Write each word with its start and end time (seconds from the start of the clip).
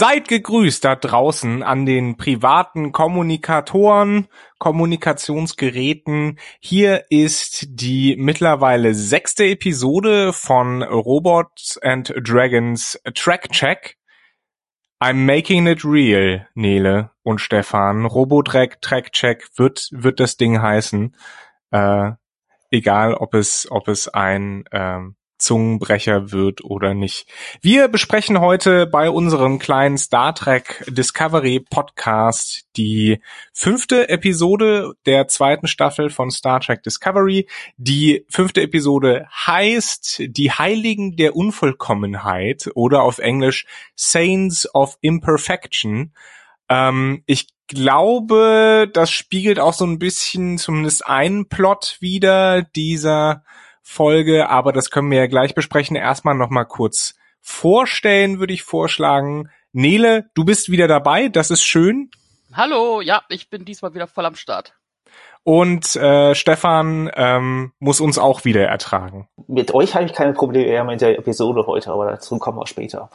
Seid 0.00 0.28
gegrüßt 0.28 0.82
da 0.82 0.96
draußen 0.96 1.62
an 1.62 1.84
den 1.84 2.16
privaten 2.16 2.90
Kommunikatoren, 2.90 4.28
Kommunikationsgeräten. 4.56 6.38
Hier 6.58 7.04
ist 7.10 7.66
die 7.68 8.16
mittlerweile 8.18 8.94
sechste 8.94 9.44
Episode 9.44 10.32
von 10.32 10.82
Robots 10.82 11.76
and 11.82 12.14
Dragons 12.18 12.98
Track 13.14 13.50
Check. 13.50 13.98
I'm 15.02 15.26
making 15.26 15.66
it 15.66 15.84
real, 15.84 16.48
Nele 16.54 17.10
und 17.22 17.42
Stefan. 17.42 18.06
Robotrack 18.06 18.80
Track 18.80 19.12
Check 19.12 19.50
wird, 19.56 19.90
wird 19.92 20.18
das 20.18 20.38
Ding 20.38 20.62
heißen. 20.62 21.14
Äh, 21.72 22.12
egal, 22.70 23.12
ob 23.12 23.34
es, 23.34 23.70
ob 23.70 23.86
es 23.86 24.08
ein, 24.08 24.64
ähm, 24.72 25.16
Zungenbrecher 25.40 26.32
wird 26.32 26.62
oder 26.62 26.94
nicht. 26.94 27.26
Wir 27.60 27.88
besprechen 27.88 28.40
heute 28.40 28.86
bei 28.86 29.10
unserem 29.10 29.58
kleinen 29.58 29.98
Star 29.98 30.34
Trek 30.34 30.84
Discovery 30.88 31.60
Podcast 31.60 32.66
die 32.76 33.20
fünfte 33.52 34.08
Episode 34.08 34.92
der 35.06 35.28
zweiten 35.28 35.66
Staffel 35.66 36.10
von 36.10 36.30
Star 36.30 36.60
Trek 36.60 36.82
Discovery. 36.82 37.48
Die 37.76 38.24
fünfte 38.28 38.62
Episode 38.62 39.26
heißt 39.46 40.22
Die 40.28 40.52
Heiligen 40.52 41.16
der 41.16 41.34
Unvollkommenheit 41.34 42.70
oder 42.74 43.02
auf 43.02 43.18
Englisch 43.18 43.66
Saints 43.96 44.72
of 44.74 44.96
Imperfection. 45.00 46.12
Ähm, 46.68 47.22
ich 47.26 47.48
glaube, 47.70 48.90
das 48.92 49.10
spiegelt 49.10 49.60
auch 49.60 49.72
so 49.72 49.84
ein 49.84 49.98
bisschen 49.98 50.58
zumindest 50.58 51.06
einen 51.06 51.48
Plot 51.48 51.98
wieder 52.00 52.62
dieser 52.62 53.44
Folge, 53.90 54.48
aber 54.48 54.72
das 54.72 54.90
können 54.90 55.10
wir 55.10 55.18
ja 55.18 55.26
gleich 55.26 55.56
besprechen. 55.56 55.96
Erstmal 55.96 56.36
nochmal 56.36 56.64
kurz 56.64 57.16
vorstellen, 57.40 58.38
würde 58.38 58.52
ich 58.52 58.62
vorschlagen. 58.62 59.50
Nele, 59.72 60.30
du 60.34 60.44
bist 60.44 60.70
wieder 60.70 60.86
dabei, 60.86 61.28
das 61.28 61.50
ist 61.50 61.64
schön. 61.64 62.08
Hallo, 62.52 63.00
ja, 63.00 63.22
ich 63.28 63.50
bin 63.50 63.64
diesmal 63.64 63.92
wieder 63.92 64.06
voll 64.06 64.26
am 64.26 64.36
Start. 64.36 64.74
Und 65.42 65.96
äh, 65.96 66.36
Stefan 66.36 67.10
ähm, 67.14 67.72
muss 67.80 68.00
uns 68.00 68.16
auch 68.16 68.44
wieder 68.44 68.64
ertragen. 68.64 69.28
Mit 69.48 69.74
euch 69.74 69.96
habe 69.96 70.04
ich 70.04 70.12
keine 70.12 70.34
Probleme 70.34 70.66
eher 70.66 70.84
mit 70.84 71.00
der 71.00 71.18
Episode 71.18 71.66
heute, 71.66 71.90
aber 71.90 72.12
dazu 72.12 72.38
kommen 72.38 72.58
wir 72.58 72.68
später. 72.68 73.10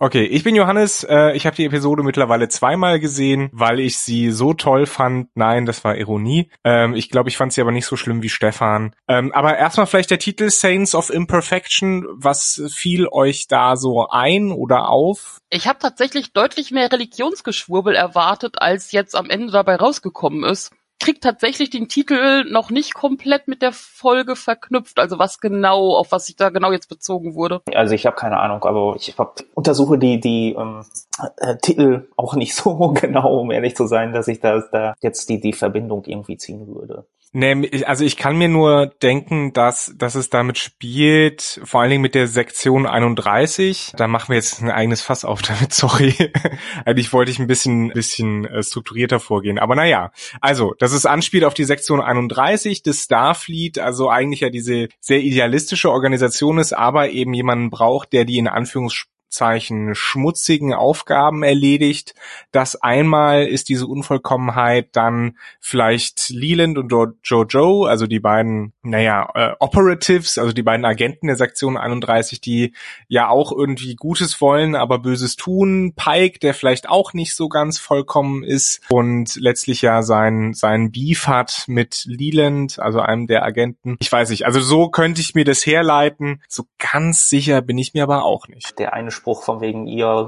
Okay, 0.00 0.24
ich 0.24 0.44
bin 0.44 0.54
Johannes. 0.54 1.02
Äh, 1.02 1.36
ich 1.36 1.44
habe 1.44 1.56
die 1.56 1.64
Episode 1.64 2.04
mittlerweile 2.04 2.48
zweimal 2.48 3.00
gesehen, 3.00 3.48
weil 3.52 3.80
ich 3.80 3.98
sie 3.98 4.30
so 4.30 4.54
toll 4.54 4.86
fand. 4.86 5.28
Nein, 5.34 5.66
das 5.66 5.82
war 5.82 5.96
Ironie. 5.96 6.52
Ähm, 6.62 6.94
ich 6.94 7.10
glaube, 7.10 7.30
ich 7.30 7.36
fand 7.36 7.52
sie 7.52 7.60
aber 7.60 7.72
nicht 7.72 7.86
so 7.86 7.96
schlimm 7.96 8.22
wie 8.22 8.28
Stefan. 8.28 8.94
Ähm, 9.08 9.32
aber 9.32 9.58
erstmal 9.58 9.88
vielleicht 9.88 10.12
der 10.12 10.20
Titel 10.20 10.50
Saints 10.50 10.94
of 10.94 11.10
Imperfection. 11.10 12.06
Was 12.10 12.62
fiel 12.72 13.08
euch 13.08 13.48
da 13.48 13.74
so 13.74 14.06
ein 14.08 14.52
oder 14.52 14.88
auf? 14.88 15.38
Ich 15.50 15.66
habe 15.66 15.80
tatsächlich 15.80 16.32
deutlich 16.32 16.70
mehr 16.70 16.92
Religionsgeschwurbel 16.92 17.96
erwartet, 17.96 18.62
als 18.62 18.92
jetzt 18.92 19.16
am 19.16 19.28
Ende 19.28 19.50
dabei 19.50 19.74
rausgekommen 19.74 20.44
ist 20.44 20.70
kriegt 20.98 21.22
tatsächlich 21.22 21.70
den 21.70 21.88
Titel 21.88 22.44
noch 22.50 22.70
nicht 22.70 22.94
komplett 22.94 23.48
mit 23.48 23.62
der 23.62 23.72
Folge 23.72 24.36
verknüpft. 24.36 24.98
Also 24.98 25.18
was 25.18 25.40
genau, 25.40 25.94
auf 25.96 26.12
was 26.12 26.26
sich 26.26 26.36
da 26.36 26.50
genau 26.50 26.72
jetzt 26.72 26.88
bezogen 26.88 27.34
wurde. 27.34 27.60
Also 27.74 27.94
ich 27.94 28.06
habe 28.06 28.16
keine 28.16 28.38
Ahnung, 28.38 28.64
aber 28.64 28.96
ich 28.96 29.16
hab, 29.18 29.40
untersuche 29.54 29.98
die 29.98 30.20
die 30.20 30.56
ähm, 30.58 30.84
äh, 31.36 31.56
Titel 31.56 32.08
auch 32.16 32.34
nicht 32.34 32.54
so 32.56 32.94
genau, 33.00 33.38
um 33.38 33.50
ehrlich 33.50 33.76
zu 33.76 33.86
sein, 33.86 34.12
dass 34.12 34.28
ich 34.28 34.40
da, 34.40 34.62
da 34.72 34.94
jetzt 35.00 35.28
die 35.28 35.40
die 35.40 35.52
Verbindung 35.52 36.04
irgendwie 36.04 36.36
ziehen 36.36 36.66
würde. 36.66 37.06
Nee, 37.32 37.84
also 37.84 38.04
ich 38.04 38.16
kann 38.16 38.38
mir 38.38 38.48
nur 38.48 38.86
denken, 38.86 39.52
dass, 39.52 39.92
dass 39.96 40.14
es 40.14 40.30
damit 40.30 40.56
spielt, 40.56 41.60
vor 41.62 41.80
allen 41.80 41.90
Dingen 41.90 42.02
mit 42.02 42.14
der 42.14 42.26
Sektion 42.26 42.86
31. 42.86 43.92
Da 43.96 44.08
machen 44.08 44.30
wir 44.30 44.36
jetzt 44.36 44.62
ein 44.62 44.70
eigenes 44.70 45.02
Fass 45.02 45.26
auf 45.26 45.42
damit, 45.42 45.74
sorry. 45.74 46.14
Eigentlich 46.86 47.12
wollte 47.12 47.30
ich 47.30 47.38
ein 47.38 47.46
bisschen, 47.46 47.90
bisschen 47.90 48.46
äh, 48.46 48.62
strukturierter 48.62 49.20
vorgehen. 49.20 49.58
Aber 49.58 49.74
naja, 49.74 50.10
also, 50.40 50.74
dass 50.78 50.92
es 50.92 51.04
anspielt 51.04 51.44
auf 51.44 51.54
die 51.54 51.64
Sektion 51.64 52.00
31 52.00 52.82
des 52.82 53.04
Starfleet, 53.04 53.78
also 53.78 54.08
eigentlich 54.08 54.40
ja 54.40 54.48
diese 54.48 54.88
sehr 55.00 55.20
idealistische 55.20 55.90
Organisation 55.90 56.58
ist, 56.58 56.72
aber 56.72 57.10
eben 57.10 57.34
jemanden 57.34 57.68
braucht, 57.68 58.14
der 58.14 58.24
die 58.24 58.38
in 58.38 58.48
Anführungsstrichen 58.48 59.17
Zeichen 59.28 59.94
schmutzigen 59.94 60.74
Aufgaben 60.74 61.42
erledigt. 61.42 62.14
Das 62.52 62.76
einmal 62.76 63.46
ist 63.46 63.68
diese 63.68 63.86
Unvollkommenheit 63.86 64.88
dann 64.92 65.36
vielleicht 65.60 66.30
Leland 66.30 66.78
und 66.78 66.92
Jojo, 67.24 67.84
also 67.84 68.06
die 68.06 68.20
beiden, 68.20 68.72
naja, 68.82 69.30
äh, 69.34 69.54
Operatives, 69.60 70.38
also 70.38 70.52
die 70.52 70.62
beiden 70.62 70.84
Agenten 70.84 71.26
der 71.26 71.36
Sektion 71.36 71.76
31, 71.76 72.40
die 72.40 72.74
ja 73.06 73.28
auch 73.28 73.52
irgendwie 73.52 73.94
Gutes 73.94 74.40
wollen, 74.40 74.74
aber 74.74 74.98
Böses 74.98 75.36
tun. 75.36 75.92
Pike, 75.94 76.38
der 76.38 76.54
vielleicht 76.54 76.88
auch 76.88 77.12
nicht 77.12 77.34
so 77.34 77.48
ganz 77.48 77.78
vollkommen 77.78 78.42
ist 78.42 78.80
und 78.88 79.36
letztlich 79.36 79.82
ja 79.82 80.02
sein, 80.02 80.54
sein 80.54 80.90
Beef 80.90 81.26
hat 81.26 81.64
mit 81.66 82.04
Leland, 82.06 82.78
also 82.78 83.00
einem 83.00 83.26
der 83.26 83.44
Agenten. 83.44 83.96
Ich 84.00 84.10
weiß 84.10 84.30
nicht, 84.30 84.46
also 84.46 84.60
so 84.60 84.88
könnte 84.88 85.20
ich 85.20 85.34
mir 85.34 85.44
das 85.44 85.66
herleiten. 85.66 86.42
So 86.48 86.64
ganz 86.78 87.28
sicher 87.28 87.62
bin 87.62 87.78
ich 87.78 87.94
mir 87.94 88.02
aber 88.02 88.24
auch 88.24 88.48
nicht. 88.48 88.78
Der 88.78 88.92
eine 88.92 89.10
Spruch 89.18 89.42
von 89.42 89.60
wegen 89.60 89.86
ihr, 89.86 90.26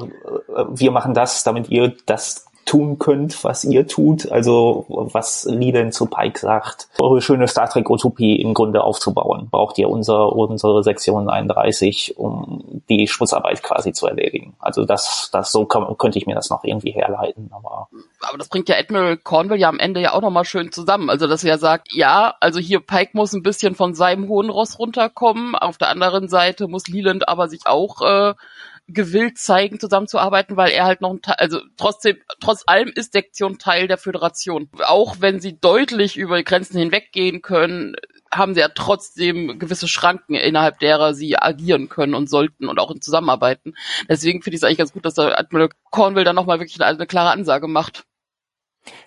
äh, 0.49 0.65
wir 0.69 0.91
machen 0.91 1.15
das, 1.15 1.45
damit 1.45 1.71
ihr 1.71 1.95
das 2.07 2.51
tun 2.71 3.01
könnt, 3.01 3.43
was 3.43 3.65
ihr 3.65 3.89
tut, 3.89 4.31
also 4.31 4.87
was 4.89 5.45
Leland 5.45 5.93
zu 5.93 6.07
Pike 6.07 6.39
sagt, 6.39 6.89
eure 7.01 7.21
schöne 7.21 7.49
Star 7.49 7.69
Trek 7.69 7.91
Utopie 7.91 8.41
im 8.41 8.55
Grunde 8.55 8.85
aufzubauen, 8.85 9.49
braucht 9.51 9.77
ihr 9.79 9.89
unser, 9.89 10.33
unsere 10.37 10.85
Sektion 10.85 11.29
31, 11.29 12.17
um 12.17 12.83
die 12.89 13.09
Schmutzarbeit 13.09 13.65
quasi 13.65 13.93
zu 13.93 14.07
erledigen. 14.07 14.55
Also 14.61 14.85
das, 14.85 15.31
das 15.33 15.51
so 15.51 15.65
kann, 15.65 15.97
könnte 15.99 16.19
ich 16.19 16.29
mir 16.29 16.37
das 16.37 16.51
noch 16.51 16.63
irgendwie 16.63 16.93
herleiten, 16.93 17.51
aber. 17.53 17.89
Aber 18.21 18.39
das 18.39 18.49
bringt 18.49 18.69
ja 18.69 18.77
Admiral 18.77 19.17
Cornwall 19.17 19.59
ja 19.59 19.69
am 19.69 19.81
Ende 19.81 20.01
ja 20.01 20.13
auch 20.13 20.21
nochmal 20.21 20.45
schön 20.45 20.71
zusammen. 20.71 21.11
Also 21.11 21.27
dass 21.27 21.43
er 21.43 21.59
sagt, 21.59 21.93
ja, 21.93 22.35
also 22.39 22.61
hier 22.61 22.79
Pike 22.79 23.13
muss 23.15 23.33
ein 23.33 23.43
bisschen 23.43 23.75
von 23.75 23.95
seinem 23.95 24.29
hohen 24.29 24.49
Ross 24.49 24.79
runterkommen, 24.79 25.57
auf 25.57 25.77
der 25.77 25.89
anderen 25.89 26.29
Seite 26.29 26.69
muss 26.69 26.87
Leland 26.87 27.29
aber 27.29 27.49
sich 27.49 27.67
auch 27.67 28.03
äh, 28.03 28.35
gewillt 28.93 29.39
zeigen, 29.39 29.81
zusammenzuarbeiten, 29.81 30.57
weil 30.57 30.71
er 30.71 30.85
halt 30.85 31.01
noch 31.01 31.11
ein 31.11 31.23
Teil, 31.23 31.37
also 31.39 31.61
trotzdem, 31.77 32.19
trotz 32.41 32.65
allem 32.67 32.93
ist 32.95 33.13
Sektion 33.13 33.59
Teil 33.59 33.89
der 33.89 33.99
Föderation. 33.99 34.69
Auch 34.87 35.17
wenn 35.21 35.41
sie 35.41 35.59
deutlich 35.61 36.17
über 36.17 36.37
die 36.37 36.45
Grenzen 36.45 36.79
hinweggehen 36.79 37.43
können, 37.43 37.97
haben 38.33 38.55
sie 38.55 38.61
ja 38.61 38.69
trotzdem 38.69 39.59
gewisse 39.59 39.89
Schranken, 39.89 40.35
innerhalb 40.35 40.79
derer 40.79 41.15
sie 41.15 41.37
agieren 41.37 41.89
können 41.89 42.15
und 42.15 42.31
sollten 42.31 42.69
und 42.69 42.79
auch 42.79 42.91
in 42.91 43.03
Zusammenarbeiten. 43.03 43.75
Deswegen 44.09 44.43
finde 44.43 44.55
ich 44.55 44.61
es 44.61 44.65
eigentlich 44.65 44.79
ganz 44.79 44.93
gut, 44.93 45.05
dass 45.05 45.15
der 45.15 45.39
Admiral 45.39 45.71
Cornwall 45.91 46.25
dann 46.25 46.37
nochmal 46.37 46.61
wirklich 46.61 46.81
eine, 46.81 46.95
eine 46.97 47.07
klare 47.07 47.31
Ansage 47.31 47.67
macht. 47.67 48.05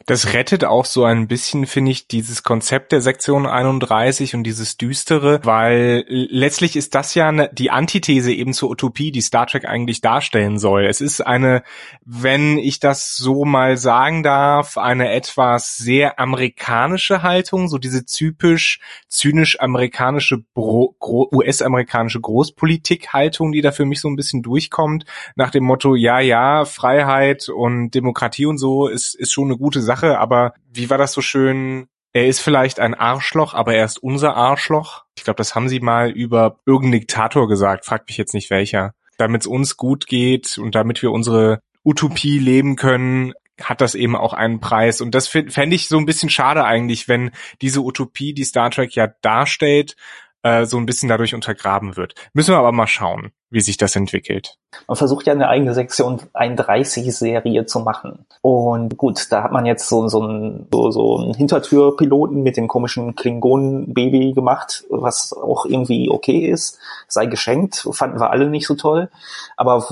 Das 0.06 0.34
rettet 0.34 0.66
auch 0.66 0.84
so 0.84 1.06
ein 1.06 1.28
bisschen, 1.28 1.66
finde 1.66 1.91
ich, 1.91 2.07
dieses 2.07 2.44
Konzept 2.44 2.91
der 2.91 3.00
Sektion 3.00 3.45
31 3.45 4.35
und 4.35 4.44
dieses 4.44 4.75
Düstere, 4.75 5.39
weil 5.44 6.03
letztlich 6.07 6.75
ist 6.75 6.94
das 6.94 7.16
ja 7.16 7.29
eine, 7.29 7.50
die 7.53 7.72
Antithese 7.72 8.33
eben 8.33 8.53
zur 8.53 8.69
Utopie, 8.69 9.12
die 9.12 9.22
Star 9.22 9.47
Trek 9.47 9.66
eigentlich 9.66 10.01
darstellen 10.01 10.59
soll. 10.59 10.85
Es 10.85 11.00
ist 11.00 11.22
eine, 11.22 11.63
wenn 12.03 12.57
ich 12.57 12.81
das 12.81 13.15
so 13.15 13.45
mal 13.45 13.77
sagen 13.77 14.24
darf, 14.24 14.77
eine 14.77 15.09
etwas 15.12 15.77
sehr 15.77 16.19
amerikanische 16.19 17.24
Haltung, 17.24 17.69
so 17.69 17.77
diese 17.77 18.06
typisch 18.06 18.80
zynisch 19.07 19.59
amerikanische, 19.62 20.44
US-amerikanische 20.56 22.19
Großpolitik-Haltung, 22.19 23.53
die 23.53 23.62
da 23.62 23.71
für 23.71 23.86
mich 23.86 24.01
so 24.01 24.09
ein 24.09 24.18
bisschen 24.18 24.42
durchkommt, 24.42 25.06
nach 25.36 25.51
dem 25.51 25.63
Motto, 25.63 25.95
ja, 25.95 26.19
ja, 26.19 26.65
Freiheit 26.65 27.47
und 27.47 27.92
Demokratie 27.92 28.45
und 28.45 28.57
so 28.57 28.88
ist, 28.88 29.15
ist 29.15 29.31
schon 29.31 29.45
eine 29.45 29.62
gute 29.63 29.81
Sache, 29.81 30.19
aber 30.19 30.54
wie 30.71 30.89
war 30.89 30.98
das 30.98 31.13
so 31.13 31.21
schön? 31.21 31.88
Er 32.12 32.27
ist 32.27 32.42
vielleicht 32.42 32.80
ein 32.80 32.94
Arschloch, 32.94 33.54
aber 33.54 33.74
er 33.74 33.86
ist 33.86 33.98
unser 33.98 34.36
Arschloch. 34.36 35.06
Ich 35.18 35.24
glaube, 35.24 35.38
das 35.38 35.56
haben 35.56 35.69
sie 35.69 35.80
mal 35.80 36.12
über 36.12 36.60
irgendeinen 36.65 37.00
Diktator 37.00 37.48
gesagt, 37.48 37.86
fragt 37.86 38.10
mich 38.10 38.18
jetzt 38.18 38.33
nicht 38.33 38.50
welcher. 38.50 38.94
Damit 39.18 39.42
es 39.42 39.48
uns 39.48 39.77
gut 39.77 40.06
geht 40.06 40.57
und 40.57 40.75
damit 40.75 41.01
wir 41.01 41.12
unsere 41.12 41.60
Utopie 41.86 42.39
leben 42.39 42.75
können, 42.75 43.33
hat 43.62 43.81
das 43.81 43.95
eben 43.95 44.15
auch 44.15 44.33
einen 44.33 44.60
Preis. 44.60 45.00
Und 45.00 45.15
das 45.15 45.27
fände 45.27 45.75
ich 45.75 45.88
so 45.88 45.98
ein 45.98 46.06
bisschen 46.06 46.30
schade 46.30 46.66
eigentlich, 46.66 47.07
wenn 47.07 47.31
diese 47.62 47.81
Utopie, 47.81 48.33
die 48.33 48.44
Star 48.44 48.69
Trek 48.69 48.94
ja 48.95 49.07
darstellt, 49.21 49.95
äh, 50.44 50.66
so 50.66 50.77
ein 50.77 50.86
bisschen 50.86 51.09
dadurch 51.09 51.33
untergraben 51.33 51.95
wird. 51.95 52.16
Müssen 52.33 52.54
wir 52.54 52.59
aber 52.59 52.74
mal 52.74 52.88
schauen 52.88 53.31
wie 53.53 53.61
sich 53.61 53.77
das 53.77 53.95
entwickelt. 53.95 54.57
Man 54.88 54.97
versucht 54.97 55.27
ja 55.27 55.33
eine 55.33 55.47
eigene 55.47 55.75
Sektion 55.75 56.19
31-Serie 56.33 57.67
zu 57.67 57.81
machen. 57.81 58.25
Und 58.41 58.97
gut, 58.97 59.31
da 59.31 59.44
hat 59.44 59.51
man 59.51 59.67
jetzt 59.67 59.88
so, 59.88 60.07
so, 60.07 60.25
ein, 60.25 60.67
so, 60.73 60.89
so 60.89 61.17
einen 61.19 61.35
Hintertürpiloten 61.35 62.41
mit 62.41 62.57
dem 62.57 62.67
komischen 62.67 63.15
Klingonen-Baby 63.15 64.33
gemacht, 64.33 64.85
was 64.89 65.33
auch 65.33 65.65
irgendwie 65.65 66.09
okay 66.09 66.47
ist. 66.47 66.79
Sei 67.07 67.27
geschenkt, 67.27 67.88
fanden 67.91 68.19
wir 68.19 68.31
alle 68.31 68.50
nicht 68.50 68.65
so 68.65 68.73
toll. 68.73 69.09
Aber 69.56 69.85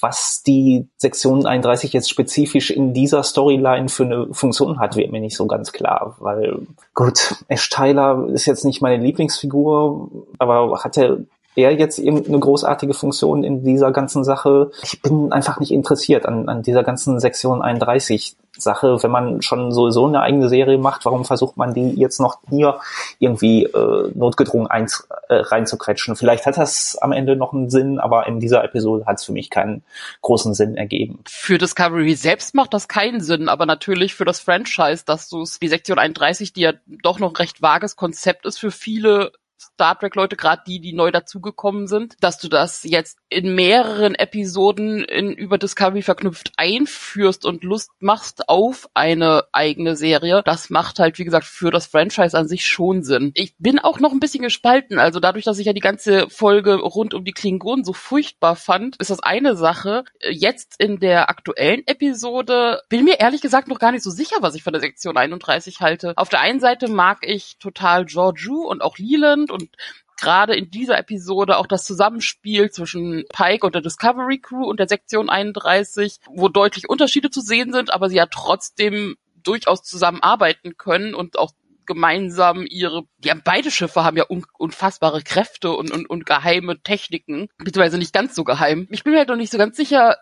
was 0.00 0.42
die 0.42 0.88
Sektion 0.96 1.46
31 1.46 1.92
jetzt 1.92 2.10
spezifisch 2.10 2.72
in 2.72 2.92
dieser 2.92 3.22
Storyline 3.22 3.88
für 3.88 4.04
eine 4.04 4.34
Funktion 4.34 4.80
hat, 4.80 4.96
wird 4.96 5.12
mir 5.12 5.20
nicht 5.20 5.36
so 5.36 5.46
ganz 5.46 5.70
klar. 5.70 6.16
Weil, 6.18 6.66
gut, 6.92 7.36
Ash 7.46 7.68
Tyler 7.68 8.26
ist 8.32 8.46
jetzt 8.46 8.64
nicht 8.64 8.82
meine 8.82 9.02
Lieblingsfigur, 9.02 10.10
aber 10.38 10.80
hat 10.82 10.96
er 10.96 11.18
er 11.56 11.72
jetzt 11.72 11.98
irgendeine 11.98 12.38
großartige 12.38 12.94
Funktion 12.94 13.42
in 13.42 13.64
dieser 13.64 13.90
ganzen 13.90 14.24
Sache. 14.24 14.70
Ich 14.82 15.02
bin 15.02 15.32
einfach 15.32 15.58
nicht 15.58 15.72
interessiert 15.72 16.26
an, 16.26 16.48
an 16.48 16.62
dieser 16.62 16.84
ganzen 16.84 17.18
Sektion 17.18 17.62
31 17.62 18.36
Sache, 18.58 19.02
wenn 19.02 19.10
man 19.10 19.42
schon 19.42 19.72
sowieso 19.72 20.06
eine 20.06 20.20
eigene 20.20 20.48
Serie 20.48 20.78
macht, 20.78 21.04
warum 21.04 21.24
versucht 21.24 21.56
man 21.56 21.74
die 21.74 21.90
jetzt 21.90 22.20
noch 22.20 22.38
hier 22.48 22.78
irgendwie 23.18 23.64
äh, 23.64 24.10
notgedrungen 24.14 24.66
eins, 24.66 25.06
äh, 25.28 25.34
reinzuquetschen? 25.34 26.16
Vielleicht 26.16 26.46
hat 26.46 26.56
das 26.56 26.96
am 26.96 27.12
Ende 27.12 27.36
noch 27.36 27.52
einen 27.52 27.70
Sinn, 27.70 27.98
aber 27.98 28.26
in 28.26 28.40
dieser 28.40 28.64
Episode 28.64 29.06
hat 29.06 29.18
es 29.18 29.24
für 29.24 29.32
mich 29.32 29.50
keinen 29.50 29.82
großen 30.22 30.54
Sinn 30.54 30.76
ergeben. 30.76 31.20
Für 31.26 31.58
Discovery 31.58 32.14
selbst 32.14 32.54
macht 32.54 32.72
das 32.72 32.88
keinen 32.88 33.20
Sinn, 33.20 33.48
aber 33.48 33.66
natürlich 33.66 34.14
für 34.14 34.24
das 34.24 34.40
Franchise, 34.40 35.04
dass 35.04 35.28
du 35.28 35.44
die 35.60 35.68
Sektion 35.68 35.98
31, 35.98 36.52
die 36.52 36.62
ja 36.62 36.72
doch 37.02 37.18
noch 37.18 37.32
ein 37.32 37.36
recht 37.36 37.60
vages 37.60 37.96
Konzept 37.96 38.46
ist 38.46 38.58
für 38.58 38.70
viele 38.70 39.32
Star 39.58 39.98
Trek 39.98 40.14
Leute, 40.14 40.36
gerade 40.36 40.62
die, 40.66 40.80
die 40.80 40.92
neu 40.92 41.10
dazugekommen 41.10 41.86
sind, 41.86 42.14
dass 42.20 42.38
du 42.38 42.48
das 42.48 42.84
jetzt 42.84 43.18
in 43.28 43.54
mehreren 43.54 44.14
Episoden 44.14 45.04
in, 45.04 45.32
über 45.32 45.58
Discovery 45.58 46.02
verknüpft 46.02 46.52
einführst 46.56 47.44
und 47.44 47.64
Lust 47.64 47.90
machst 47.98 48.48
auf 48.48 48.88
eine 48.94 49.44
eigene 49.52 49.96
Serie, 49.96 50.42
das 50.44 50.70
macht 50.70 50.98
halt, 50.98 51.18
wie 51.18 51.24
gesagt, 51.24 51.44
für 51.44 51.70
das 51.70 51.86
Franchise 51.86 52.36
an 52.36 52.48
sich 52.48 52.66
schon 52.66 53.02
Sinn. 53.02 53.32
Ich 53.34 53.54
bin 53.58 53.78
auch 53.78 54.00
noch 54.00 54.12
ein 54.12 54.20
bisschen 54.20 54.42
gespalten. 54.42 54.98
Also 54.98 55.20
dadurch, 55.20 55.44
dass 55.44 55.58
ich 55.58 55.66
ja 55.66 55.72
die 55.72 55.80
ganze 55.80 56.28
Folge 56.28 56.74
rund 56.76 57.14
um 57.14 57.24
die 57.24 57.32
Klingonen 57.32 57.84
so 57.84 57.92
furchtbar 57.92 58.56
fand, 58.56 58.96
ist 58.96 59.10
das 59.10 59.20
eine 59.20 59.56
Sache. 59.56 60.04
Jetzt 60.30 60.76
in 60.78 60.98
der 60.98 61.30
aktuellen 61.30 61.86
Episode 61.86 62.80
bin 62.88 63.04
mir 63.04 63.20
ehrlich 63.20 63.40
gesagt 63.40 63.68
noch 63.68 63.78
gar 63.78 63.92
nicht 63.92 64.02
so 64.02 64.10
sicher, 64.10 64.36
was 64.40 64.54
ich 64.54 64.62
von 64.62 64.72
der 64.72 64.80
Sektion 64.80 65.16
31 65.16 65.80
halte. 65.80 66.12
Auf 66.16 66.28
der 66.28 66.40
einen 66.40 66.60
Seite 66.60 66.88
mag 66.88 67.18
ich 67.22 67.58
total 67.58 68.04
Georgiou 68.04 68.66
und 68.66 68.82
auch 68.82 68.98
Leland 68.98 69.45
und 69.50 69.70
gerade 70.16 70.54
in 70.54 70.70
dieser 70.70 70.98
Episode 70.98 71.58
auch 71.58 71.66
das 71.66 71.84
Zusammenspiel 71.84 72.70
zwischen 72.70 73.24
Pike 73.28 73.66
und 73.66 73.74
der 73.74 73.82
Discovery 73.82 74.38
Crew 74.38 74.64
und 74.64 74.80
der 74.80 74.88
Sektion 74.88 75.28
31, 75.28 76.20
wo 76.28 76.48
deutlich 76.48 76.88
Unterschiede 76.88 77.30
zu 77.30 77.40
sehen 77.40 77.72
sind, 77.72 77.92
aber 77.92 78.08
sie 78.08 78.16
ja 78.16 78.26
trotzdem 78.26 79.16
durchaus 79.42 79.82
zusammenarbeiten 79.82 80.76
können 80.76 81.14
und 81.14 81.38
auch 81.38 81.52
gemeinsam 81.86 82.66
ihre, 82.68 83.04
ja, 83.24 83.34
beide 83.42 83.70
Schiffe 83.70 84.04
haben 84.04 84.16
ja 84.16 84.24
un 84.28 84.44
unfassbare 84.58 85.22
Kräfte 85.22 85.70
und, 85.70 85.92
und, 85.92 86.10
und 86.10 86.26
geheime 86.26 86.82
Techniken, 86.82 87.48
beziehungsweise 87.58 87.98
nicht 87.98 88.12
ganz 88.12 88.34
so 88.34 88.42
geheim. 88.42 88.88
Ich 88.90 89.04
bin 89.04 89.12
mir 89.12 89.20
halt 89.20 89.28
noch 89.28 89.36
nicht 89.36 89.52
so 89.52 89.58
ganz 89.58 89.76
sicher, 89.76 90.16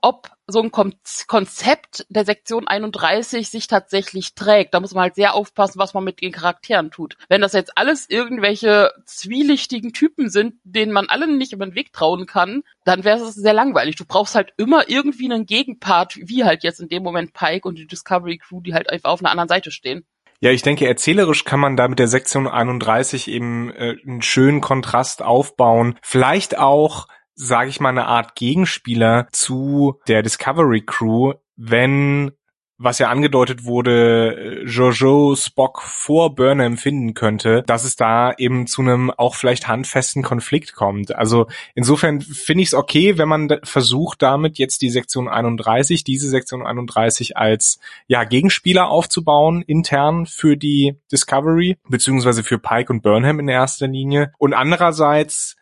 ob 0.00 0.30
so 0.46 0.62
ein 0.62 0.70
Konzept 0.70 2.06
der 2.08 2.24
Sektion 2.24 2.66
31 2.66 3.50
sich 3.50 3.66
tatsächlich 3.66 4.34
trägt. 4.34 4.72
Da 4.72 4.80
muss 4.80 4.94
man 4.94 5.02
halt 5.02 5.14
sehr 5.14 5.34
aufpassen, 5.34 5.78
was 5.78 5.92
man 5.92 6.04
mit 6.04 6.22
den 6.22 6.32
Charakteren 6.32 6.90
tut. 6.90 7.16
Wenn 7.28 7.42
das 7.42 7.52
jetzt 7.52 7.76
alles 7.76 8.08
irgendwelche 8.08 8.90
zwielichtigen 9.04 9.92
Typen 9.92 10.30
sind, 10.30 10.54
denen 10.64 10.92
man 10.92 11.08
allen 11.08 11.36
nicht 11.36 11.52
über 11.52 11.66
den 11.66 11.74
Weg 11.74 11.92
trauen 11.92 12.26
kann, 12.26 12.62
dann 12.84 13.04
wäre 13.04 13.18
es 13.18 13.34
sehr 13.34 13.52
langweilig. 13.52 13.96
Du 13.96 14.06
brauchst 14.06 14.34
halt 14.34 14.54
immer 14.56 14.88
irgendwie 14.88 15.30
einen 15.30 15.44
Gegenpart, 15.44 16.16
wie 16.16 16.44
halt 16.44 16.64
jetzt 16.64 16.80
in 16.80 16.88
dem 16.88 17.02
Moment 17.02 17.34
Pike 17.34 17.68
und 17.68 17.76
die 17.76 17.86
Discovery 17.86 18.38
Crew, 18.38 18.60
die 18.62 18.74
halt 18.74 18.90
einfach 18.90 19.10
auf 19.10 19.20
einer 19.20 19.30
anderen 19.30 19.48
Seite 19.48 19.70
stehen. 19.70 20.06
Ja, 20.40 20.52
ich 20.52 20.62
denke, 20.62 20.86
erzählerisch 20.86 21.44
kann 21.44 21.58
man 21.58 21.76
da 21.76 21.88
mit 21.88 21.98
der 21.98 22.06
Sektion 22.06 22.46
31 22.46 23.26
eben 23.26 23.72
äh, 23.72 23.96
einen 24.06 24.22
schönen 24.22 24.60
Kontrast 24.60 25.20
aufbauen. 25.20 25.98
Vielleicht 26.00 26.56
auch 26.56 27.08
sage 27.38 27.70
ich 27.70 27.80
mal, 27.80 27.90
eine 27.90 28.06
Art 28.06 28.34
Gegenspieler 28.34 29.28
zu 29.32 30.00
der 30.08 30.22
Discovery 30.22 30.82
Crew, 30.82 31.34
wenn 31.56 32.32
was 32.78 33.00
ja 33.00 33.08
angedeutet 33.08 33.64
wurde, 33.64 34.62
Jojo 34.64 35.34
Spock 35.34 35.82
vor 35.82 36.36
Burnham 36.36 36.76
finden 36.76 37.12
könnte, 37.12 37.64
dass 37.66 37.82
es 37.82 37.96
da 37.96 38.32
eben 38.38 38.68
zu 38.68 38.82
einem 38.82 39.10
auch 39.10 39.34
vielleicht 39.34 39.66
handfesten 39.66 40.22
Konflikt 40.22 40.74
kommt. 40.74 41.14
Also 41.14 41.48
insofern 41.74 42.20
finde 42.20 42.62
ich 42.62 42.68
es 42.68 42.74
okay, 42.74 43.18
wenn 43.18 43.28
man 43.28 43.58
versucht, 43.64 44.22
damit 44.22 44.58
jetzt 44.58 44.80
die 44.82 44.90
Sektion 44.90 45.28
31, 45.28 46.04
diese 46.04 46.28
Sektion 46.28 46.64
31 46.64 47.36
als 47.36 47.80
ja 48.06 48.22
Gegenspieler 48.22 48.88
aufzubauen, 48.88 49.62
intern 49.66 50.26
für 50.26 50.56
die 50.56 50.94
Discovery, 51.10 51.78
beziehungsweise 51.88 52.44
für 52.44 52.60
Pike 52.60 52.92
und 52.92 53.02
Burnham 53.02 53.40
in 53.40 53.48
erster 53.48 53.88
Linie. 53.88 54.32
Und 54.38 54.54
andererseits 54.54 55.57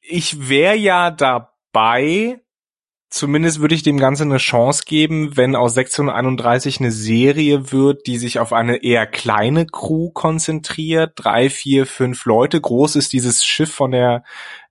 ich 0.00 0.48
wäre 0.48 0.76
ja 0.76 1.10
dabei, 1.10 2.40
zumindest 3.10 3.60
würde 3.60 3.74
ich 3.74 3.82
dem 3.82 3.98
Ganzen 3.98 4.30
eine 4.30 4.38
Chance 4.38 4.84
geben, 4.86 5.36
wenn 5.36 5.56
aus 5.56 5.74
Sektion 5.74 6.08
31 6.08 6.80
eine 6.80 6.92
Serie 6.92 7.72
wird, 7.72 8.06
die 8.06 8.18
sich 8.18 8.38
auf 8.38 8.52
eine 8.52 8.82
eher 8.82 9.06
kleine 9.06 9.66
Crew 9.66 10.10
konzentriert. 10.10 11.12
Drei, 11.16 11.50
vier, 11.50 11.86
fünf 11.86 12.24
Leute. 12.24 12.60
Groß 12.60 12.96
ist 12.96 13.12
dieses 13.12 13.44
Schiff 13.44 13.72
von 13.72 13.90
der 13.90 14.24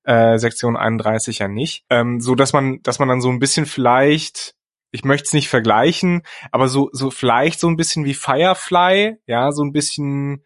äh, 0.04 0.38
Sektion 0.38 0.78
31 0.78 1.40
ja 1.40 1.48
nicht. 1.48 1.86
Ähm, 1.90 2.22
so 2.22 2.36
dass 2.36 2.54
man, 2.54 2.82
dass 2.84 3.00
man 3.00 3.10
dann 3.10 3.22
so 3.22 3.30
ein 3.30 3.40
bisschen 3.40 3.66
vielleicht 3.66 4.56
ich 4.92 5.04
möchte 5.04 5.26
es 5.26 5.34
nicht 5.34 5.50
vergleichen, 5.50 6.24
aber 6.52 6.68
so, 6.68 6.90
so 6.94 7.12
vielleicht 7.12 7.60
so 7.60 7.68
ein 7.68 7.76
bisschen 7.76 8.06
wie 8.06 8.16
Firefly, 8.16 9.18
ja, 9.28 9.52
so 9.52 9.64
ein 9.64 9.72
bisschen 9.72 10.44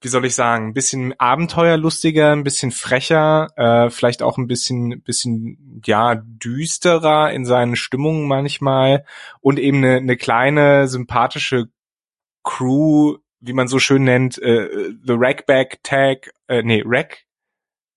wie 0.00 0.08
soll 0.08 0.24
ich 0.26 0.34
sagen, 0.34 0.68
ein 0.68 0.74
bisschen 0.74 1.18
abenteuerlustiger, 1.18 2.32
ein 2.32 2.44
bisschen 2.44 2.70
frecher, 2.70 3.48
äh, 3.56 3.90
vielleicht 3.90 4.22
auch 4.22 4.38
ein 4.38 4.46
bisschen, 4.46 5.02
bisschen, 5.02 5.82
ja, 5.84 6.14
düsterer 6.14 7.32
in 7.32 7.44
seinen 7.44 7.76
Stimmungen 7.76 8.28
manchmal 8.28 9.04
und 9.40 9.58
eben 9.58 9.78
eine, 9.78 9.96
eine 9.96 10.16
kleine, 10.16 10.86
sympathische 10.88 11.68
Crew, 12.44 13.16
wie 13.40 13.54
man 13.54 13.68
so 13.68 13.78
schön 13.78 14.04
nennt, 14.04 14.38
äh, 14.38 14.92
The 15.02 15.14
Rackback 15.16 15.82
Tag, 15.82 16.32
äh, 16.48 16.62
nee, 16.62 16.82
Rack 16.84 17.24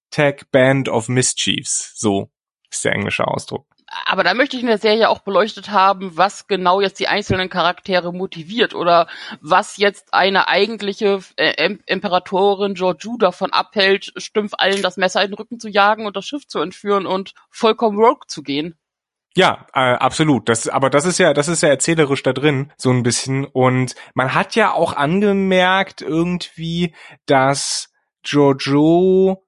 Tag 0.09 0.49
Band 0.51 0.89
of 0.89 1.09
Mischiefs, 1.09 1.93
so 1.95 2.31
ist 2.71 2.85
der 2.85 2.93
englische 2.93 3.27
Ausdruck 3.27 3.68
aber 4.05 4.23
da 4.23 4.33
möchte 4.33 4.55
ich 4.55 4.61
in 4.61 4.67
der 4.67 4.77
Serie 4.77 5.09
auch 5.09 5.19
beleuchtet 5.19 5.71
haben, 5.71 6.15
was 6.17 6.47
genau 6.47 6.81
jetzt 6.81 6.99
die 6.99 7.07
einzelnen 7.07 7.49
Charaktere 7.49 8.13
motiviert 8.13 8.75
oder 8.75 9.07
was 9.41 9.77
jetzt 9.77 10.13
eine 10.13 10.47
eigentliche 10.47 11.19
äh, 11.35 11.75
Imperatorin 11.85 12.73
Georgiou 12.73 13.17
davon 13.17 13.51
abhält, 13.51 14.13
stumpf 14.17 14.53
allen 14.57 14.81
das 14.81 14.97
Messer 14.97 15.23
in 15.23 15.31
den 15.31 15.35
Rücken 15.35 15.59
zu 15.59 15.69
jagen 15.69 16.05
und 16.05 16.15
das 16.15 16.25
Schiff 16.25 16.47
zu 16.47 16.59
entführen 16.59 17.05
und 17.05 17.33
vollkommen 17.49 17.97
rogue 17.97 18.27
zu 18.27 18.43
gehen. 18.43 18.75
Ja, 19.35 19.67
äh, 19.73 19.93
absolut. 19.93 20.49
Das, 20.49 20.67
aber 20.67 20.89
das 20.89 21.05
ist 21.05 21.19
ja, 21.19 21.33
das 21.33 21.47
ist 21.47 21.61
ja 21.61 21.69
erzählerisch 21.69 22.23
da 22.23 22.33
drin, 22.33 22.73
so 22.77 22.89
ein 22.89 23.03
bisschen. 23.03 23.45
Und 23.45 23.95
man 24.13 24.33
hat 24.33 24.55
ja 24.55 24.73
auch 24.73 24.93
angemerkt 24.93 26.01
irgendwie, 26.01 26.93
dass 27.25 27.89
Giorgio 28.23 29.45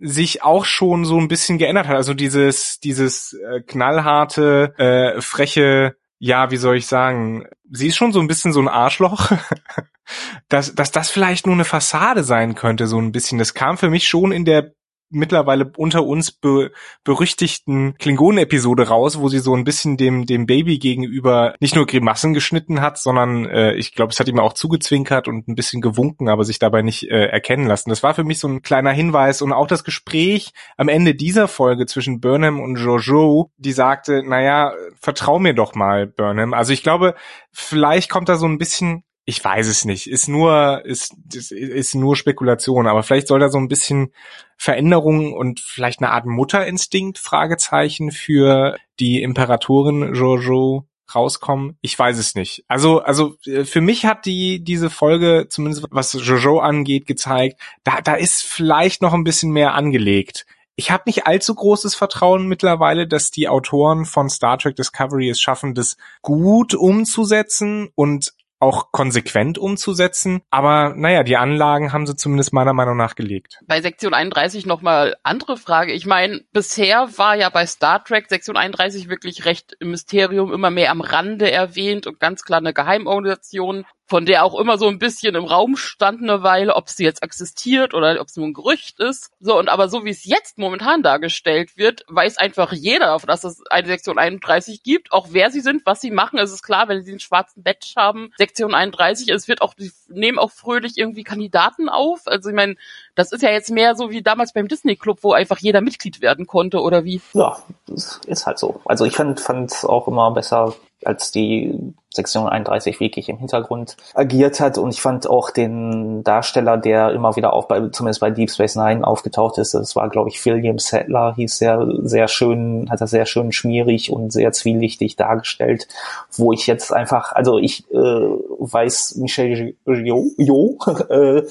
sich 0.00 0.42
auch 0.42 0.64
schon 0.64 1.04
so 1.04 1.18
ein 1.18 1.28
bisschen 1.28 1.58
geändert 1.58 1.86
hat. 1.86 1.96
Also 1.96 2.14
dieses, 2.14 2.80
dieses 2.80 3.34
äh, 3.34 3.60
knallharte, 3.60 4.74
äh, 4.78 5.20
freche, 5.20 5.96
ja, 6.18 6.50
wie 6.50 6.56
soll 6.56 6.76
ich 6.76 6.86
sagen, 6.86 7.46
sie 7.70 7.88
ist 7.88 7.96
schon 7.96 8.12
so 8.12 8.20
ein 8.20 8.26
bisschen 8.26 8.52
so 8.52 8.60
ein 8.60 8.68
Arschloch. 8.68 9.30
dass, 10.48 10.74
dass 10.74 10.90
das 10.90 11.10
vielleicht 11.10 11.46
nur 11.46 11.54
eine 11.54 11.64
Fassade 11.64 12.24
sein 12.24 12.54
könnte, 12.54 12.86
so 12.86 13.00
ein 13.00 13.12
bisschen. 13.12 13.38
Das 13.38 13.54
kam 13.54 13.78
für 13.78 13.90
mich 13.90 14.08
schon 14.08 14.32
in 14.32 14.44
der 14.44 14.72
mittlerweile 15.10 15.70
unter 15.76 16.04
uns 16.04 16.32
be 16.32 16.70
berüchtigten 17.04 17.94
Klingonen-Episode 17.98 18.88
raus, 18.88 19.18
wo 19.18 19.28
sie 19.28 19.40
so 19.40 19.54
ein 19.54 19.64
bisschen 19.64 19.96
dem, 19.96 20.26
dem 20.26 20.46
Baby 20.46 20.78
gegenüber 20.78 21.54
nicht 21.60 21.74
nur 21.74 21.86
Grimassen 21.86 22.32
geschnitten 22.32 22.80
hat, 22.80 22.98
sondern 22.98 23.46
äh, 23.46 23.74
ich 23.74 23.94
glaube, 23.94 24.12
es 24.12 24.20
hat 24.20 24.28
ihm 24.28 24.38
auch 24.38 24.52
zugezwinkert 24.52 25.28
und 25.28 25.48
ein 25.48 25.54
bisschen 25.54 25.80
gewunken, 25.80 26.28
aber 26.28 26.44
sich 26.44 26.58
dabei 26.58 26.82
nicht 26.82 27.10
äh, 27.10 27.26
erkennen 27.26 27.66
lassen. 27.66 27.90
Das 27.90 28.02
war 28.02 28.14
für 28.14 28.24
mich 28.24 28.38
so 28.38 28.48
ein 28.48 28.62
kleiner 28.62 28.92
Hinweis 28.92 29.42
und 29.42 29.52
auch 29.52 29.66
das 29.66 29.84
Gespräch 29.84 30.52
am 30.76 30.88
Ende 30.88 31.14
dieser 31.14 31.48
Folge 31.48 31.86
zwischen 31.86 32.20
Burnham 32.20 32.60
und 32.60 32.76
Jojo, 32.76 33.50
die 33.56 33.72
sagte, 33.72 34.22
naja, 34.22 34.72
vertrau 35.00 35.38
mir 35.38 35.54
doch 35.54 35.74
mal, 35.74 36.06
Burnham. 36.06 36.54
Also 36.54 36.72
ich 36.72 36.82
glaube, 36.82 37.14
vielleicht 37.52 38.10
kommt 38.10 38.28
da 38.28 38.36
so 38.36 38.46
ein 38.46 38.58
bisschen 38.58 39.04
ich 39.30 39.44
weiß 39.44 39.68
es 39.68 39.84
nicht. 39.84 40.08
Ist 40.08 40.26
nur, 40.26 40.84
ist, 40.84 41.14
ist, 41.52 41.94
nur 41.94 42.16
Spekulation, 42.16 42.88
aber 42.88 43.04
vielleicht 43.04 43.28
soll 43.28 43.38
da 43.38 43.48
so 43.48 43.58
ein 43.58 43.68
bisschen 43.68 44.12
Veränderung 44.56 45.32
und 45.34 45.60
vielleicht 45.60 46.00
eine 46.00 46.10
Art 46.10 46.26
Mutterinstinkt, 46.26 47.16
Fragezeichen, 47.16 48.10
für 48.10 48.76
die 48.98 49.22
Imperatorin 49.22 50.16
Jojo 50.16 50.88
rauskommen. 51.14 51.78
Ich 51.80 51.96
weiß 51.96 52.18
es 52.18 52.34
nicht. 52.34 52.64
Also, 52.66 53.02
also 53.02 53.36
äh, 53.46 53.64
für 53.64 53.80
mich 53.80 54.04
hat 54.04 54.26
die 54.26 54.64
diese 54.64 54.90
Folge, 54.90 55.46
zumindest 55.48 55.86
was 55.92 56.12
Jojo 56.12 56.58
angeht, 56.58 57.06
gezeigt, 57.06 57.60
da, 57.84 58.00
da 58.00 58.14
ist 58.14 58.42
vielleicht 58.42 59.00
noch 59.00 59.14
ein 59.14 59.24
bisschen 59.24 59.52
mehr 59.52 59.74
angelegt. 59.74 60.44
Ich 60.74 60.90
habe 60.90 61.04
nicht 61.06 61.28
allzu 61.28 61.54
großes 61.54 61.94
Vertrauen 61.94 62.48
mittlerweile, 62.48 63.06
dass 63.06 63.30
die 63.30 63.48
Autoren 63.48 64.06
von 64.06 64.28
Star 64.28 64.58
Trek 64.58 64.74
Discovery 64.74 65.28
es 65.28 65.40
schaffen, 65.40 65.74
das 65.74 65.96
gut 66.20 66.74
umzusetzen 66.74 67.90
und 67.94 68.32
auch 68.60 68.92
konsequent 68.92 69.58
umzusetzen. 69.58 70.42
Aber 70.50 70.94
naja, 70.94 71.22
die 71.22 71.36
Anlagen 71.36 71.92
haben 71.92 72.06
sie 72.06 72.14
zumindest 72.14 72.52
meiner 72.52 72.74
Meinung 72.74 72.96
nach 72.96 73.14
gelegt. 73.14 73.58
Bei 73.66 73.80
Sektion 73.80 74.14
31 74.14 74.66
nochmal 74.66 75.16
andere 75.22 75.56
Frage. 75.56 75.92
Ich 75.92 76.06
meine, 76.06 76.42
bisher 76.52 77.08
war 77.16 77.34
ja 77.34 77.48
bei 77.48 77.66
Star 77.66 78.04
Trek 78.04 78.28
Sektion 78.28 78.56
31 78.56 79.08
wirklich 79.08 79.44
recht 79.44 79.76
im 79.80 79.90
Mysterium 79.90 80.52
immer 80.52 80.70
mehr 80.70 80.90
am 80.90 81.00
Rande 81.00 81.50
erwähnt 81.50 82.06
und 82.06 82.20
ganz 82.20 82.44
klar 82.44 82.58
eine 82.58 82.74
Geheimorganisation 82.74 83.84
von 84.10 84.26
der 84.26 84.44
auch 84.44 84.58
immer 84.58 84.76
so 84.76 84.88
ein 84.88 84.98
bisschen 84.98 85.36
im 85.36 85.44
Raum 85.44 85.76
stand 85.76 86.20
eine 86.20 86.42
Weile, 86.42 86.74
ob 86.74 86.88
sie 86.88 87.04
jetzt 87.04 87.22
existiert 87.22 87.94
oder 87.94 88.20
ob 88.20 88.26
es 88.26 88.36
nur 88.36 88.48
ein 88.48 88.54
Gerücht 88.54 88.98
ist. 88.98 89.30
So, 89.38 89.56
und 89.56 89.68
aber 89.68 89.88
so 89.88 90.04
wie 90.04 90.10
es 90.10 90.24
jetzt 90.24 90.58
momentan 90.58 91.04
dargestellt 91.04 91.76
wird, 91.76 92.04
weiß 92.08 92.36
einfach 92.36 92.72
jeder, 92.72 93.16
dass 93.24 93.44
es 93.44 93.62
eine 93.70 93.86
Sektion 93.86 94.18
31 94.18 94.82
gibt, 94.82 95.12
auch 95.12 95.28
wer 95.30 95.52
sie 95.52 95.60
sind, 95.60 95.86
was 95.86 96.00
sie 96.00 96.10
machen. 96.10 96.40
Es 96.40 96.50
ist 96.50 96.64
klar, 96.64 96.88
wenn 96.88 97.04
sie 97.04 97.12
einen 97.12 97.20
schwarzen 97.20 97.62
Badge 97.62 97.92
haben, 97.96 98.32
Sektion 98.50 98.74
31, 98.74 99.28
es 99.28 99.46
wird 99.46 99.62
auch, 99.62 99.74
die 99.74 99.92
nehmen 100.08 100.38
auch 100.38 100.50
fröhlich 100.50 100.98
irgendwie 100.98 101.22
Kandidaten 101.22 101.88
auf. 101.88 102.22
Also 102.26 102.48
ich 102.48 102.54
meine, 102.54 102.74
das 103.14 103.30
ist 103.30 103.42
ja 103.42 103.50
jetzt 103.50 103.70
mehr 103.70 103.94
so 103.94 104.10
wie 104.10 104.22
damals 104.22 104.52
beim 104.52 104.66
Disney 104.66 104.96
Club, 104.96 105.20
wo 105.22 105.32
einfach 105.32 105.58
jeder 105.58 105.80
Mitglied 105.80 106.20
werden 106.20 106.48
konnte, 106.48 106.80
oder 106.80 107.04
wie? 107.04 107.20
Ja, 107.32 107.58
ist 107.86 108.46
halt 108.46 108.58
so. 108.58 108.80
Also 108.84 109.04
ich 109.04 109.14
fand 109.14 109.38
es 109.70 109.84
auch 109.84 110.08
immer 110.08 110.32
besser, 110.32 110.74
als 111.04 111.30
die 111.30 111.94
Sektion 112.12 112.48
31 112.48 112.98
wirklich 112.98 113.28
im 113.28 113.38
Hintergrund 113.38 113.96
agiert 114.14 114.58
hat. 114.58 114.78
Und 114.78 114.92
ich 114.92 115.00
fand 115.00 115.30
auch 115.30 115.50
den 115.50 116.24
Darsteller, 116.24 116.76
der 116.76 117.12
immer 117.12 117.36
wieder 117.36 117.52
auch 117.52 117.66
bei, 117.66 117.88
zumindest 117.88 118.20
bei 118.20 118.30
Deep 118.30 118.50
Space 118.50 118.74
Nine 118.74 119.06
aufgetaucht 119.06 119.58
ist, 119.58 119.74
das 119.74 119.94
war, 119.94 120.08
glaube 120.08 120.28
ich, 120.28 120.44
William 120.44 120.78
Settler, 120.78 121.34
hieß 121.36 121.58
sehr, 121.58 121.86
sehr 122.02 122.26
schön, 122.26 122.88
hat 122.90 123.00
er 123.00 123.06
sehr 123.06 123.26
schön 123.26 123.52
schmierig 123.52 124.10
und 124.10 124.32
sehr 124.32 124.50
zwielichtig 124.52 125.14
dargestellt, 125.14 125.86
wo 126.32 126.52
ich 126.52 126.66
jetzt 126.66 126.92
einfach, 126.92 127.32
also 127.32 127.58
ich 127.58 127.88
äh, 127.92 127.96
weiß 127.96 129.16
Michelle 129.16 129.74
Yeoh 129.86 130.78
äh, 131.08 131.42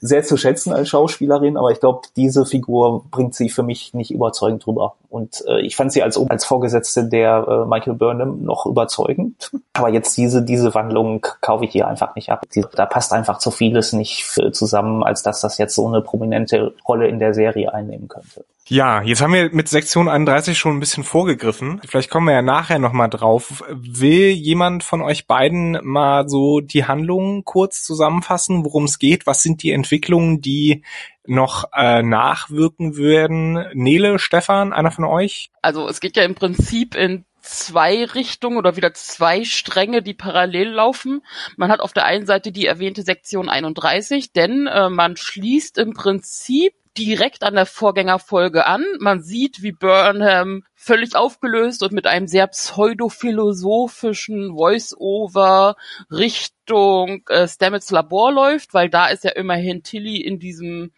sehr 0.00 0.22
zu 0.22 0.36
schätzen 0.36 0.72
als 0.72 0.88
Schauspielerin, 0.88 1.56
aber 1.56 1.72
ich 1.72 1.80
glaube, 1.80 2.02
diese 2.16 2.46
Figur 2.46 3.04
bringt 3.10 3.34
sie 3.34 3.48
für 3.48 3.64
mich 3.64 3.94
nicht 3.94 4.12
überzeugend 4.12 4.64
drüber. 4.64 4.94
Und 5.14 5.44
äh, 5.46 5.60
ich 5.60 5.76
fand 5.76 5.92
sie 5.92 6.02
als, 6.02 6.18
als 6.18 6.44
Vorgesetzte 6.44 7.04
der 7.04 7.46
äh, 7.48 7.68
Michael 7.68 7.94
Burnham 7.94 8.42
noch 8.42 8.66
überzeugend. 8.66 9.52
Aber 9.72 9.88
jetzt 9.88 10.03
diese, 10.12 10.42
diese 10.42 10.74
Wandlung 10.74 11.26
kaufe 11.40 11.64
ich 11.64 11.74
ihr 11.74 11.88
einfach 11.88 12.14
nicht 12.14 12.30
ab. 12.30 12.44
Die, 12.54 12.64
da 12.74 12.86
passt 12.86 13.12
einfach 13.12 13.38
zu 13.38 13.50
vieles 13.50 13.92
nicht 13.92 14.24
zusammen, 14.52 15.02
als 15.02 15.22
dass 15.22 15.40
das 15.40 15.58
jetzt 15.58 15.74
so 15.74 15.86
eine 15.86 16.02
prominente 16.02 16.74
Rolle 16.86 17.08
in 17.08 17.18
der 17.18 17.34
Serie 17.34 17.72
einnehmen 17.72 18.08
könnte. 18.08 18.44
Ja, 18.66 19.02
jetzt 19.02 19.20
haben 19.20 19.34
wir 19.34 19.50
mit 19.52 19.68
Sektion 19.68 20.08
31 20.08 20.56
schon 20.56 20.74
ein 20.74 20.80
bisschen 20.80 21.04
vorgegriffen. 21.04 21.82
Vielleicht 21.86 22.08
kommen 22.08 22.28
wir 22.28 22.32
ja 22.32 22.40
nachher 22.40 22.78
nochmal 22.78 23.10
drauf. 23.10 23.62
Will 23.68 24.30
jemand 24.30 24.82
von 24.84 25.02
euch 25.02 25.26
beiden 25.26 25.78
mal 25.82 26.26
so 26.30 26.60
die 26.60 26.86
Handlungen 26.86 27.44
kurz 27.44 27.82
zusammenfassen, 27.82 28.64
worum 28.64 28.84
es 28.84 28.98
geht? 28.98 29.26
Was 29.26 29.42
sind 29.42 29.62
die 29.62 29.70
Entwicklungen, 29.72 30.40
die 30.40 30.82
noch 31.26 31.64
äh, 31.74 32.02
nachwirken 32.02 32.96
werden? 32.96 33.66
Nele, 33.74 34.18
Stefan, 34.18 34.72
einer 34.72 34.90
von 34.90 35.04
euch? 35.04 35.50
Also 35.60 35.86
es 35.86 36.00
geht 36.00 36.16
ja 36.16 36.22
im 36.22 36.34
Prinzip 36.34 36.94
in 36.94 37.26
zwei 37.44 38.04
Richtungen 38.04 38.56
oder 38.56 38.76
wieder 38.76 38.94
zwei 38.94 39.44
Stränge, 39.44 40.02
die 40.02 40.14
parallel 40.14 40.70
laufen. 40.70 41.22
Man 41.56 41.70
hat 41.70 41.80
auf 41.80 41.92
der 41.92 42.06
einen 42.06 42.26
Seite 42.26 42.52
die 42.52 42.66
erwähnte 42.66 43.02
Sektion 43.02 43.48
31, 43.48 44.32
denn 44.32 44.66
äh, 44.66 44.88
man 44.88 45.16
schließt 45.16 45.78
im 45.78 45.94
Prinzip 45.94 46.74
direkt 46.96 47.42
an 47.42 47.54
der 47.54 47.66
Vorgängerfolge 47.66 48.66
an. 48.66 48.84
Man 49.00 49.20
sieht, 49.20 49.62
wie 49.62 49.72
Burnham 49.72 50.62
völlig 50.74 51.16
aufgelöst 51.16 51.82
und 51.82 51.92
mit 51.92 52.06
einem 52.06 52.28
sehr 52.28 52.46
pseudophilosophischen 52.46 54.54
Voice-Over 54.54 55.74
Richtung 56.10 57.22
äh, 57.28 57.48
Stamets 57.48 57.90
Labor 57.90 58.32
läuft, 58.32 58.74
weil 58.74 58.88
da 58.88 59.08
ist 59.08 59.24
ja 59.24 59.32
immerhin 59.32 59.82
Tilly 59.82 60.20
in 60.20 60.38
diesem 60.38 60.92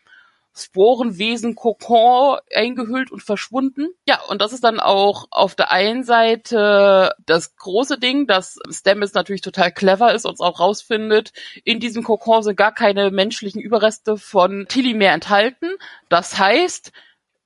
Sporenwesen 0.57 1.55
Kokon 1.55 2.39
eingehüllt 2.55 3.13
und 3.13 3.23
verschwunden. 3.23 3.89
Ja, 4.09 4.21
und 4.29 4.41
das 4.41 4.53
ist 4.55 4.65
dann 4.65 4.81
auch 4.81 5.27
auf 5.31 5.55
der 5.55 5.71
einen 5.71 6.03
Seite 6.03 7.15
das 7.27 7.57
große 7.57 7.99
Ding, 7.99 8.27
dass 8.27 8.59
Stamets 8.71 9.13
natürlich 9.13 9.43
total 9.43 9.71
clever 9.71 10.15
ist 10.15 10.25
und 10.25 10.35
es 10.35 10.41
auch 10.41 10.59
rausfindet, 10.59 11.33
in 11.65 11.79
diesem 11.79 12.03
Kokon 12.03 12.43
sind 12.43 12.57
gar 12.57 12.73
keine 12.73 13.11
menschlichen 13.11 13.61
Überreste 13.61 14.17
von 14.17 14.67
Tilly 14.69 14.95
mehr 14.95 15.13
enthalten. 15.13 15.69
Das 16.09 16.39
heißt, 16.39 16.93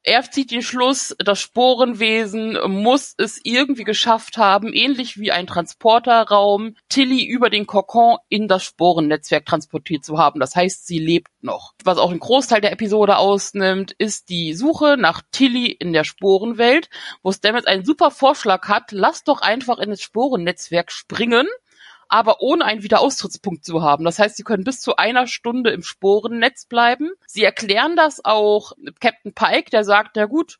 er 0.03 0.23
zieht 0.23 0.51
den 0.51 0.63
Schluss, 0.63 1.15
das 1.19 1.41
Sporenwesen 1.41 2.59
muss 2.67 3.15
es 3.19 3.41
irgendwie 3.43 3.85
geschafft 3.85 4.39
haben, 4.39 4.73
ähnlich 4.73 5.19
wie 5.19 5.31
ein 5.31 5.47
Transporterraum, 5.47 6.75
Tilly 6.89 7.27
über 7.27 7.51
den 7.51 7.67
Kokon 7.67 8.17
in 8.29 8.49
das 8.49 8.65
Sporennetzwerk 8.65 9.45
transportiert 9.45 10.05
zu 10.05 10.19
haben. 10.19 10.41
Das 10.41 10.57
heißt, 10.57 10.87
sie 10.87 10.99
lebt 10.99 11.29
noch. 11.43 11.75
Was 11.85 11.99
auch 11.99 12.11
einen 12.11 12.21
Großteil 12.21 12.61
der 12.61 12.73
Episode 12.73 13.19
ausnimmt, 13.19 13.93
ist 13.93 14.31
die 14.31 14.55
Suche 14.55 14.97
nach 14.97 15.23
Tilly 15.33 15.67
in 15.67 15.93
der 15.93 16.05
Sporenwelt, 16.05 16.89
wo 17.23 17.33
Stamets 17.33 17.67
einen 17.67 17.85
super 17.85 18.11
Vorschlag 18.11 18.69
hat, 18.69 18.93
lass 18.93 19.25
doch 19.25 19.43
einfach 19.43 19.79
in 19.79 19.91
das 19.91 20.01
Sporennetzwerk 20.01 20.91
springen 20.93 21.47
aber 22.11 22.41
ohne 22.43 22.65
einen 22.65 22.83
Wiederaustrittspunkt 22.83 23.65
zu 23.65 23.83
haben. 23.83 24.05
Das 24.05 24.19
heißt, 24.19 24.37
sie 24.37 24.43
können 24.43 24.65
bis 24.65 24.81
zu 24.81 24.97
einer 24.97 25.27
Stunde 25.27 25.71
im 25.71 25.83
Sporennetz 25.83 26.67
bleiben. 26.67 27.11
Sie 27.27 27.45
erklären 27.45 27.97
das 27.97 28.25
auch 28.25 28.73
Captain 29.01 29.33
Pike, 29.33 29.71
der 29.71 29.85
sagt, 29.85 30.17
na 30.17 30.27
gut, 30.27 30.59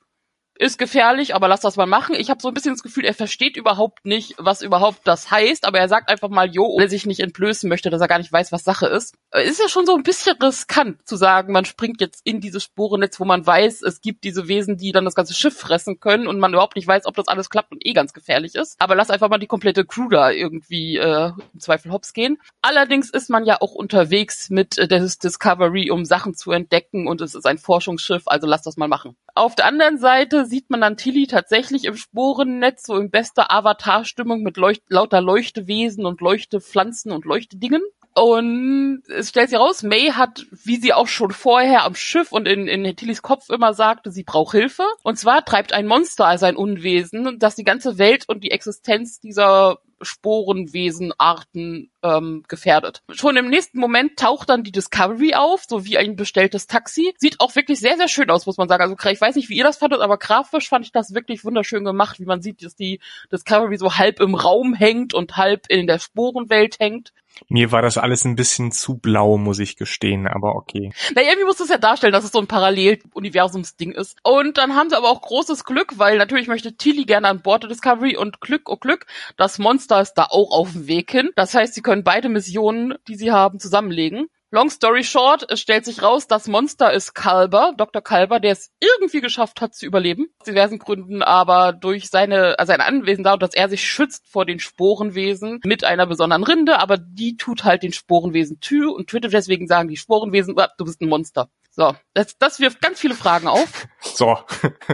ist 0.61 0.79
gefährlich, 0.79 1.35
aber 1.35 1.49
lass 1.49 1.61
das 1.61 1.77
mal 1.77 1.87
machen. 1.87 2.15
Ich 2.15 2.29
habe 2.29 2.43
so 2.43 2.49
ein 2.49 2.55
bisschen 2.55 2.75
das 2.75 2.83
Gefühl, 2.83 3.07
er 3.07 3.15
versteht 3.15 3.57
überhaupt 3.57 4.05
nicht, 4.05 4.35
was 4.37 4.61
überhaupt 4.61 5.01
das 5.05 5.31
heißt, 5.31 5.67
aber 5.67 5.79
er 5.79 5.89
sagt 5.89 6.11
einfach 6.11 6.29
mal, 6.29 6.51
jo, 6.51 6.77
weil 6.77 6.85
er 6.85 6.91
sich 6.91 7.07
nicht 7.07 7.21
entblößen 7.21 7.67
möchte, 7.67 7.89
dass 7.89 8.03
er 8.03 8.09
gar 8.09 8.19
nicht 8.19 8.31
weiß, 8.31 8.53
was 8.53 8.63
Sache 8.63 8.87
ist. 8.87 9.15
Ist 9.33 9.59
ja 9.59 9.71
schon 9.71 9.87
so 9.87 9.97
ein 9.97 10.03
bisschen 10.03 10.37
riskant 10.37 10.99
zu 11.09 11.17
sagen, 11.17 11.55
man 11.55 11.65
springt 11.65 12.03
jetzt 12.03 12.21
in 12.25 12.43
dieses 12.43 12.63
Sporennetz, 12.63 13.19
wo 13.19 13.25
man 13.25 13.47
weiß, 13.47 13.81
es 13.81 14.03
gibt 14.03 14.23
diese 14.23 14.49
Wesen, 14.49 14.77
die 14.77 14.93
dann 14.93 15.07
das 15.07 15.15
ganze 15.15 15.33
Schiff 15.33 15.57
fressen 15.57 15.99
können 15.99 16.27
und 16.27 16.39
man 16.39 16.53
überhaupt 16.53 16.77
nicht 16.77 16.87
weiß, 16.87 17.07
ob 17.07 17.17
das 17.17 17.29
alles 17.29 17.49
klappt 17.49 17.73
und 17.73 17.87
eh 17.87 17.95
ganz 17.95 18.13
gefährlich 18.13 18.55
ist. 18.55 18.77
Aber 18.79 18.95
lass 18.95 19.09
einfach 19.09 19.31
mal 19.31 19.39
die 19.39 19.47
komplette 19.47 19.87
Crew 19.87 20.11
da 20.11 20.31
irgendwie 20.31 20.99
äh, 20.99 21.33
im 21.55 21.61
Zweifel 21.61 21.91
hops 21.91 22.13
gehen. 22.13 22.37
Allerdings 22.61 23.09
ist 23.09 23.31
man 23.31 23.47
ja 23.47 23.57
auch 23.63 23.73
unterwegs 23.73 24.51
mit 24.51 24.77
äh, 24.77 24.87
der 24.87 25.01
Discovery, 25.01 25.91
um 25.91 26.05
Sachen 26.05 26.35
zu 26.35 26.53
entdecken 26.53 27.07
und 27.07 27.23
es 27.23 27.35
ist 27.35 27.47
ein 27.47 27.57
Forschungsschiff, 27.57 28.25
also 28.27 28.47
lass 28.47 28.61
das 28.61 28.77
mal 28.77 28.89
machen. 28.89 29.17
Auf 29.35 29.55
der 29.55 29.65
anderen 29.65 29.97
Seite 29.97 30.50
sieht 30.51 30.69
man 30.69 30.83
dann 30.83 30.99
Tilly 30.99 31.27
tatsächlich 31.27 31.85
im 31.85 31.97
Sporennetz, 31.97 32.85
so 32.87 32.97
in 32.97 33.11
bester 33.11 33.51
Avatar-Stimmung 33.51 34.43
mit 34.43 34.57
Leucht 34.59 34.83
lauter 34.89 35.23
Leuchtewesen 35.23 36.05
und 36.05 36.21
Leuchtepflanzen 36.21 37.13
und 37.13 37.25
Leuchtedingen. 37.25 37.83
Und 38.13 39.03
es 39.09 39.29
stellt 39.29 39.51
sich 39.51 39.59
raus, 39.59 39.85
May 39.85 40.11
hat, 40.11 40.45
wie 40.51 40.77
sie 40.77 40.93
auch 40.93 41.07
schon 41.07 41.31
vorher 41.31 41.85
am 41.85 41.95
Schiff 41.95 42.33
und 42.33 42.49
in, 42.49 42.67
in 42.67 42.97
Tillys 42.97 43.23
Kopf 43.23 43.49
immer 43.51 43.73
sagte, 43.73 44.11
sie 44.11 44.25
braucht 44.25 44.53
Hilfe. 44.53 44.83
Und 45.05 45.17
zwar 45.17 45.45
treibt 45.45 45.73
ein 45.73 45.87
Monster 45.87 46.27
als 46.27 46.43
ein 46.43 46.57
Unwesen, 46.57 47.39
das 47.39 47.55
die 47.55 47.65
ganze 47.65 47.99
Welt 47.99 48.25
und 48.29 48.43
die 48.43 48.51
Existenz 48.51 49.21
dieser 49.21 49.79
Sporenwesenarten 50.01 51.91
ähm, 52.03 52.45
gefährdet. 52.49 53.03
Schon 53.11 53.37
im 53.37 53.49
nächsten 53.49 53.79
Moment 53.79 54.19
taucht 54.19 54.49
dann 54.49 54.63
die 54.63 54.73
Discovery 54.73 55.35
auf, 55.35 55.65
so 55.69 55.85
wie 55.85 55.99
ein 55.99 56.17
bestelltes 56.17 56.67
Taxi. 56.67 57.15
Sieht 57.19 57.41
auch 57.41 57.55
wirklich 57.55 57.81
sehr, 57.81 57.97
sehr 57.97 58.09
schön 58.09 58.31
aus, 58.31 58.47
muss 58.47 58.57
man 58.57 58.69
sagen. 58.69 58.83
Also 58.83 58.97
ich 59.11 59.21
weiß 59.21 59.37
nicht, 59.37 59.49
wie 59.49 59.57
ihr 59.57 59.65
das 59.65 59.79
fandet, 59.79 60.01
aber 60.01 60.19
grafisch 60.19 60.69
fand 60.69 60.85
ich 60.85 60.93
das 60.93 61.15
wirklich 61.15 61.45
wunderschön 61.45 61.85
gemacht, 61.85 62.21
wie 62.21 62.25
man 62.25 62.43
sieht, 62.43 62.65
dass 62.65 62.75
die 62.75 63.01
Discovery 63.31 63.77
so 63.77 63.97
halb 63.97 64.21
im 64.21 64.35
Raum 64.35 64.75
hängt 64.75 65.15
und 65.15 65.37
halb 65.37 65.67
in 65.69 65.87
der 65.87 65.99
Sporenwelt 65.99 66.79
hängt. 66.79 67.13
Mir 67.49 67.73
war 67.73 67.83
das 67.83 67.99
alles 67.99 68.25
ein 68.25 68.37
bisschen 68.37 68.73
zu 68.73 68.99
blau, 68.99 69.39
muss 69.39 69.59
ich 69.59 69.77
gestehen, 69.77 70.27
aber 70.27 70.55
okay. 70.57 70.93
Na, 71.15 71.23
irgendwie 71.23 71.45
muss 71.45 71.61
es 71.61 71.69
ja 71.69 71.79
darstellen, 71.79 72.13
dass 72.13 72.25
es 72.25 72.33
so 72.33 72.39
ein 72.39 72.47
Parallel-Universumsding 72.47 73.93
ist. 73.93 74.19
Und 74.23 74.59
dann 74.59 74.75
haben 74.75 74.91
sie 74.91 74.97
aber 74.97 75.09
auch 75.09 75.23
großes 75.23 75.65
Glück, 75.65 75.99
weil 75.99 76.19
natürlich 76.19 76.49
möchte 76.49 76.77
Tilly 76.77 77.05
gerne 77.05 77.29
an 77.29 77.43
Bord 77.43 77.63
der 77.63 77.71
Discovery 77.71 78.17
und 78.17 78.41
Glück, 78.41 78.69
oh 78.69 78.77
Glück, 78.77 79.07
das 79.37 79.59
Monster 79.59 80.01
ist 80.01 80.15
da 80.15 80.25
auch 80.25 80.53
auf 80.53 80.73
dem 80.73 80.87
Weg 80.87 81.11
hin. 81.11 81.31
Das 81.37 81.55
heißt, 81.55 81.75
sie 81.75 81.83
können 81.83 82.05
beide 82.05 82.29
Missionen, 82.29 82.95
die 83.09 83.17
sie 83.17 83.33
haben, 83.33 83.59
zusammenlegen. 83.59 84.29
Long 84.53 84.69
story 84.69 85.05
short, 85.05 85.47
es 85.49 85.61
stellt 85.61 85.85
sich 85.85 86.03
raus, 86.03 86.27
das 86.27 86.49
Monster 86.49 86.93
ist 86.93 87.15
Kalber, 87.15 87.73
Dr. 87.77 88.03
Kalber, 88.03 88.41
der 88.41 88.51
es 88.51 88.73
irgendwie 88.81 89.21
geschafft 89.21 89.61
hat 89.61 89.77
zu 89.77 89.87
überleben. 89.87 90.27
Aus 90.41 90.47
diversen 90.47 90.81
Gründen, 90.81 91.23
aber 91.23 91.73
durch 91.73 92.11
seine, 92.11 92.59
also 92.59 92.73
sein 92.73 92.81
Anwesen 92.81 93.23
da, 93.23 93.37
dass 93.37 93.55
er 93.55 93.69
sich 93.69 93.89
schützt 93.89 94.27
vor 94.27 94.45
den 94.45 94.59
Sporenwesen 94.59 95.61
mit 95.65 95.85
einer 95.85 96.05
besonderen 96.05 96.43
Rinde, 96.43 96.81
aber 96.81 96.97
die 96.99 97.37
tut 97.37 97.63
halt 97.63 97.85
den 97.85 97.93
Sporenwesen 97.93 98.59
Tür 98.59 98.93
und 98.93 99.09
tötet 99.09 99.33
deswegen 99.33 99.69
sagen 99.69 99.89
die 99.89 99.97
Sporenwesen, 99.97 100.59
ah, 100.59 100.69
du 100.77 100.85
bist 100.85 101.01
ein 101.01 101.09
Monster. 101.09 101.49
So, 101.73 101.95
das, 102.15 102.37
das 102.39 102.59
wirft 102.59 102.83
ganz 102.83 102.99
viele 102.99 103.15
Fragen 103.15 103.47
auf. 103.47 103.87
So. 104.01 104.39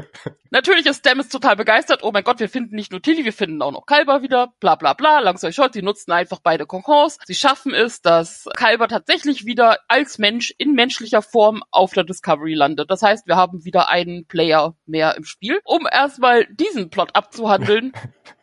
Natürlich 0.51 0.85
ist 0.87 0.99
Stamets 0.99 1.31
total 1.31 1.57
begeistert. 1.57 2.03
Oh 2.03 2.13
mein 2.13 2.23
Gott, 2.23 2.39
wir 2.39 2.51
finden 2.51 2.77
nicht 2.77 2.93
nur 2.93 3.01
Tilly, 3.01 3.25
wir 3.25 3.33
finden 3.33 3.63
auch 3.63 3.73
noch 3.73 3.87
Kalber 3.87 4.23
wieder. 4.23 4.53
Bla 4.61 4.75
bla 4.75 4.93
bla. 4.93 5.21
Langsam 5.21 5.53
short, 5.53 5.73
sie 5.73 5.83
nutzen 5.83 6.13
einfach 6.13 6.41
beide 6.43 6.67
Konkons. 6.67 7.19
Sie 7.25 7.35
schaffen 7.35 7.73
es, 7.73 8.03
dass 8.03 8.47
Kalber 8.57 8.89
tatsächlich 8.89 9.47
wieder 9.47 9.79
als 9.89 10.19
Mensch 10.19 10.55
in 10.59 10.75
menschlicher 10.75 11.23
Form 11.23 11.63
auf 11.71 11.95
der 11.95 12.05
Discovery 12.05 12.55
landet. 12.55 12.91
Das 12.91 13.03
heißt, 13.03 13.27
wir 13.27 13.37
haben 13.37 13.65
wieder 13.65 13.89
einen 13.89 14.27
Player 14.27 14.77
mehr 14.85 15.17
im 15.17 15.25
Spiel. 15.25 15.61
Um 15.65 15.89
erstmal 15.91 16.47
diesen 16.47 16.91
Plot 16.91 17.17
abzuhandeln, 17.17 17.93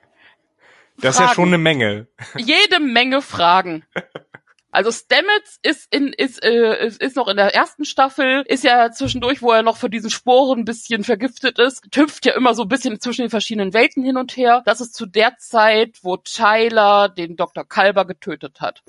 Das 0.98 1.16
ist 1.16 1.22
ja 1.22 1.34
schon 1.34 1.48
eine 1.48 1.58
Menge. 1.58 2.08
Jede 2.38 2.80
Menge 2.80 3.22
Fragen. 3.22 3.84
Also 4.74 4.92
Stamets 4.92 5.60
ist 5.62 5.94
in 5.94 6.14
ist, 6.14 6.44
äh, 6.44 6.88
ist, 6.88 7.16
noch 7.16 7.28
in 7.28 7.38
der 7.38 7.54
ersten 7.54 7.86
Staffel, 7.86 8.44
ist 8.48 8.64
ja 8.64 8.90
zwischendurch, 8.90 9.44
wo 9.44 9.52
er 9.52 9.62
noch 9.62 9.78
für 9.78 9.90
diesen 9.90 10.10
Sporen 10.10 10.62
ein 10.62 10.66
bisschen 10.66 11.04
vergiftet 11.04 11.60
ist, 11.60 11.88
hüpft 11.96 12.26
ja 12.26 12.34
immer 12.34 12.56
so 12.56 12.64
ein 12.64 12.70
bisschen 12.70 13.00
zwischen 13.00 13.22
den 13.22 13.30
verschiedenen 13.30 13.76
Welten 13.76 14.04
hin 14.04 14.18
und 14.18 14.36
her. 14.36 14.64
Das 14.66 14.82
ist 14.82 14.96
zu 14.96 15.06
der 15.06 15.38
Zeit, 15.38 16.00
wo 16.02 16.18
Tyler 16.18 17.08
den 17.08 17.36
Dr. 17.36 17.64
Kalber 17.64 18.06
getötet 18.06 18.62
hat. 18.62 18.82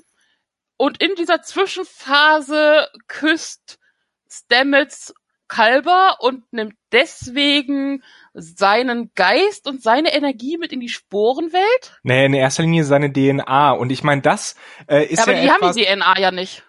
Und 0.75 1.03
in 1.03 1.13
dieser 1.13 1.43
Zwischenphase 1.43 2.87
küsst 3.07 3.77
Stamets 4.27 5.13
Kalber 5.47 6.17
und 6.19 6.51
nimmt 6.51 6.75
deswegen 6.91 8.03
seinen 8.33 9.11
Geist 9.15 9.67
und 9.67 9.81
seine 9.81 10.13
Energie 10.13 10.57
mit 10.57 10.73
in 10.73 10.79
die 10.79 10.89
Sporenwelt? 10.89 11.99
Nee, 12.03 12.25
in 12.25 12.33
erster 12.33 12.63
Linie 12.63 12.83
seine 12.83 13.11
DNA. 13.11 13.71
Und 13.71 13.91
ich 13.91 14.03
meine, 14.03 14.21
das 14.21 14.55
äh, 14.87 15.05
ist 15.05 15.19
ja, 15.19 15.23
aber 15.23 15.33
ja 15.33 15.41
die 15.41 15.47
etwas, 15.47 15.61
haben 15.61 15.75
die 15.77 15.85
DNA 15.85 16.19
ja 16.19 16.31
nicht. 16.31 16.63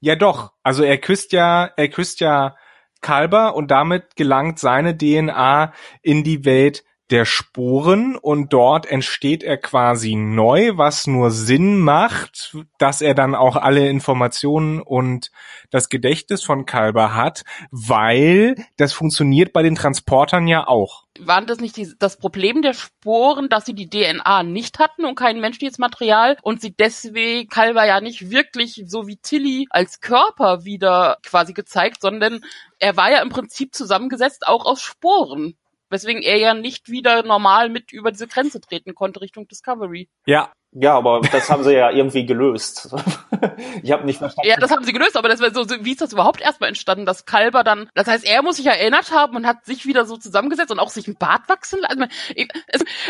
Ja, 0.00 0.16
doch. 0.16 0.52
Also 0.62 0.82
er 0.82 0.98
küsst 0.98 1.32
ja, 1.32 1.70
er 1.76 1.88
küsst 1.88 2.20
ja 2.20 2.56
Kalber 3.00 3.54
und 3.54 3.70
damit 3.70 4.16
gelangt 4.16 4.58
seine 4.58 4.96
DNA 4.96 5.72
in 6.02 6.24
die 6.24 6.44
Welt 6.44 6.84
der 7.12 7.26
Sporen 7.26 8.16
und 8.16 8.54
dort 8.54 8.86
entsteht 8.86 9.42
er 9.42 9.58
quasi 9.58 10.14
neu, 10.14 10.72
was 10.76 11.06
nur 11.06 11.30
Sinn 11.30 11.78
macht, 11.78 12.56
dass 12.78 13.02
er 13.02 13.14
dann 13.14 13.34
auch 13.34 13.56
alle 13.56 13.88
Informationen 13.90 14.80
und 14.80 15.30
das 15.70 15.90
Gedächtnis 15.90 16.42
von 16.42 16.64
Kalber 16.64 17.14
hat, 17.14 17.44
weil 17.70 18.56
das 18.78 18.94
funktioniert 18.94 19.52
bei 19.52 19.62
den 19.62 19.74
Transportern 19.74 20.48
ja 20.48 20.66
auch. 20.66 21.04
Waren 21.20 21.46
das 21.46 21.60
nicht 21.60 21.76
die, 21.76 21.92
das 21.98 22.16
Problem 22.16 22.62
der 22.62 22.72
Sporen, 22.72 23.50
dass 23.50 23.66
sie 23.66 23.74
die 23.74 23.90
DNA 23.90 24.42
nicht 24.42 24.78
hatten 24.78 25.04
und 25.04 25.14
kein 25.14 25.38
menschliches 25.38 25.76
Material 25.76 26.38
und 26.42 26.62
sie 26.62 26.74
deswegen 26.74 27.50
Kalber 27.50 27.84
ja 27.84 28.00
nicht 28.00 28.30
wirklich 28.30 28.84
so 28.86 29.06
wie 29.06 29.18
Tilly 29.18 29.66
als 29.68 30.00
Körper 30.00 30.64
wieder 30.64 31.18
quasi 31.22 31.52
gezeigt, 31.52 32.00
sondern 32.00 32.40
er 32.78 32.96
war 32.96 33.10
ja 33.10 33.20
im 33.20 33.28
Prinzip 33.28 33.74
zusammengesetzt 33.74 34.46
auch 34.46 34.64
aus 34.64 34.80
Sporen 34.80 35.56
weswegen 35.92 36.22
er 36.22 36.38
ja 36.38 36.54
nicht 36.54 36.88
wieder 36.88 37.22
normal 37.22 37.68
mit 37.68 37.92
über 37.92 38.10
diese 38.10 38.26
Grenze 38.26 38.60
treten 38.60 38.94
konnte 38.94 39.20
Richtung 39.20 39.46
Discovery. 39.46 40.08
Ja. 40.26 40.50
Ja, 40.74 40.96
aber 40.96 41.20
das 41.20 41.50
haben 41.50 41.62
sie 41.64 41.74
ja 41.74 41.90
irgendwie 41.90 42.24
gelöst. 42.24 42.94
ich 43.82 43.92
habe 43.92 44.06
nicht 44.06 44.16
verstanden. 44.16 44.48
Ja, 44.48 44.56
das 44.56 44.70
haben 44.70 44.84
sie 44.84 44.94
gelöst, 44.94 45.18
aber 45.18 45.28
das 45.28 45.40
wäre 45.40 45.52
so, 45.52 45.66
wie 45.68 45.92
ist 45.92 46.00
das 46.00 46.14
überhaupt 46.14 46.40
erstmal 46.40 46.68
entstanden, 46.68 47.04
dass 47.04 47.26
Kalber 47.26 47.62
dann, 47.62 47.90
das 47.94 48.06
heißt, 48.06 48.24
er 48.24 48.42
muss 48.42 48.56
sich 48.56 48.64
erinnert 48.64 49.12
haben 49.12 49.36
und 49.36 49.46
hat 49.46 49.66
sich 49.66 49.84
wieder 49.84 50.06
so 50.06 50.16
zusammengesetzt 50.16 50.72
und 50.72 50.78
auch 50.78 50.88
sich 50.88 51.06
ein 51.08 51.16
Bart 51.16 51.46
wachsen 51.50 51.84
Also, 51.84 52.06
ich, 52.34 52.48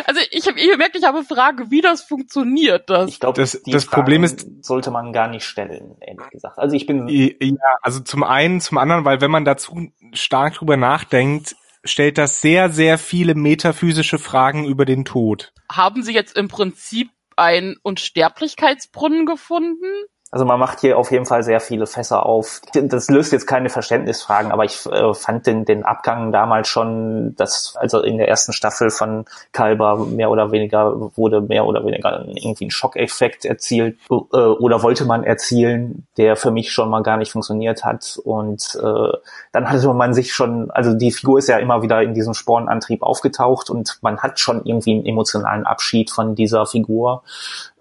also 0.06 0.20
ich 0.32 0.48
habe 0.48 0.58
ich 0.58 0.70
gemerkt, 0.72 0.96
ich 0.96 1.04
habe 1.04 1.22
Frage, 1.22 1.70
wie 1.70 1.80
das 1.80 2.02
funktioniert. 2.02 2.90
Das. 2.90 3.08
Ich 3.08 3.20
glaube, 3.20 3.40
das, 3.40 3.62
das 3.64 3.86
Problem 3.86 4.24
ist, 4.24 4.44
sollte 4.64 4.90
man 4.90 5.12
gar 5.12 5.28
nicht 5.28 5.44
stellen, 5.44 5.94
ehrlich 6.00 6.30
gesagt. 6.30 6.58
Also 6.58 6.74
ich 6.74 6.86
bin 6.86 7.06
ja, 7.08 7.76
also 7.80 8.00
zum 8.00 8.24
einen, 8.24 8.60
zum 8.60 8.76
anderen, 8.76 9.04
weil 9.04 9.20
wenn 9.20 9.30
man 9.30 9.44
dazu 9.44 9.92
stark 10.14 10.54
drüber 10.54 10.76
nachdenkt, 10.76 11.54
stellt 11.84 12.18
das 12.18 12.40
sehr, 12.40 12.70
sehr 12.70 12.98
viele 12.98 13.34
metaphysische 13.34 14.18
Fragen 14.18 14.64
über 14.64 14.84
den 14.84 15.04
Tod. 15.04 15.52
Haben 15.70 16.02
Sie 16.02 16.12
jetzt 16.12 16.36
im 16.36 16.48
Prinzip 16.48 17.10
einen 17.36 17.76
Unsterblichkeitsbrunnen 17.82 19.26
gefunden? 19.26 19.86
Also 20.32 20.46
man 20.46 20.58
macht 20.58 20.80
hier 20.80 20.96
auf 20.96 21.10
jeden 21.10 21.26
Fall 21.26 21.42
sehr 21.42 21.60
viele 21.60 21.86
Fässer 21.86 22.24
auf. 22.24 22.62
Das 22.72 23.10
löst 23.10 23.32
jetzt 23.32 23.46
keine 23.46 23.68
Verständnisfragen, 23.68 24.50
aber 24.50 24.64
ich 24.64 24.86
äh, 24.86 25.12
fand 25.12 25.46
den, 25.46 25.66
den 25.66 25.84
Abgang 25.84 26.32
damals 26.32 26.68
schon, 26.68 27.36
dass 27.36 27.76
also 27.76 28.00
in 28.00 28.16
der 28.16 28.28
ersten 28.28 28.54
Staffel 28.54 28.88
von 28.88 29.26
Kalber 29.52 29.98
mehr 29.98 30.30
oder 30.30 30.50
weniger 30.50 31.16
wurde 31.18 31.42
mehr 31.42 31.66
oder 31.66 31.84
weniger 31.84 32.24
irgendwie 32.26 32.64
ein 32.64 32.70
Schockeffekt 32.70 33.44
erzielt 33.44 33.98
äh, 34.10 34.14
oder 34.14 34.82
wollte 34.82 35.04
man 35.04 35.22
erzielen, 35.22 36.06
der 36.16 36.36
für 36.36 36.50
mich 36.50 36.72
schon 36.72 36.88
mal 36.88 37.02
gar 37.02 37.18
nicht 37.18 37.32
funktioniert 37.32 37.84
hat. 37.84 38.18
Und 38.24 38.78
äh, 38.82 39.12
dann 39.52 39.68
hatte 39.68 39.92
man 39.92 40.14
sich 40.14 40.32
schon, 40.32 40.70
also 40.70 40.94
die 40.94 41.12
Figur 41.12 41.40
ist 41.40 41.48
ja 41.48 41.58
immer 41.58 41.82
wieder 41.82 42.00
in 42.00 42.14
diesem 42.14 42.32
Spornantrieb 42.32 43.02
aufgetaucht 43.02 43.68
und 43.68 43.98
man 44.00 44.20
hat 44.20 44.40
schon 44.40 44.64
irgendwie 44.64 44.92
einen 44.92 45.04
emotionalen 45.04 45.66
Abschied 45.66 46.10
von 46.10 46.34
dieser 46.34 46.64
Figur 46.64 47.22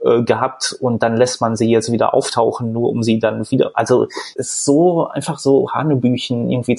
äh, 0.03 0.23
gehabt 0.23 0.75
und 0.79 1.03
dann 1.03 1.17
lässt 1.17 1.41
man 1.41 1.55
sie 1.55 1.69
jetzt 1.69 1.91
wieder 1.91 2.13
auftauchen, 2.13 2.71
nur 2.71 2.89
um 2.89 3.03
sie 3.03 3.19
dann 3.19 3.49
wieder, 3.51 3.71
also 3.75 4.07
ist 4.35 4.65
so 4.65 5.07
einfach 5.07 5.39
so 5.39 5.71
Hanebüchen 5.71 6.49
irgendwie 6.49 6.75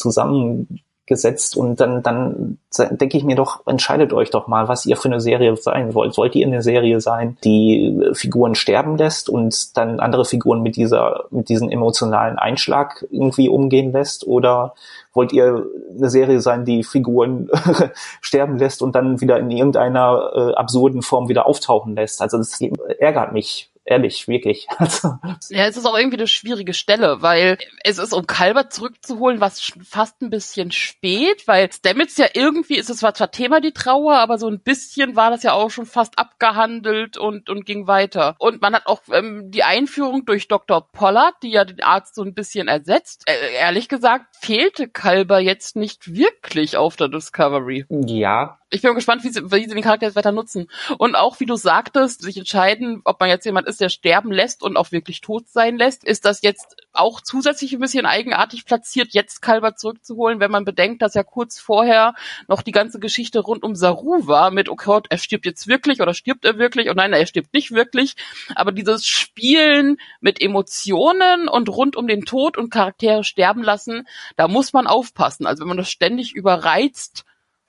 zusammengesetzt 1.06 1.56
und 1.56 1.80
dann, 1.80 2.02
dann 2.02 2.58
denke 2.90 3.16
ich 3.16 3.24
mir 3.24 3.36
doch, 3.36 3.66
entscheidet 3.66 4.12
euch 4.12 4.30
doch 4.30 4.46
mal, 4.46 4.68
was 4.68 4.86
ihr 4.86 4.96
für 4.96 5.08
eine 5.08 5.20
Serie 5.20 5.56
sein 5.56 5.94
wollt. 5.94 6.16
Wollt 6.16 6.34
ihr 6.34 6.46
eine 6.46 6.62
Serie 6.62 7.00
sein, 7.00 7.36
die 7.44 8.00
Figuren 8.12 8.54
sterben 8.54 8.96
lässt 8.96 9.28
und 9.28 9.76
dann 9.76 10.00
andere 10.00 10.24
Figuren 10.24 10.62
mit 10.62 10.76
dieser, 10.76 11.24
mit 11.30 11.48
diesem 11.48 11.70
emotionalen 11.70 12.38
Einschlag 12.38 13.04
irgendwie 13.10 13.48
umgehen 13.48 13.92
lässt 13.92 14.26
oder 14.26 14.74
wollt 15.12 15.32
ihr 15.32 15.66
eine 15.96 16.08
Serie 16.08 16.40
sein, 16.40 16.64
die 16.64 16.84
Figuren 16.84 17.50
sterben 18.20 18.56
lässt 18.58 18.82
und 18.82 18.94
dann 18.94 19.20
wieder 19.20 19.38
in 19.38 19.50
irgendeiner 19.50 20.30
äh, 20.34 20.54
absurden 20.54 21.02
Form 21.02 21.28
wieder 21.28 21.46
auftauchen 21.46 21.94
lässt. 21.94 22.22
Also 22.22 22.38
das 22.38 22.58
ärgert 22.98 23.32
mich 23.32 23.71
ehrlich, 23.84 24.28
wirklich. 24.28 24.66
Also. 24.82 25.16
Ja, 25.50 25.66
es 25.66 25.76
ist 25.76 25.86
auch 25.86 25.96
irgendwie 25.96 26.16
eine 26.16 26.26
schwierige 26.26 26.74
Stelle, 26.74 27.22
weil 27.22 27.56
es 27.84 27.98
ist, 27.98 28.12
um 28.12 28.26
Kalber 28.26 28.68
zurückzuholen, 28.68 29.40
was 29.40 29.72
fast 29.84 30.20
ein 30.22 30.30
bisschen 30.30 30.72
spät, 30.72 31.46
weil 31.46 31.70
Stamets 31.70 32.16
ja 32.16 32.26
irgendwie, 32.34 32.76
ist 32.76 32.90
es 32.90 32.98
zwar 32.98 33.14
zwar 33.14 33.30
Thema 33.30 33.60
die 33.60 33.72
Trauer, 33.72 34.16
aber 34.18 34.38
so 34.38 34.48
ein 34.48 34.60
bisschen 34.60 35.14
war 35.14 35.30
das 35.30 35.44
ja 35.44 35.52
auch 35.52 35.70
schon 35.70 35.86
fast 35.86 36.18
abgehandelt 36.18 37.16
und, 37.16 37.48
und 37.48 37.64
ging 37.64 37.86
weiter. 37.86 38.34
Und 38.38 38.60
man 38.60 38.74
hat 38.74 38.86
auch 38.86 39.02
ähm, 39.12 39.50
die 39.50 39.62
Einführung 39.62 40.24
durch 40.24 40.48
Dr. 40.48 40.90
Pollard, 40.90 41.34
die 41.42 41.50
ja 41.50 41.64
den 41.64 41.82
Arzt 41.82 42.16
so 42.16 42.22
ein 42.22 42.34
bisschen 42.34 42.66
ersetzt. 42.66 43.22
Äh, 43.26 43.54
ehrlich 43.54 43.88
gesagt, 43.88 44.36
fehlte 44.40 44.88
Kalber 44.88 45.38
jetzt 45.38 45.76
nicht 45.76 46.12
wirklich 46.14 46.76
auf 46.76 46.96
der 46.96 47.08
Discovery. 47.08 47.86
Ja, 47.88 48.58
ich 48.72 48.80
bin 48.80 48.94
gespannt, 48.94 49.22
wie 49.22 49.28
sie, 49.28 49.52
wie 49.52 49.68
sie 49.68 49.74
den 49.74 49.82
Charakter 49.82 50.06
jetzt 50.06 50.16
weiter 50.16 50.32
nutzen. 50.32 50.68
Und 50.96 51.14
auch, 51.14 51.40
wie 51.40 51.46
du 51.46 51.56
sagtest, 51.56 52.22
sich 52.22 52.38
entscheiden, 52.38 53.02
ob 53.04 53.20
man 53.20 53.28
jetzt 53.28 53.44
jemand 53.44 53.68
ist, 53.72 53.80
der 53.80 53.88
sterben 53.88 54.30
lässt 54.30 54.62
und 54.62 54.76
auch 54.76 54.92
wirklich 54.92 55.20
tot 55.20 55.48
sein 55.48 55.76
lässt. 55.76 56.04
Ist 56.04 56.24
das 56.24 56.42
jetzt 56.42 56.76
auch 56.92 57.20
zusätzlich 57.20 57.72
ein 57.72 57.80
bisschen 57.80 58.06
eigenartig 58.06 58.64
platziert, 58.64 59.12
jetzt 59.12 59.40
Kalber 59.40 59.74
zurückzuholen, 59.74 60.40
wenn 60.40 60.50
man 60.50 60.64
bedenkt, 60.64 61.02
dass 61.02 61.14
ja 61.14 61.22
kurz 61.22 61.58
vorher 61.58 62.14
noch 62.48 62.62
die 62.62 62.72
ganze 62.72 63.00
Geschichte 63.00 63.40
rund 63.40 63.62
um 63.64 63.74
Saru 63.74 64.26
war 64.26 64.50
mit, 64.50 64.68
oh 64.68 64.76
er 65.08 65.18
stirbt 65.18 65.46
jetzt 65.46 65.66
wirklich 65.68 66.00
oder 66.00 66.14
stirbt 66.14 66.44
er 66.44 66.58
wirklich? 66.58 66.88
Und 66.88 66.96
nein, 66.96 67.12
er 67.12 67.26
stirbt 67.26 67.54
nicht 67.54 67.72
wirklich. 67.72 68.14
Aber 68.54 68.72
dieses 68.72 69.06
Spielen 69.06 69.98
mit 70.20 70.40
Emotionen 70.40 71.48
und 71.48 71.68
rund 71.68 71.96
um 71.96 72.06
den 72.06 72.24
Tod 72.24 72.58
und 72.58 72.70
Charaktere 72.70 73.24
sterben 73.24 73.62
lassen, 73.62 74.06
da 74.36 74.48
muss 74.48 74.72
man 74.72 74.86
aufpassen. 74.86 75.46
Also 75.46 75.62
wenn 75.62 75.68
man 75.68 75.76
das 75.78 75.90
ständig 75.90 76.34
überreizt, 76.34 77.24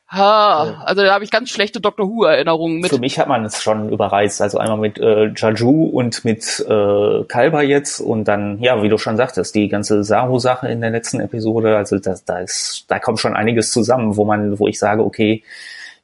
Ha, 0.08 0.84
also 0.86 1.02
da 1.02 1.13
habe 1.13 1.24
ich 1.24 1.32
ganz 1.32 1.50
schlechte 1.50 1.82
Doctor 1.82 2.08
Who-Erinnerungen 2.08 2.80
mit. 2.80 2.92
Für 2.92 3.00
mich 3.00 3.18
hat 3.18 3.28
man 3.28 3.46
es 3.46 3.63
schon 3.63 3.89
überreizt. 3.89 4.42
Also 4.42 4.60
einmal 4.60 4.78
mit 4.78 5.00
äh, 5.00 5.32
Jaju 5.36 5.86
und 5.86 6.24
mit 6.24 6.63
äh, 6.70 7.24
Kalber 7.24 7.63
jetzt 7.63 8.00
und 8.00 8.26
dann, 8.26 8.60
ja, 8.60 8.84
wie 8.84 8.89
du 8.89 8.98
schon 9.00 9.18
sagtest, 9.18 9.56
die 9.56 9.70
ganze 9.70 10.04
Saru-Sache 10.04 10.68
in 10.68 10.82
der 10.82 10.92
letzten 10.92 11.20
Episode. 11.20 11.78
Also 11.78 11.98
das, 11.98 12.26
da 12.26 12.39
ist, 12.39 12.86
da 12.89 13.00
kommt 13.00 13.20
schon 13.20 13.36
einiges 13.36 13.72
zusammen, 13.72 14.16
wo 14.16 14.26
man, 14.26 14.60
wo 14.60 14.68
ich 14.68 14.78
sage, 14.78 15.04
okay, 15.04 15.44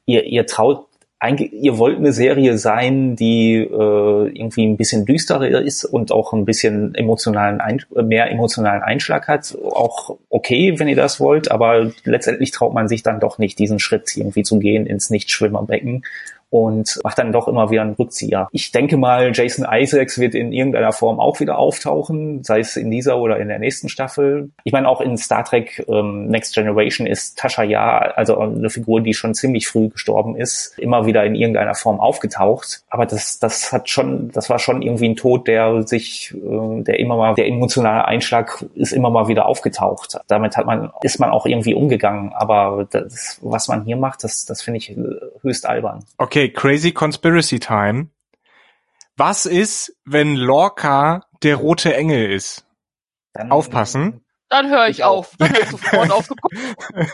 ihr, 0.05 0.23
ihr 0.23 0.47
traut 0.47 0.88
eigentlich, 1.19 1.51
ihr 1.53 1.77
wollt 1.77 1.97
eine 1.97 2.13
Serie 2.13 2.57
sein, 2.57 3.17
die 3.17 3.55
äh, 3.55 3.67
irgendwie 3.67 4.65
ein 4.65 4.77
bisschen 4.77 5.05
düsterer 5.05 5.61
ist 5.61 5.83
und 5.83 6.13
auch 6.13 6.31
ein 6.31 6.45
bisschen 6.45 6.95
emotionalen 6.95 7.59
Ein 7.59 7.83
mehr 8.03 8.31
emotionalen 8.31 8.81
Einschlag 8.81 9.27
hat. 9.27 9.57
Auch 9.61 10.17
okay, 10.29 10.79
wenn 10.79 10.87
ihr 10.87 10.95
das 10.95 11.19
wollt, 11.19 11.51
aber 11.51 11.91
letztendlich 12.05 12.51
traut 12.51 12.73
man 12.73 12.87
sich 12.87 13.03
dann 13.03 13.19
doch 13.19 13.37
nicht, 13.37 13.59
diesen 13.59 13.79
Schritt 13.79 14.15
irgendwie 14.15 14.43
zu 14.43 14.59
gehen 14.59 14.85
ins 14.85 15.09
Nichtschwimmerbecken 15.09 16.03
und 16.49 16.99
macht 17.03 17.17
dann 17.17 17.31
doch 17.31 17.47
immer 17.47 17.69
wieder 17.69 17.81
einen 17.81 17.93
Rückzieher. 17.93 18.47
Ich 18.51 18.71
denke 18.71 18.97
mal, 18.97 19.31
Jason 19.33 19.67
Isaacs 19.69 20.19
wird 20.19 20.35
in 20.35 20.51
irgendeiner 20.51 20.91
Form 20.91 21.19
auch 21.19 21.39
wieder 21.39 21.57
auftauchen, 21.57 22.43
sei 22.43 22.59
es 22.59 22.75
in 22.75 22.89
dieser 22.89 23.17
oder 23.17 23.39
in 23.39 23.47
der 23.47 23.59
nächsten 23.59 23.89
Staffel. 23.89 24.49
Ich 24.63 24.73
meine, 24.73 24.87
auch 24.87 25.01
in 25.01 25.17
Star 25.17 25.43
Trek 25.43 25.85
ähm, 25.87 26.27
Next 26.27 26.55
Generation 26.55 27.05
ist 27.05 27.37
Tasha 27.37 27.63
Ja, 27.63 27.99
also 27.99 28.39
eine 28.39 28.69
Figur, 28.69 29.01
die 29.01 29.13
schon 29.13 29.33
ziemlich 29.33 29.67
früh 29.67 29.89
gestorben 29.89 30.35
ist, 30.35 30.77
immer 30.79 31.05
wieder 31.05 31.23
in 31.23 31.35
irgendeiner 31.35 31.75
Form 31.75 31.99
aufgetaucht. 31.99 32.83
Aber 32.89 33.05
das, 33.05 33.39
das 33.39 33.71
hat 33.71 33.89
schon, 33.89 34.31
das 34.31 34.49
war 34.49 34.59
schon 34.59 34.81
irgendwie 34.81 35.09
ein 35.09 35.15
Tod, 35.15 35.47
der 35.47 35.83
sich, 35.83 36.33
äh, 36.33 36.81
der 36.83 36.99
immer 36.99 37.15
mal, 37.15 37.35
der 37.35 37.47
emotionale 37.47 38.05
Einschlag 38.05 38.65
ist 38.75 38.91
immer 38.91 39.09
mal 39.09 39.27
wieder 39.27 39.45
aufgetaucht. 39.45 40.17
Damit 40.27 40.57
hat 40.57 40.65
man, 40.65 40.91
ist 41.03 41.19
man 41.19 41.29
auch 41.29 41.45
irgendwie 41.45 41.75
umgegangen. 41.75 42.33
Aber 42.33 42.87
das, 42.89 43.39
was 43.41 43.67
man 43.67 43.85
hier 43.85 43.97
macht, 43.97 44.23
das, 44.23 44.45
das 44.45 44.61
finde 44.61 44.79
ich 44.79 44.95
höchst 45.41 45.67
albern. 45.67 46.03
Okay 46.17 46.38
Okay, 46.39 46.53
crazy 46.53 46.93
conspiracy 46.93 47.59
time. 47.59 48.11
Was 49.17 49.45
ist, 49.45 49.93
wenn 50.05 50.37
Lorca 50.37 51.25
der 51.43 51.57
rote 51.57 51.93
Engel 51.93 52.31
ist? 52.31 52.65
Dann, 53.33 53.51
Aufpassen. 53.51 54.23
Dann 54.47 54.69
höre 54.69 54.87
ich, 54.87 54.99
Ich 54.99 55.03
auch. 55.03 55.17
auf. 55.17 55.35
Dann 55.37 55.51
höre 55.51 55.63
ich 55.63 55.69
sofort 55.69 56.11
auf. 56.11 56.29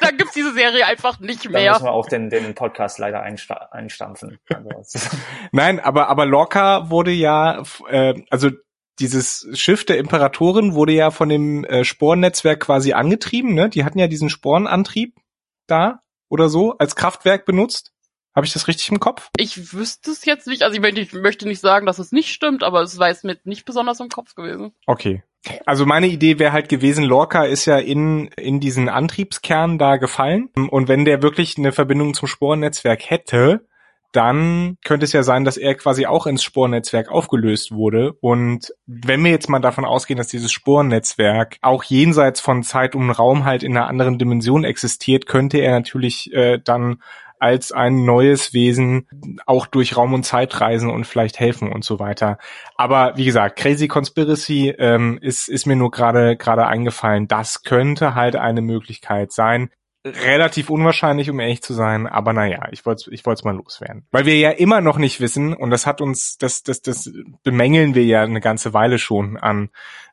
Dann 0.01 0.17
gibt's 0.17 0.33
diese 0.35 0.53
Serie 0.53 0.85
einfach 0.85 1.19
nicht 1.19 1.45
Dann 1.45 1.53
mehr. 1.53 1.71
müssen 1.71 1.85
wir 1.85 1.91
auch 1.91 2.07
den, 2.07 2.29
den 2.29 2.53
Podcast 2.53 2.99
leider 2.99 3.23
einsta 3.23 3.69
einstampfen. 3.71 4.37
Also, 4.47 4.99
Nein, 5.51 5.79
aber 5.79 6.07
aber 6.09 6.27
Lorca 6.27 6.91
wurde 6.91 7.09
ja, 7.09 7.63
äh, 7.89 8.21
also 8.29 8.51
dieses 8.99 9.47
Schiff 9.53 9.87
der 9.87 9.97
Imperatorin 9.97 10.75
wurde 10.75 10.93
ja 10.93 11.09
von 11.09 11.29
dem 11.29 11.63
äh, 11.65 11.83
Sporennetzwerk 11.83 12.59
quasi 12.59 12.93
angetrieben, 12.93 13.55
ne? 13.55 13.69
Die 13.69 13.85
hatten 13.85 13.97
ja 13.97 14.05
diesen 14.05 14.29
Sporenantrieb 14.29 15.15
da 15.65 16.03
oder 16.29 16.47
so 16.47 16.77
als 16.77 16.95
Kraftwerk 16.95 17.47
benutzt. 17.47 17.91
Habe 18.35 18.45
ich 18.45 18.53
das 18.53 18.67
richtig 18.67 18.89
im 18.89 18.99
Kopf? 18.99 19.29
Ich 19.37 19.71
wüsste 19.73 20.11
es 20.11 20.25
jetzt 20.25 20.45
nicht. 20.45 20.63
Also 20.63 20.75
ich 20.75 20.81
möchte, 20.81 20.99
ich 20.99 21.13
möchte 21.13 21.47
nicht 21.47 21.61
sagen, 21.61 21.85
dass 21.85 21.99
es 21.99 22.11
nicht 22.11 22.33
stimmt, 22.33 22.63
aber 22.63 22.81
es 22.81 22.99
war 22.99 23.07
jetzt 23.07 23.23
mir 23.23 23.37
nicht 23.45 23.65
besonders 23.65 24.01
im 24.01 24.09
Kopf 24.09 24.35
gewesen. 24.35 24.73
Okay. 24.85 25.23
Also 25.65 25.85
meine 25.85 26.07
Idee 26.07 26.37
wäre 26.39 26.51
halt 26.51 26.69
gewesen, 26.69 27.05
Lorca 27.05 27.45
ist 27.45 27.65
ja 27.65 27.77
in, 27.77 28.27
in 28.35 28.59
diesen 28.59 28.89
Antriebskern 28.89 29.77
da 29.77 29.95
gefallen. 29.95 30.49
Und 30.69 30.89
wenn 30.89 31.05
der 31.05 31.21
wirklich 31.21 31.57
eine 31.57 31.71
Verbindung 31.71 32.13
zum 32.13 32.27
Sporennetzwerk 32.27 33.09
hätte, 33.09 33.65
dann 34.15 34.77
könnte 34.83 35.03
es 35.03 35.13
ja 35.13 35.23
sein, 35.23 35.43
dass 35.43 35.57
er 35.57 35.75
quasi 35.75 36.05
auch 36.05 36.25
ins 36.25 36.43
Sporennetzwerk 36.43 37.09
aufgelöst 37.09 37.71
wurde. 37.71 38.13
Und 38.21 38.73
wenn 38.85 39.23
wir 39.23 39.31
jetzt 39.31 39.49
mal 39.49 39.59
davon 39.59 39.83
ausgehen, 39.83 40.17
dass 40.17 40.27
dieses 40.27 40.51
Sporennetzwerk 40.51 41.57
auch 41.61 41.83
jenseits 41.83 42.39
von 42.39 42.63
Zeit 42.63 42.95
und 42.95 43.09
Raum 43.11 43.43
halt 43.43 43.61
in 43.61 43.75
einer 43.75 43.87
anderen 43.87 44.17
Dimension 44.17 44.63
existiert, 44.63 45.25
könnte 45.25 45.57
er 45.57 45.71
natürlich 45.71 46.33
äh, 46.33 46.59
dann 46.63 47.01
als 47.39 47.71
ein 47.71 48.05
neues 48.05 48.53
Wesen 48.53 49.07
auch 49.45 49.67
durch 49.67 49.97
Raum 49.97 50.13
und 50.13 50.23
Zeit 50.23 50.59
reisen 50.61 50.89
und 50.89 51.05
vielleicht 51.05 51.39
helfen 51.39 51.71
und 51.71 51.83
so 51.83 51.99
weiter. 51.99 52.37
Aber 52.75 53.13
wie 53.17 53.25
gesagt, 53.25 53.57
Crazy 53.57 53.87
Conspiracy 53.87 54.73
ähm, 54.77 55.19
ist, 55.21 55.47
ist 55.47 55.65
mir 55.65 55.75
nur 55.75 55.91
gerade 55.91 56.37
gerade 56.37 56.67
eingefallen. 56.67 57.27
Das 57.27 57.63
könnte 57.63 58.15
halt 58.15 58.35
eine 58.35 58.61
Möglichkeit 58.61 59.31
sein. 59.31 59.69
Relativ 60.05 60.69
unwahrscheinlich, 60.69 61.31
um 61.31 61.39
ehrlich 61.39 61.63
zu 61.63 61.73
sein, 61.73 62.05
aber 62.05 62.31
naja, 62.31 62.67
ich 62.71 62.85
wollte 62.85 63.11
ich 63.11 63.25
wollte 63.25 63.39
es 63.39 63.43
mal 63.43 63.55
loswerden. 63.55 64.05
Weil 64.11 64.27
wir 64.27 64.37
ja 64.37 64.51
immer 64.51 64.79
noch 64.79 64.99
nicht 64.99 65.19
wissen, 65.19 65.55
und 65.55 65.71
das 65.71 65.87
hat 65.87 65.99
uns, 65.99 66.37
das, 66.37 66.61
das, 66.61 66.83
das 66.83 67.11
bemängeln 67.41 67.95
wir 67.95 68.03
ja 68.03 68.21
eine 68.21 68.39
ganze 68.39 68.75
Weile 68.75 68.99
schon 68.99 69.35
an 69.37 69.69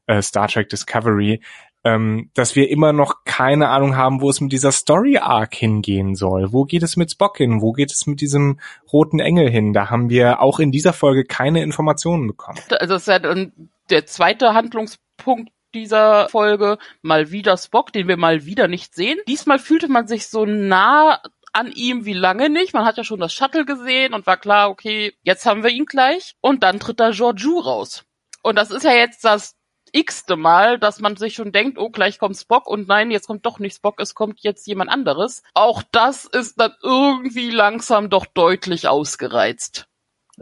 äh, 0.07 0.23
Star 0.23 0.49
Trek 0.49 0.71
Discovery, 0.71 1.43
ähm, 1.85 2.31
dass 2.35 2.55
wir 2.55 2.71
immer 2.71 2.93
noch 2.93 3.25
keine 3.25 3.69
Ahnung 3.69 3.97
haben, 3.97 4.21
wo 4.21 4.31
es 4.31 4.41
mit 4.41 4.53
dieser 4.53 4.73
Story 4.73 5.19
Arc 5.19 5.55
hingehen 5.55 6.15
soll. 6.15 6.53
Wo 6.53 6.65
geht 6.65 6.83
es 6.83 6.97
mit 6.97 7.11
Spock 7.11 7.39
hin? 7.39 7.61
Wo 7.61 7.73
geht 7.73 7.91
es 7.91 8.07
mit 8.07 8.21
diesem 8.21 8.61
roten 8.93 9.19
Engel 9.19 9.51
hin? 9.51 9.73
Da 9.73 9.91
haben 9.91 10.09
wir 10.09 10.41
auch 10.41 10.61
in 10.61 10.71
dieser 10.71 10.93
Folge 10.93 11.25
keine 11.25 11.63
Informationen 11.63 12.29
bekommen. 12.29 12.59
Also 12.79 12.95
das 12.95 13.09
ist 13.09 13.09
ja 13.09 13.47
der 13.91 14.07
zweite 14.07 14.55
Handlungspunkt 14.55 15.51
dieser 15.75 16.29
Folge. 16.29 16.79
Mal 17.01 17.31
wieder 17.33 17.57
Spock, 17.57 17.93
den 17.93 18.07
wir 18.07 18.17
mal 18.17 18.45
wieder 18.45 18.69
nicht 18.69 18.95
sehen. 18.95 19.19
Diesmal 19.27 19.59
fühlte 19.59 19.89
man 19.89 20.07
sich 20.07 20.29
so 20.29 20.45
nah 20.45 21.21
an 21.53 21.71
ihm 21.73 22.05
wie 22.05 22.13
lange 22.13 22.49
nicht. 22.49 22.75
Man 22.75 22.85
hat 22.85 22.97
ja 22.97 23.05
schon 23.05 23.21
das 23.21 23.33
Shuttle 23.33 23.65
gesehen 23.65 24.15
und 24.15 24.27
war 24.27 24.37
klar, 24.37 24.71
okay, 24.71 25.15
jetzt 25.23 25.47
haben 25.47 25.63
wir 25.63 25.71
ihn 25.71 25.87
gleich. 25.87 26.35
Und 26.41 26.63
dann 26.63 26.81
tritt 26.81 27.01
da 27.01 27.11
Georgiou 27.11 27.59
raus. 27.59 28.05
Und 28.43 28.57
das 28.57 28.71
ist 28.71 28.85
ja 28.85 28.93
jetzt 28.93 29.25
das 29.25 29.57
x-te 29.93 30.37
Mal, 30.37 30.79
dass 30.79 31.01
man 31.01 31.17
sich 31.17 31.35
schon 31.35 31.53
denkt, 31.53 31.79
oh, 31.79 31.91
gleich 31.91 32.19
kommt 32.19 32.37
Spock 32.37 32.67
und 32.67 32.89
nein, 32.89 33.11
jetzt 33.11 33.27
kommt 33.27 33.47
doch 33.47 33.59
nicht 33.59 33.77
Spock, 33.77 34.01
es 34.01 34.15
kommt 34.15 34.41
jetzt 34.41 34.67
jemand 34.67 34.91
anderes. 34.91 35.43
Auch 35.55 35.83
das 35.93 36.25
ist 36.25 36.59
dann 36.59 36.73
irgendwie 36.83 37.51
langsam 37.51 38.11
doch 38.11 38.27
deutlich 38.27 38.89
ausgereizt. 38.89 39.87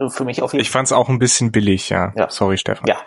für 0.07 0.23
mich 0.23 0.41
auf 0.41 0.53
jeden 0.53 0.61
Ich 0.61 0.71
fand 0.71 0.87
es 0.87 0.93
auch 0.93 1.09
ein 1.09 1.19
bisschen 1.19 1.51
billig, 1.51 1.89
ja. 1.89 2.13
Ja. 2.15 2.29
Sorry, 2.29 2.57
Stefan. 2.57 2.87
ja, 2.87 2.97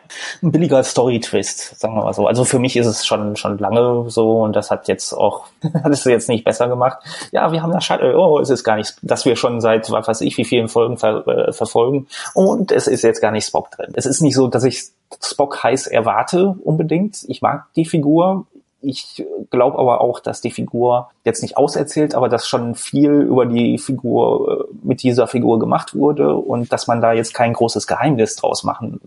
ein 0.43 0.53
billiger 0.53 0.83
Story-Twist, 0.85 1.81
sagen 1.81 1.97
wir 1.97 2.05
mal 2.05 2.13
so. 2.13 2.27
Also 2.27 2.45
für 2.45 2.59
mich 2.59 2.77
ist 2.77 2.87
es 2.87 3.07
schon 3.07 3.37
schon 3.37 3.59
lange 3.59 4.11
so 4.11 4.43
und 4.43 4.55
das 4.55 4.71
hat 4.71 4.87
jetzt 4.87 5.13
auch, 5.15 5.47
hat 5.83 5.93
es 5.93 6.05
jetzt 6.05 6.29
nicht 6.29 6.45
besser 6.45 6.69
gemacht. 6.69 6.99
Ja, 7.33 7.53
wir 7.53 7.63
haben 7.63 7.73
das 7.73 7.85
Shuttle, 7.85 8.19
oh, 8.19 8.39
es 8.39 8.51
ist 8.51 8.65
gar 8.65 8.77
nicht, 8.77 8.97
dass 9.03 9.25
wir 9.25 9.37
schon 9.37 9.61
seit, 9.61 9.91
was 9.91 10.07
weiß 10.07 10.21
ich, 10.21 10.37
wie 10.37 10.45
vielen 10.45 10.69
Folgen 10.69 10.99
ver, 10.99 11.27
äh, 11.27 11.53
verfolgen 11.53 12.07
und 12.35 12.71
es 12.71 12.87
ist 12.87 13.03
jetzt 13.03 13.21
gar 13.21 13.31
nicht 13.33 13.47
Spock 13.47 13.71
drin. 13.71 13.93
Es 13.95 14.05
ist 14.05 14.21
nicht 14.21 14.35
so, 14.35 14.49
dass 14.49 14.65
ich 14.65 14.94
Spock 15.23 15.63
heiß 15.63 15.87
erwarte 15.87 16.57
unbedingt. 16.65 17.25
Ich 17.29 17.43
mag 17.43 17.67
die 17.77 17.85
Figur. 17.85 18.47
Ich 18.81 19.25
glaube 19.51 19.79
aber 19.79 20.03
auch, 20.03 20.21
dass 20.21 20.43
die 20.43 20.51
Figur 20.51 21.09
jetzt 21.25 21.41
nicht 21.41 21.57
auserzählt, 21.57 22.15
aber 22.15 22.29
dass 22.29 22.47
schon 22.47 22.75
viel 22.75 23.13
über 23.13 23.47
die 23.47 23.79
Figur 23.79 24.69
äh, 24.71 24.75
mit 24.83 25.03
dieser 25.03 25.27
Figur 25.27 25.59
gemacht 25.59 25.95
wurde 25.95 26.35
und 26.35 26.71
dass 26.71 26.87
man 26.87 27.01
da 27.01 27.13
jetzt 27.13 27.33
kein 27.33 27.55
großes 27.55 27.87
Geheimnis 27.87 28.37
draus 28.37 28.63
machen 28.63 29.01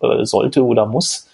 äh, 0.00 0.24
sollte 0.24 0.64
oder 0.64 0.86
muss. 0.86 1.26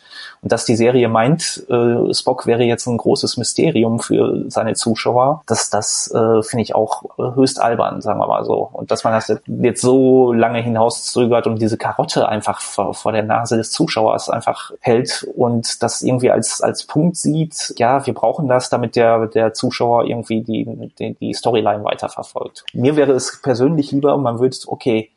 Und 0.43 0.53
dass 0.53 0.65
die 0.65 0.77
Serie 0.77 1.09
meint, 1.09 1.67
äh, 1.69 2.15
Spock 2.15 2.47
wäre 2.47 2.63
jetzt 2.63 2.87
ein 2.87 2.97
großes 2.97 3.37
Mysterium 3.37 4.01
für 4.01 4.45
seine 4.49 4.75
Zuschauer, 4.75 5.43
das, 5.47 5.69
das 5.69 6.11
äh, 6.15 6.43
finde 6.43 6.63
ich 6.63 6.75
auch 6.75 7.05
äh, 7.19 7.35
höchst 7.35 7.61
albern, 7.61 8.01
sagen 8.01 8.21
wir 8.21 8.27
mal 8.27 8.45
so. 8.45 8.71
Und 8.73 8.91
dass 8.91 9.05
man 9.05 9.13
das 9.13 9.33
jetzt 9.47 9.83
so 9.83 10.33
lange 10.33 10.61
hinauszögert 10.61 11.47
und 11.47 11.61
diese 11.61 11.77
Karotte 11.77 12.29
einfach 12.29 12.61
vor, 12.61 12.95
vor 12.95 13.13
der 13.13 13.23
Nase 13.23 13.59
des 13.59 13.71
Zuschauers 13.71 14.31
einfach 14.31 14.73
hält 14.81 15.27
und 15.37 15.83
das 15.83 16.03
irgendwie 16.03 16.31
als, 16.31 16.63
als 16.63 16.85
Punkt 16.85 17.17
sieht, 17.17 17.75
ja, 17.77 18.07
wir 18.07 18.15
brauchen 18.15 18.49
das, 18.49 18.71
damit 18.71 18.97
der, 18.97 19.27
der 19.27 19.53
Zuschauer 19.53 20.07
irgendwie 20.07 20.41
die, 20.41 20.91
die, 20.99 21.15
die 21.15 21.35
Storyline 21.35 21.85
weiterverfolgt. 21.85 22.65
Mir 22.73 22.97
wäre 22.97 23.13
es 23.13 23.41
persönlich 23.43 23.93
lieber, 23.93 24.17
man 24.17 24.39
würde, 24.39 24.57
okay, 24.67 25.11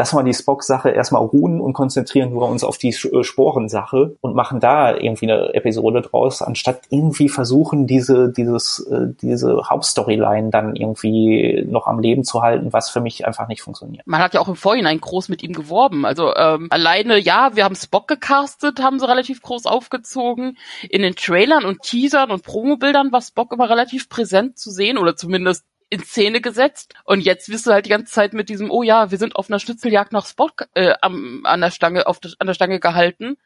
lassen 0.00 0.16
wir 0.16 0.22
die 0.22 0.32
Spock-Sache 0.32 0.88
erstmal 0.88 1.22
ruhen 1.22 1.60
und 1.60 1.74
konzentrieren 1.74 2.32
wir 2.32 2.48
uns 2.48 2.64
auf 2.64 2.78
die 2.78 2.88
äh, 2.88 3.22
Sporensache 3.22 4.16
und 4.22 4.34
machen 4.34 4.58
da 4.58 4.96
irgendwie 4.96 5.30
eine 5.30 5.52
Episode 5.52 6.00
draus, 6.00 6.40
anstatt 6.40 6.84
irgendwie 6.88 7.28
versuchen, 7.28 7.86
diese, 7.86 8.32
dieses, 8.32 8.78
äh, 8.90 9.08
diese 9.20 9.68
Hauptstoryline 9.68 10.48
dann 10.48 10.74
irgendwie 10.74 11.66
noch 11.68 11.86
am 11.86 11.98
Leben 11.98 12.24
zu 12.24 12.40
halten, 12.40 12.72
was 12.72 12.88
für 12.88 13.02
mich 13.02 13.26
einfach 13.26 13.46
nicht 13.46 13.60
funktioniert. 13.60 14.06
Man 14.06 14.22
hat 14.22 14.32
ja 14.32 14.40
auch 14.40 14.48
im 14.48 14.56
Vorhinein 14.56 15.02
groß 15.02 15.28
mit 15.28 15.42
ihm 15.42 15.52
geworben. 15.52 16.06
Also 16.06 16.34
ähm, 16.34 16.68
alleine, 16.70 17.18
ja, 17.18 17.50
wir 17.54 17.64
haben 17.64 17.76
Spock 17.76 18.08
gecastet, 18.08 18.80
haben 18.80 18.98
sie 18.98 19.06
relativ 19.06 19.42
groß 19.42 19.66
aufgezogen. 19.66 20.56
In 20.88 21.02
den 21.02 21.14
Trailern 21.14 21.66
und 21.66 21.82
Teasern 21.82 22.30
und 22.30 22.42
Promobildern 22.42 23.12
war 23.12 23.20
Spock 23.20 23.52
immer 23.52 23.68
relativ 23.68 24.08
präsent 24.08 24.58
zu 24.58 24.70
sehen 24.70 24.96
oder 24.96 25.14
zumindest 25.14 25.66
in 25.90 26.02
Szene 26.02 26.40
gesetzt. 26.40 26.94
Und 27.04 27.20
jetzt 27.20 27.48
wirst 27.48 27.66
du 27.66 27.72
halt 27.72 27.84
die 27.84 27.90
ganze 27.90 28.12
Zeit 28.12 28.32
mit 28.32 28.48
diesem, 28.48 28.70
oh 28.70 28.82
ja, 28.82 29.10
wir 29.10 29.18
sind 29.18 29.36
auf 29.36 29.50
einer 29.50 29.58
Schnitzeljagd 29.58 30.12
nach 30.12 30.26
Spock 30.26 30.68
äh, 30.74 30.94
am, 31.02 31.44
an 31.44 31.60
der 31.60 31.70
Stange, 31.70 32.06
auf 32.06 32.20
der, 32.20 32.32
an 32.38 32.46
der 32.46 32.54
Stange 32.54 32.80
gehalten. 32.80 33.36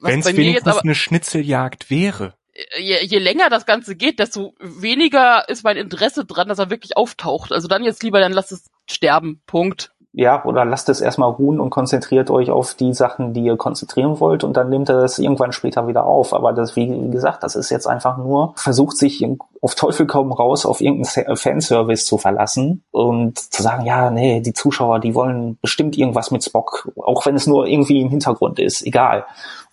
Wenn 0.00 0.20
es 0.20 0.36
wenigstens 0.36 0.72
aber, 0.72 0.82
eine 0.82 0.94
Schnitzeljagd 0.94 1.90
wäre. 1.90 2.34
je, 2.78 3.04
je 3.04 3.18
länger 3.18 3.50
das 3.50 3.66
Ganze 3.66 3.96
geht, 3.96 4.18
desto 4.18 4.54
weniger 4.60 5.48
ist 5.48 5.64
mein 5.64 5.76
Interesse 5.76 6.24
dran, 6.24 6.48
dass 6.48 6.58
er 6.58 6.70
wirklich 6.70 6.96
auftaucht. 6.96 7.52
Also 7.52 7.68
dann 7.68 7.84
jetzt 7.84 8.02
lieber, 8.02 8.20
dann 8.20 8.32
lass 8.32 8.52
es 8.52 8.70
sterben. 8.86 9.42
Punkt. 9.46 9.92
Ja, 10.12 10.44
oder 10.44 10.64
lasst 10.64 10.88
es 10.88 11.02
erstmal 11.02 11.30
ruhen 11.30 11.60
und 11.60 11.70
konzentriert 11.70 12.30
euch 12.30 12.50
auf 12.50 12.74
die 12.74 12.94
Sachen, 12.94 13.34
die 13.34 13.42
ihr 13.42 13.56
konzentrieren 13.56 14.18
wollt 14.20 14.42
und 14.42 14.56
dann 14.56 14.70
nehmt 14.70 14.88
ihr 14.88 14.98
das 14.98 15.18
irgendwann 15.18 15.52
später 15.52 15.86
wieder 15.86 16.06
auf. 16.06 16.32
Aber 16.32 16.52
das, 16.54 16.76
wie 16.76 17.10
gesagt, 17.10 17.42
das 17.42 17.54
ist 17.54 17.70
jetzt 17.70 17.86
einfach 17.86 18.16
nur, 18.16 18.54
versucht 18.56 18.96
sich 18.96 19.24
auf 19.60 19.74
Teufel 19.74 20.06
komm 20.06 20.32
raus 20.32 20.64
auf 20.64 20.80
irgendeinen 20.80 21.36
Fanservice 21.36 22.06
zu 22.06 22.16
verlassen 22.16 22.84
und 22.90 23.38
zu 23.38 23.62
sagen, 23.62 23.84
ja, 23.84 24.10
nee, 24.10 24.40
die 24.40 24.54
Zuschauer, 24.54 24.98
die 24.98 25.14
wollen 25.14 25.58
bestimmt 25.60 25.96
irgendwas 25.98 26.30
mit 26.30 26.42
Spock, 26.42 26.90
auch 26.96 27.26
wenn 27.26 27.34
es 27.34 27.46
nur 27.46 27.66
irgendwie 27.66 28.00
im 28.00 28.08
Hintergrund 28.08 28.58
ist, 28.58 28.86
egal. 28.86 29.26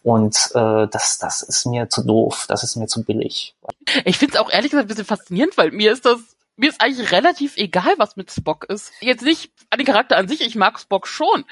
Und 0.03 0.51
äh, 0.53 0.87
das, 0.87 1.17
das 1.17 1.41
ist 1.41 1.65
mir 1.65 1.89
zu 1.89 2.03
doof, 2.03 2.45
das 2.47 2.63
ist 2.63 2.75
mir 2.75 2.87
zu 2.87 3.03
billig. 3.03 3.55
Ich 4.03 4.19
finde 4.19 4.35
es 4.35 4.39
auch 4.39 4.51
ehrlich 4.51 4.71
gesagt 4.71 4.85
ein 4.85 4.89
bisschen 4.89 5.05
faszinierend, 5.05 5.57
weil 5.57 5.71
mir 5.71 5.91
ist 5.91 6.05
das, 6.05 6.19
mir 6.57 6.69
ist 6.69 6.81
eigentlich 6.81 7.11
relativ 7.11 7.57
egal, 7.57 7.93
was 7.97 8.15
mit 8.15 8.31
Spock 8.31 8.65
ist. 8.65 8.91
Jetzt 9.01 9.23
nicht 9.23 9.51
an 9.69 9.79
den 9.79 9.85
Charakter 9.85 10.17
an 10.17 10.27
sich, 10.27 10.41
ich 10.41 10.55
mag 10.55 10.79
Spock 10.79 11.07
schon. 11.07 11.45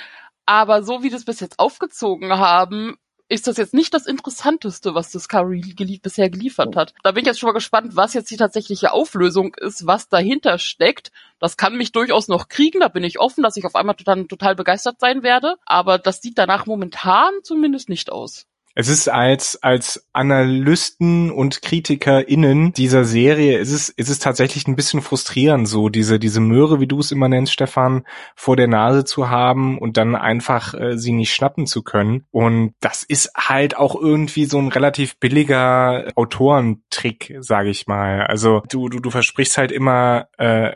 Aber 0.45 0.83
so 0.83 1.03
wie 1.03 1.09
das 1.09 1.25
bis 1.25 1.39
jetzt 1.39 1.59
aufgezogen 1.59 2.37
haben, 2.37 2.97
ist 3.29 3.47
das 3.47 3.57
jetzt 3.57 3.73
nicht 3.73 3.93
das 3.93 4.05
Interessanteste, 4.05 4.93
was 4.93 5.11
Discovery 5.11 5.61
gelie 5.61 5.99
bisher 5.99 6.29
geliefert 6.29 6.75
hat. 6.75 6.93
Da 7.03 7.11
bin 7.11 7.21
ich 7.21 7.27
jetzt 7.27 7.39
schon 7.39 7.47
mal 7.47 7.53
gespannt, 7.53 7.95
was 7.95 8.13
jetzt 8.13 8.29
die 8.29 8.37
tatsächliche 8.37 8.91
Auflösung 8.91 9.55
ist, 9.55 9.87
was 9.87 10.09
dahinter 10.09 10.59
steckt. 10.59 11.11
Das 11.39 11.57
kann 11.57 11.77
mich 11.77 11.91
durchaus 11.91 12.27
noch 12.27 12.47
kriegen, 12.47 12.81
da 12.81 12.89
bin 12.89 13.03
ich 13.03 13.19
offen, 13.19 13.43
dass 13.43 13.57
ich 13.57 13.65
auf 13.65 13.75
einmal 13.75 13.95
total, 13.95 14.25
total 14.25 14.55
begeistert 14.55 14.99
sein 14.99 15.23
werde. 15.23 15.55
Aber 15.65 15.97
das 15.97 16.21
sieht 16.21 16.37
danach 16.37 16.65
momentan 16.65 17.31
zumindest 17.43 17.89
nicht 17.89 18.11
aus. 18.11 18.45
Es 18.75 18.87
ist 18.87 19.07
als, 19.07 19.61
als 19.61 20.07
Analysten 20.13 21.29
und 21.31 21.61
KritikerInnen 21.61 22.73
dieser 22.73 23.03
Serie, 23.05 23.59
ist 23.59 23.71
es, 23.71 23.89
ist 23.89 24.09
es 24.09 24.17
tatsächlich 24.17 24.67
ein 24.67 24.75
bisschen 24.75 25.03
frustrierend, 25.03 25.67
so 25.67 25.89
diese, 25.89 26.17
diese 26.17 26.39
Möhre, 26.39 26.79
wie 26.79 26.87
du 26.87 26.99
es 26.99 27.11
immer 27.11 27.29
nennst, 27.29 27.53
Stefan, 27.53 28.03
vor 28.35 28.55
der 28.55 28.67
Nase 28.67 29.05
zu 29.05 29.29
haben 29.29 29.77
und 29.77 29.97
dann 29.97 30.15
einfach 30.15 30.73
äh, 30.73 30.97
sie 30.97 31.11
nicht 31.11 31.33
schnappen 31.33 31.67
zu 31.67 31.83
können. 31.83 32.25
Und 32.31 32.73
das 32.79 33.03
ist 33.03 33.31
halt 33.35 33.77
auch 33.77 33.95
irgendwie 33.95 34.45
so 34.45 34.57
ein 34.57 34.69
relativ 34.69 35.17
billiger 35.19 36.07
Autorentrick, 36.15 37.35
sage 37.41 37.69
ich 37.69 37.85
mal. 37.85 38.23
Also 38.23 38.63
du, 38.69 38.89
du, 38.89 38.99
du 38.99 39.11
versprichst 39.11 39.57
halt 39.57 39.71
immer 39.71 40.29
äh, 40.39 40.71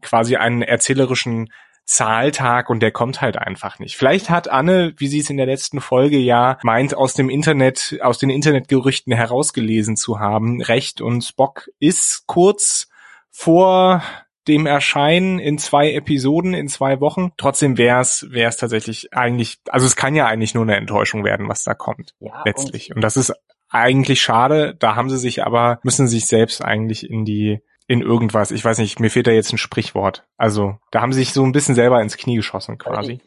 quasi 0.00 0.36
einen 0.36 0.62
erzählerischen 0.62 1.50
Zahltag 1.84 2.70
und 2.70 2.80
der 2.80 2.90
kommt 2.90 3.20
halt 3.20 3.36
einfach 3.38 3.78
nicht. 3.78 3.96
Vielleicht 3.96 4.30
hat 4.30 4.48
Anne, 4.48 4.94
wie 4.96 5.08
sie 5.08 5.20
es 5.20 5.30
in 5.30 5.36
der 5.36 5.46
letzten 5.46 5.80
Folge 5.80 6.18
ja 6.18 6.58
meint, 6.62 6.96
aus 6.96 7.14
dem 7.14 7.28
Internet, 7.28 7.98
aus 8.00 8.18
den 8.18 8.30
Internetgerüchten 8.30 9.12
herausgelesen 9.12 9.96
zu 9.96 10.18
haben, 10.18 10.62
recht 10.62 11.00
und 11.00 11.22
Spock 11.22 11.68
ist 11.78 12.24
kurz 12.26 12.88
vor 13.30 14.02
dem 14.48 14.66
Erscheinen 14.66 15.38
in 15.38 15.58
zwei 15.58 15.92
Episoden 15.92 16.54
in 16.54 16.68
zwei 16.68 17.00
Wochen. 17.00 17.32
Trotzdem 17.36 17.78
wäre 17.78 18.00
es 18.00 18.26
wäre 18.30 18.48
es 18.48 18.56
tatsächlich 18.56 19.14
eigentlich, 19.14 19.58
also 19.68 19.86
es 19.86 19.96
kann 19.96 20.14
ja 20.14 20.26
eigentlich 20.26 20.54
nur 20.54 20.64
eine 20.64 20.76
Enttäuschung 20.76 21.24
werden, 21.24 21.48
was 21.48 21.64
da 21.64 21.74
kommt 21.74 22.14
ja, 22.20 22.42
letztlich. 22.44 22.90
Und, 22.90 22.96
und 22.96 23.00
das 23.02 23.16
ist 23.16 23.32
eigentlich 23.70 24.22
schade. 24.22 24.74
Da 24.78 24.96
haben 24.96 25.10
sie 25.10 25.18
sich 25.18 25.44
aber 25.44 25.80
müssen 25.82 26.06
sich 26.08 26.26
selbst 26.26 26.62
eigentlich 26.62 27.08
in 27.08 27.24
die 27.24 27.60
in 27.86 28.00
irgendwas. 28.00 28.50
Ich 28.50 28.64
weiß 28.64 28.78
nicht, 28.78 29.00
mir 29.00 29.10
fehlt 29.10 29.26
da 29.26 29.30
jetzt 29.30 29.52
ein 29.52 29.58
Sprichwort. 29.58 30.24
Also 30.36 30.78
da 30.90 31.00
haben 31.00 31.12
sie 31.12 31.20
sich 31.20 31.32
so 31.32 31.44
ein 31.44 31.52
bisschen 31.52 31.74
selber 31.74 32.00
ins 32.00 32.16
Knie 32.16 32.36
geschossen 32.36 32.78
quasi. 32.78 33.20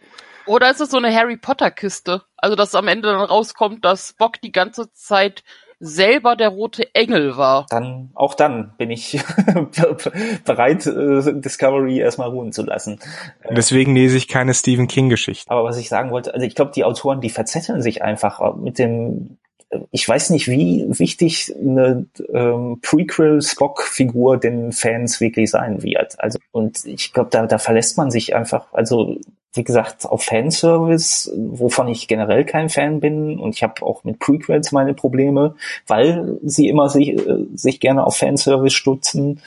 Oder 0.45 0.71
ist 0.71 0.81
es 0.81 0.89
so 0.89 0.97
eine 0.97 1.13
Harry 1.13 1.37
Potter 1.37 1.71
Kiste? 1.71 2.23
Also 2.37 2.55
dass 2.55 2.73
am 2.73 2.87
Ende 2.87 3.09
dann 3.09 3.21
rauskommt, 3.21 3.83
dass 3.85 4.09
Spock 4.09 4.41
die 4.41 4.51
ganze 4.51 4.91
Zeit 4.93 5.43
selber 5.79 6.35
der 6.35 6.49
rote 6.49 6.95
Engel 6.95 7.37
war. 7.37 7.67
Dann, 7.69 8.09
auch 8.15 8.33
dann 8.33 8.73
bin 8.77 8.89
ich 8.89 9.19
bereit, 10.45 10.87
äh, 10.87 11.39
Discovery 11.39 11.99
erstmal 11.99 12.29
ruhen 12.29 12.51
zu 12.51 12.63
lassen. 12.63 12.99
Deswegen 13.49 13.93
lese 13.93 14.17
ich 14.17 14.27
keine 14.27 14.53
Stephen 14.55 14.87
King 14.87 15.09
Geschichte. 15.09 15.51
Aber 15.51 15.63
was 15.63 15.77
ich 15.77 15.89
sagen 15.89 16.09
wollte, 16.09 16.33
also 16.33 16.45
ich 16.45 16.55
glaube, 16.55 16.71
die 16.73 16.83
Autoren, 16.83 17.21
die 17.21 17.29
verzetteln 17.29 17.81
sich 17.81 18.01
einfach 18.01 18.55
mit 18.55 18.79
dem 18.79 19.37
ich 19.91 20.07
weiß 20.07 20.29
nicht, 20.29 20.47
wie 20.47 20.85
wichtig 20.87 21.53
eine 21.59 22.05
ähm, 22.33 22.79
Prequel-Spock-Figur 22.81 24.37
den 24.37 24.71
Fans 24.71 25.19
wirklich 25.19 25.51
sein 25.51 25.83
wird. 25.83 26.19
Also 26.19 26.39
und 26.51 26.85
ich 26.85 27.13
glaube, 27.13 27.29
da, 27.31 27.45
da 27.47 27.57
verlässt 27.57 27.97
man 27.97 28.09
sich 28.09 28.35
einfach. 28.35 28.73
Also 28.73 29.17
wie 29.53 29.63
gesagt, 29.63 30.05
auf 30.05 30.23
Fanservice, 30.23 31.31
wovon 31.35 31.87
ich 31.87 32.07
generell 32.07 32.45
kein 32.45 32.69
Fan 32.69 32.99
bin. 32.99 33.39
Und 33.39 33.55
ich 33.55 33.63
habe 33.63 33.81
auch 33.81 34.03
mit 34.03 34.19
Prequels 34.19 34.71
meine 34.71 34.93
Probleme, 34.93 35.55
weil 35.87 36.37
sie 36.43 36.67
immer 36.67 36.89
sich, 36.89 37.09
äh, 37.09 37.45
sich 37.55 37.79
gerne 37.79 38.05
auf 38.05 38.17
Fanservice 38.17 38.75
stutzen. 38.75 39.41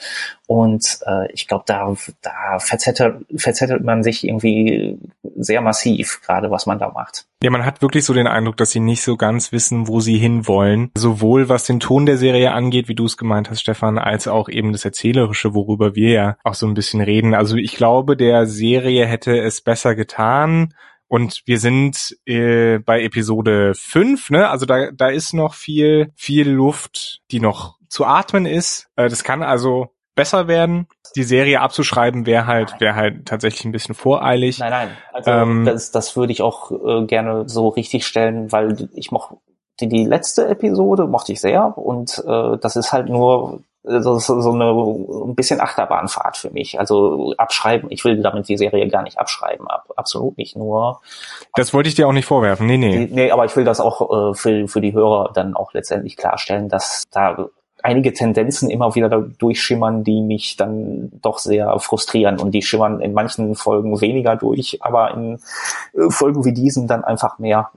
Und 0.47 0.99
äh, 1.05 1.31
ich 1.31 1.47
glaube, 1.47 1.63
da, 1.65 1.95
da 2.21 2.59
verzettelt, 2.59 3.25
verzettelt 3.35 3.83
man 3.83 4.03
sich 4.03 4.27
irgendwie 4.27 4.97
sehr 5.37 5.61
massiv, 5.61 6.21
gerade 6.25 6.51
was 6.51 6.65
man 6.65 6.77
da 6.77 6.89
macht. 6.89 7.25
Ja, 7.43 7.49
man 7.49 7.65
hat 7.65 7.81
wirklich 7.81 8.05
so 8.05 8.13
den 8.13 8.27
Eindruck, 8.27 8.57
dass 8.57 8.69
sie 8.69 8.79
nicht 8.79 9.01
so 9.01 9.17
ganz 9.17 9.51
wissen, 9.51 9.87
wo 9.87 9.99
sie 9.99 10.17
hinwollen. 10.17 10.91
Sowohl 10.95 11.49
was 11.49 11.65
den 11.65 11.79
Ton 11.79 12.05
der 12.05 12.17
Serie 12.17 12.51
angeht, 12.51 12.87
wie 12.87 12.95
du 12.95 13.05
es 13.05 13.17
gemeint 13.17 13.49
hast, 13.49 13.61
Stefan, 13.61 13.97
als 13.97 14.27
auch 14.27 14.47
eben 14.47 14.73
das 14.73 14.85
Erzählerische, 14.85 15.55
worüber 15.55 15.95
wir 15.95 16.11
ja 16.11 16.37
auch 16.43 16.53
so 16.53 16.67
ein 16.67 16.75
bisschen 16.75 17.01
reden. 17.01 17.33
Also 17.33 17.55
ich 17.55 17.75
glaube, 17.75 18.15
der 18.15 18.45
Serie 18.45 19.07
hätte 19.07 19.39
es 19.39 19.61
besser 19.61 19.90
getan. 19.95 20.73
Und 21.07 21.41
wir 21.45 21.59
sind 21.59 22.17
äh, 22.25 22.79
bei 22.79 23.03
Episode 23.03 23.73
5, 23.75 24.29
ne? 24.29 24.49
Also 24.49 24.65
da, 24.65 24.91
da 24.91 25.09
ist 25.09 25.33
noch 25.33 25.55
viel, 25.55 26.13
viel 26.15 26.49
Luft, 26.49 27.21
die 27.31 27.41
noch 27.41 27.77
zu 27.89 28.05
atmen 28.05 28.45
ist. 28.45 28.87
Äh, 28.95 29.09
das 29.09 29.23
kann 29.23 29.43
also 29.43 29.89
besser 30.15 30.47
werden. 30.47 30.87
Die 31.15 31.23
Serie 31.23 31.59
abzuschreiben 31.59 32.25
wäre 32.25 32.47
halt, 32.47 32.79
wäre 32.79 32.95
halt 32.95 33.25
tatsächlich 33.25 33.65
ein 33.65 33.71
bisschen 33.73 33.95
voreilig. 33.95 34.59
Nein, 34.59 34.69
nein. 34.69 34.89
Also 35.11 35.31
ähm, 35.31 35.65
das, 35.65 35.91
das 35.91 36.15
würde 36.15 36.31
ich 36.31 36.41
auch 36.41 36.71
äh, 36.71 37.05
gerne 37.05 37.49
so 37.49 37.67
richtig 37.67 38.05
stellen, 38.05 38.51
weil 38.51 38.89
ich 38.93 39.11
mochte 39.11 39.37
die, 39.81 39.89
die 39.89 40.05
letzte 40.05 40.47
Episode 40.47 41.07
mochte 41.07 41.33
ich 41.33 41.41
sehr 41.41 41.77
und 41.77 42.23
äh, 42.25 42.57
das 42.57 42.75
ist 42.75 42.93
halt 42.93 43.09
nur 43.09 43.61
so, 43.83 44.19
so, 44.19 44.41
so 44.41 44.51
eine 44.51 44.71
ein 44.71 45.35
bisschen 45.35 45.59
Achterbahnfahrt 45.59 46.37
für 46.37 46.51
mich. 46.51 46.79
Also 46.79 47.33
abschreiben, 47.37 47.89
ich 47.91 48.03
will 48.05 48.21
damit 48.21 48.47
die 48.47 48.57
Serie 48.57 48.87
gar 48.87 49.01
nicht 49.03 49.17
abschreiben, 49.17 49.67
ab, 49.67 49.91
absolut 49.95 50.37
nicht 50.37 50.55
nur. 50.55 51.01
Das 51.55 51.73
wollte 51.73 51.89
ich 51.89 51.95
dir 51.95 52.07
auch 52.07 52.13
nicht 52.13 52.25
vorwerfen, 52.25 52.67
nee, 52.67 52.77
nee. 52.77 53.07
Nee, 53.09 53.31
aber 53.31 53.45
ich 53.45 53.55
will 53.55 53.65
das 53.65 53.79
auch 53.79 54.31
äh, 54.31 54.33
für, 54.35 54.67
für 54.67 54.81
die 54.81 54.93
Hörer 54.93 55.31
dann 55.33 55.55
auch 55.55 55.73
letztendlich 55.73 56.15
klarstellen, 56.15 56.69
dass 56.69 57.03
da 57.11 57.49
einige 57.83 58.13
Tendenzen 58.13 58.69
immer 58.69 58.95
wieder 58.95 59.09
durchschimmern, 59.09 60.03
die 60.03 60.21
mich 60.21 60.57
dann 60.57 61.11
doch 61.21 61.39
sehr 61.39 61.79
frustrieren. 61.79 62.39
Und 62.39 62.51
die 62.51 62.61
schimmern 62.61 63.01
in 63.01 63.13
manchen 63.13 63.55
Folgen 63.55 63.99
weniger 64.01 64.35
durch, 64.35 64.79
aber 64.81 65.13
in 65.13 65.39
äh, 65.93 66.09
Folgen 66.09 66.45
wie 66.45 66.53
diesen 66.53 66.87
dann 66.87 67.03
einfach 67.03 67.39
mehr. 67.39 67.71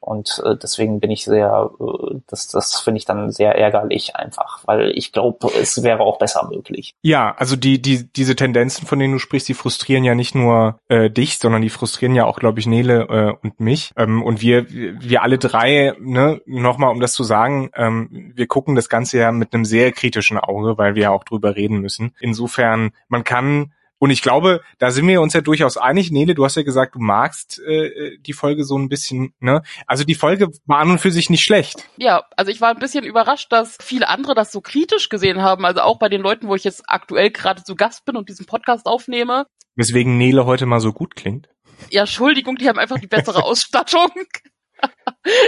Und 0.00 0.42
äh, 0.44 0.56
deswegen 0.56 0.98
bin 0.98 1.10
ich 1.10 1.24
sehr, 1.24 1.70
äh, 1.78 2.16
das, 2.26 2.48
das 2.48 2.80
finde 2.80 2.98
ich 2.98 3.04
dann 3.04 3.30
sehr 3.30 3.54
ärgerlich 3.54 4.16
einfach, 4.16 4.60
weil 4.66 4.90
ich 4.94 5.12
glaube, 5.12 5.48
es 5.60 5.82
wäre 5.82 6.00
auch 6.00 6.18
besser 6.18 6.48
möglich. 6.50 6.94
Ja, 7.02 7.34
also 7.36 7.54
die, 7.54 7.80
die, 7.80 8.10
diese 8.12 8.34
Tendenzen, 8.34 8.86
von 8.86 8.98
denen 8.98 9.12
du 9.12 9.18
sprichst, 9.18 9.48
die 9.48 9.54
frustrieren 9.54 10.04
ja 10.04 10.14
nicht 10.14 10.34
nur 10.34 10.80
äh, 10.88 11.10
dich, 11.10 11.38
sondern 11.38 11.62
die 11.62 11.70
frustrieren 11.70 12.14
ja 12.14 12.24
auch, 12.24 12.40
glaube 12.40 12.58
ich, 12.58 12.66
Nele 12.66 13.02
äh, 13.08 13.46
und 13.46 13.60
mich. 13.60 13.92
Ähm, 13.96 14.22
und 14.22 14.40
wir, 14.40 14.66
wir 14.68 15.22
alle 15.22 15.38
drei, 15.38 15.94
ne, 16.00 16.40
nochmal 16.46 16.90
um 16.90 17.00
das 17.00 17.12
zu 17.12 17.22
sagen, 17.22 17.70
ähm, 17.76 18.32
wir 18.34 18.46
gucken 18.46 18.74
das 18.74 18.88
Ganze 18.88 19.18
ja 19.18 19.30
mit 19.30 19.49
einem 19.54 19.64
sehr 19.64 19.92
kritischen 19.92 20.38
Auge, 20.38 20.78
weil 20.78 20.94
wir 20.94 21.02
ja 21.02 21.10
auch 21.10 21.24
drüber 21.24 21.56
reden 21.56 21.80
müssen. 21.80 22.14
Insofern, 22.20 22.90
man 23.08 23.24
kann 23.24 23.72
und 24.00 24.08
ich 24.08 24.22
glaube, 24.22 24.62
da 24.78 24.90
sind 24.90 25.06
wir 25.06 25.20
uns 25.20 25.34
ja 25.34 25.42
durchaus 25.42 25.76
einig. 25.76 26.10
Nele, 26.10 26.34
du 26.34 26.42
hast 26.42 26.56
ja 26.56 26.62
gesagt, 26.62 26.94
du 26.94 27.00
magst 27.00 27.60
äh, 27.60 28.16
die 28.18 28.32
Folge 28.32 28.64
so 28.64 28.78
ein 28.78 28.88
bisschen, 28.88 29.34
ne? 29.40 29.62
Also 29.86 30.04
die 30.04 30.14
Folge 30.14 30.48
war 30.64 30.78
an 30.78 30.92
und 30.92 30.98
für 31.00 31.10
sich 31.10 31.28
nicht 31.28 31.44
schlecht. 31.44 31.86
Ja, 31.98 32.24
also 32.34 32.50
ich 32.50 32.62
war 32.62 32.70
ein 32.70 32.78
bisschen 32.78 33.04
überrascht, 33.04 33.52
dass 33.52 33.76
viele 33.78 34.08
andere 34.08 34.34
das 34.34 34.52
so 34.52 34.62
kritisch 34.62 35.10
gesehen 35.10 35.42
haben. 35.42 35.66
Also 35.66 35.82
auch 35.82 35.98
bei 35.98 36.08
den 36.08 36.22
Leuten, 36.22 36.48
wo 36.48 36.54
ich 36.54 36.64
jetzt 36.64 36.84
aktuell 36.86 37.30
gerade 37.30 37.62
zu 37.62 37.76
Gast 37.76 38.06
bin 38.06 38.16
und 38.16 38.30
diesen 38.30 38.46
Podcast 38.46 38.86
aufnehme. 38.86 39.44
Weswegen 39.76 40.16
Nele 40.16 40.46
heute 40.46 40.64
mal 40.64 40.80
so 40.80 40.94
gut 40.94 41.14
klingt. 41.14 41.50
Ja, 41.90 42.00
Entschuldigung, 42.00 42.56
die 42.56 42.70
haben 42.70 42.78
einfach 42.78 42.98
die 42.98 43.06
bessere 43.06 43.44
Ausstattung. 43.44 44.10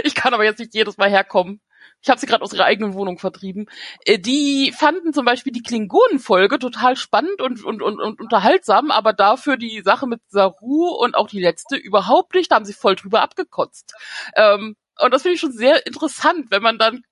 ich 0.03 0.13
kann 0.13 0.35
aber 0.35 0.45
jetzt 0.45 0.59
nicht 0.59 0.75
jedes 0.75 0.97
Mal 0.97 1.09
herkommen 1.09 1.59
ich 2.03 2.09
habe 2.09 2.19
sie 2.19 2.27
gerade 2.27 2.43
aus 2.43 2.53
ihrer 2.53 2.65
eigenen 2.65 2.93
Wohnung 2.93 3.17
vertrieben, 3.17 3.67
äh, 4.05 4.19
die 4.19 4.73
fanden 4.77 5.13
zum 5.13 5.25
Beispiel 5.25 5.53
die 5.53 5.63
Klingonen-Folge 5.63 6.59
total 6.59 6.95
spannend 6.97 7.41
und, 7.41 7.63
und, 7.63 7.81
und, 7.81 7.99
und 7.99 8.19
unterhaltsam, 8.21 8.91
aber 8.91 9.13
dafür 9.13 9.57
die 9.57 9.81
Sache 9.81 10.05
mit 10.05 10.21
Saru 10.27 10.89
und 10.89 11.15
auch 11.15 11.27
die 11.27 11.41
letzte 11.41 11.77
überhaupt 11.77 12.35
nicht, 12.35 12.51
da 12.51 12.55
haben 12.57 12.65
sie 12.65 12.73
voll 12.73 12.95
drüber 12.95 13.21
abgekotzt. 13.21 13.93
Ähm, 14.35 14.75
und 14.99 15.13
das 15.13 15.23
finde 15.23 15.35
ich 15.35 15.39
schon 15.39 15.53
sehr 15.53 15.87
interessant, 15.87 16.51
wenn 16.51 16.61
man 16.61 16.77
dann 16.77 17.03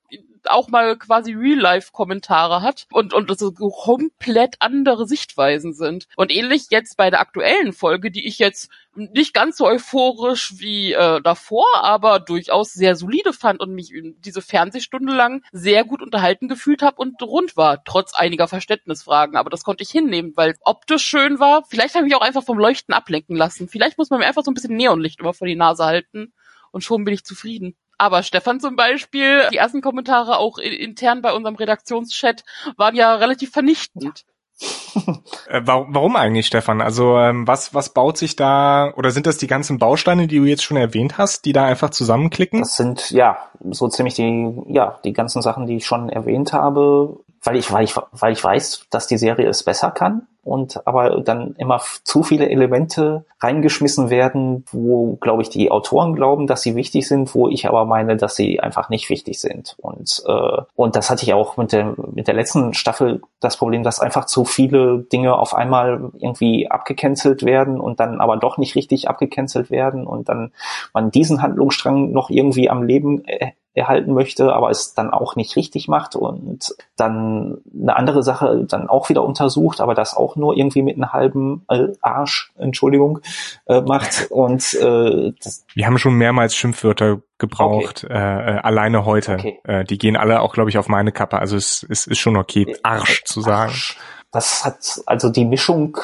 auch 0.49 0.69
mal 0.69 0.97
quasi 0.97 1.33
Real-Life-Kommentare 1.33 2.61
hat 2.61 2.87
und, 2.91 3.13
und 3.13 3.37
so 3.37 3.51
komplett 3.51 4.55
andere 4.59 5.07
Sichtweisen 5.07 5.73
sind. 5.73 6.07
Und 6.15 6.31
ähnlich 6.31 6.67
jetzt 6.69 6.97
bei 6.97 7.09
der 7.09 7.19
aktuellen 7.19 7.73
Folge, 7.73 8.11
die 8.11 8.27
ich 8.27 8.39
jetzt 8.39 8.69
nicht 8.95 9.33
ganz 9.33 9.57
so 9.57 9.65
euphorisch 9.65 10.53
wie 10.57 10.93
äh, 10.93 11.21
davor, 11.21 11.65
aber 11.75 12.19
durchaus 12.19 12.73
sehr 12.73 12.95
solide 12.95 13.31
fand 13.31 13.61
und 13.61 13.73
mich 13.73 13.93
diese 14.19 14.41
Fernsehstunde 14.41 15.13
lang 15.13 15.43
sehr 15.51 15.85
gut 15.85 16.01
unterhalten 16.01 16.49
gefühlt 16.49 16.81
habe 16.81 16.97
und 16.97 17.21
rund 17.21 17.55
war, 17.55 17.83
trotz 17.85 18.13
einiger 18.13 18.47
Verständnisfragen. 18.47 19.37
Aber 19.37 19.49
das 19.49 19.63
konnte 19.63 19.83
ich 19.83 19.89
hinnehmen, 19.89 20.33
weil 20.35 20.55
optisch 20.61 21.03
schön 21.03 21.39
war. 21.39 21.63
Vielleicht 21.69 21.95
habe 21.95 22.05
ich 22.05 22.11
mich 22.11 22.19
auch 22.19 22.25
einfach 22.25 22.43
vom 22.43 22.57
Leuchten 22.57 22.93
ablenken 22.93 23.35
lassen. 23.35 23.69
Vielleicht 23.69 23.97
muss 23.97 24.09
man 24.09 24.19
mir 24.19 24.27
einfach 24.27 24.43
so 24.43 24.51
ein 24.51 24.55
bisschen 24.55 24.75
Neonlicht 24.75 25.19
immer 25.19 25.33
vor 25.33 25.47
die 25.47 25.55
Nase 25.55 25.85
halten 25.85 26.33
und 26.71 26.83
schon 26.83 27.05
bin 27.05 27.13
ich 27.13 27.23
zufrieden. 27.23 27.75
Aber 28.01 28.23
Stefan 28.23 28.59
zum 28.59 28.75
Beispiel, 28.75 29.47
die 29.51 29.57
ersten 29.57 29.79
Kommentare 29.79 30.39
auch 30.39 30.57
intern 30.57 31.21
bei 31.21 31.33
unserem 31.33 31.55
Redaktionschat 31.55 32.43
waren 32.75 32.95
ja 32.95 33.13
relativ 33.13 33.51
vernichtend. 33.51 34.25
äh, 35.47 35.61
warum, 35.63 36.15
eigentlich, 36.15 36.47
Stefan? 36.47 36.81
Also 36.81 37.19
ähm, 37.19 37.45
was, 37.45 37.75
was 37.75 37.93
baut 37.93 38.17
sich 38.17 38.35
da, 38.35 38.91
oder 38.95 39.11
sind 39.11 39.27
das 39.27 39.37
die 39.37 39.45
ganzen 39.45 39.77
Bausteine, 39.77 40.25
die 40.25 40.37
du 40.39 40.45
jetzt 40.45 40.63
schon 40.63 40.77
erwähnt 40.77 41.19
hast, 41.19 41.45
die 41.45 41.53
da 41.53 41.65
einfach 41.65 41.91
zusammenklicken? 41.91 42.61
Das 42.61 42.75
sind 42.75 43.11
ja 43.11 43.37
so 43.69 43.87
ziemlich 43.87 44.15
die, 44.15 44.51
ja, 44.69 44.99
die 45.03 45.13
ganzen 45.13 45.43
Sachen, 45.43 45.67
die 45.67 45.75
ich 45.75 45.85
schon 45.85 46.09
erwähnt 46.09 46.53
habe, 46.53 47.19
weil 47.43 47.55
ich, 47.55 47.71
weil 47.71 47.83
ich, 47.83 47.95
weil 48.11 48.33
ich 48.33 48.43
weiß, 48.43 48.87
dass 48.89 49.07
die 49.07 49.17
Serie 49.17 49.47
es 49.47 49.63
besser 49.63 49.91
kann 49.91 50.27
und 50.43 50.85
aber 50.87 51.21
dann 51.21 51.55
immer 51.57 51.81
zu 52.03 52.23
viele 52.23 52.49
Elemente 52.49 53.25
reingeschmissen 53.39 54.09
werden, 54.09 54.65
wo, 54.71 55.15
glaube 55.17 55.43
ich, 55.43 55.49
die 55.49 55.69
Autoren 55.69 56.15
glauben, 56.15 56.47
dass 56.47 56.63
sie 56.63 56.75
wichtig 56.75 57.07
sind, 57.07 57.33
wo 57.35 57.47
ich 57.47 57.67
aber 57.67 57.85
meine, 57.85 58.17
dass 58.17 58.35
sie 58.35 58.59
einfach 58.59 58.89
nicht 58.89 59.09
wichtig 59.09 59.39
sind. 59.39 59.75
Und, 59.79 60.23
äh, 60.27 60.61
und 60.75 60.95
das 60.95 61.09
hatte 61.09 61.23
ich 61.23 61.33
auch 61.33 61.57
mit 61.57 61.71
der, 61.73 61.95
mit 62.13 62.27
der 62.27 62.33
letzten 62.33 62.73
Staffel 62.73 63.21
das 63.39 63.57
Problem, 63.57 63.83
dass 63.83 63.99
einfach 63.99 64.25
zu 64.25 64.45
viele 64.45 64.99
Dinge 64.99 65.35
auf 65.35 65.53
einmal 65.53 66.11
irgendwie 66.19 66.69
abgecancelt 66.69 67.43
werden 67.43 67.79
und 67.79 67.99
dann 67.99 68.19
aber 68.19 68.37
doch 68.37 68.57
nicht 68.57 68.75
richtig 68.75 69.09
abgecancelt 69.09 69.69
werden 69.69 70.07
und 70.07 70.29
dann 70.29 70.51
man 70.93 71.11
diesen 71.11 71.41
Handlungsstrang 71.41 72.11
noch 72.11 72.29
irgendwie 72.31 72.69
am 72.69 72.81
Leben 72.83 73.25
äh, 73.25 73.51
erhalten 73.73 74.13
möchte, 74.13 74.53
aber 74.53 74.69
es 74.69 74.93
dann 74.93 75.11
auch 75.11 75.35
nicht 75.35 75.55
richtig 75.55 75.87
macht 75.87 76.15
und 76.15 76.75
dann 76.97 77.59
eine 77.73 77.95
andere 77.95 78.21
Sache 78.21 78.65
dann 78.67 78.89
auch 78.89 79.09
wieder 79.09 79.23
untersucht, 79.23 79.79
aber 79.79 79.93
das 79.93 80.15
auch 80.15 80.35
nur 80.35 80.57
irgendwie 80.57 80.81
mit 80.81 80.97
einem 80.97 81.13
halben 81.13 81.65
äh, 81.69 81.87
Arsch, 82.01 82.51
Entschuldigung, 82.57 83.19
äh, 83.67 83.81
macht 83.81 84.27
und 84.29 84.73
äh, 84.73 85.33
wir 85.73 85.85
haben 85.85 85.97
schon 85.97 86.15
mehrmals 86.15 86.55
Schimpfwörter 86.55 87.21
gebraucht, 87.37 88.03
okay. 88.03 88.13
äh, 88.13 88.55
äh, 88.55 88.59
alleine 88.59 89.05
heute. 89.05 89.33
Okay. 89.33 89.59
Äh, 89.63 89.83
die 89.85 89.97
gehen 89.97 90.17
alle 90.17 90.41
auch, 90.41 90.53
glaube 90.53 90.69
ich, 90.69 90.77
auf 90.77 90.89
meine 90.89 91.11
Kappe. 91.11 91.39
Also 91.39 91.55
es, 91.55 91.85
es 91.89 92.07
ist 92.07 92.19
schon 92.19 92.37
okay, 92.37 92.75
Arsch 92.83 93.23
zu 93.23 93.41
sagen. 93.41 93.71
Arsch. 93.71 93.97
Das 94.31 94.63
hat 94.63 95.01
also 95.05 95.29
die 95.29 95.45
Mischung 95.45 95.97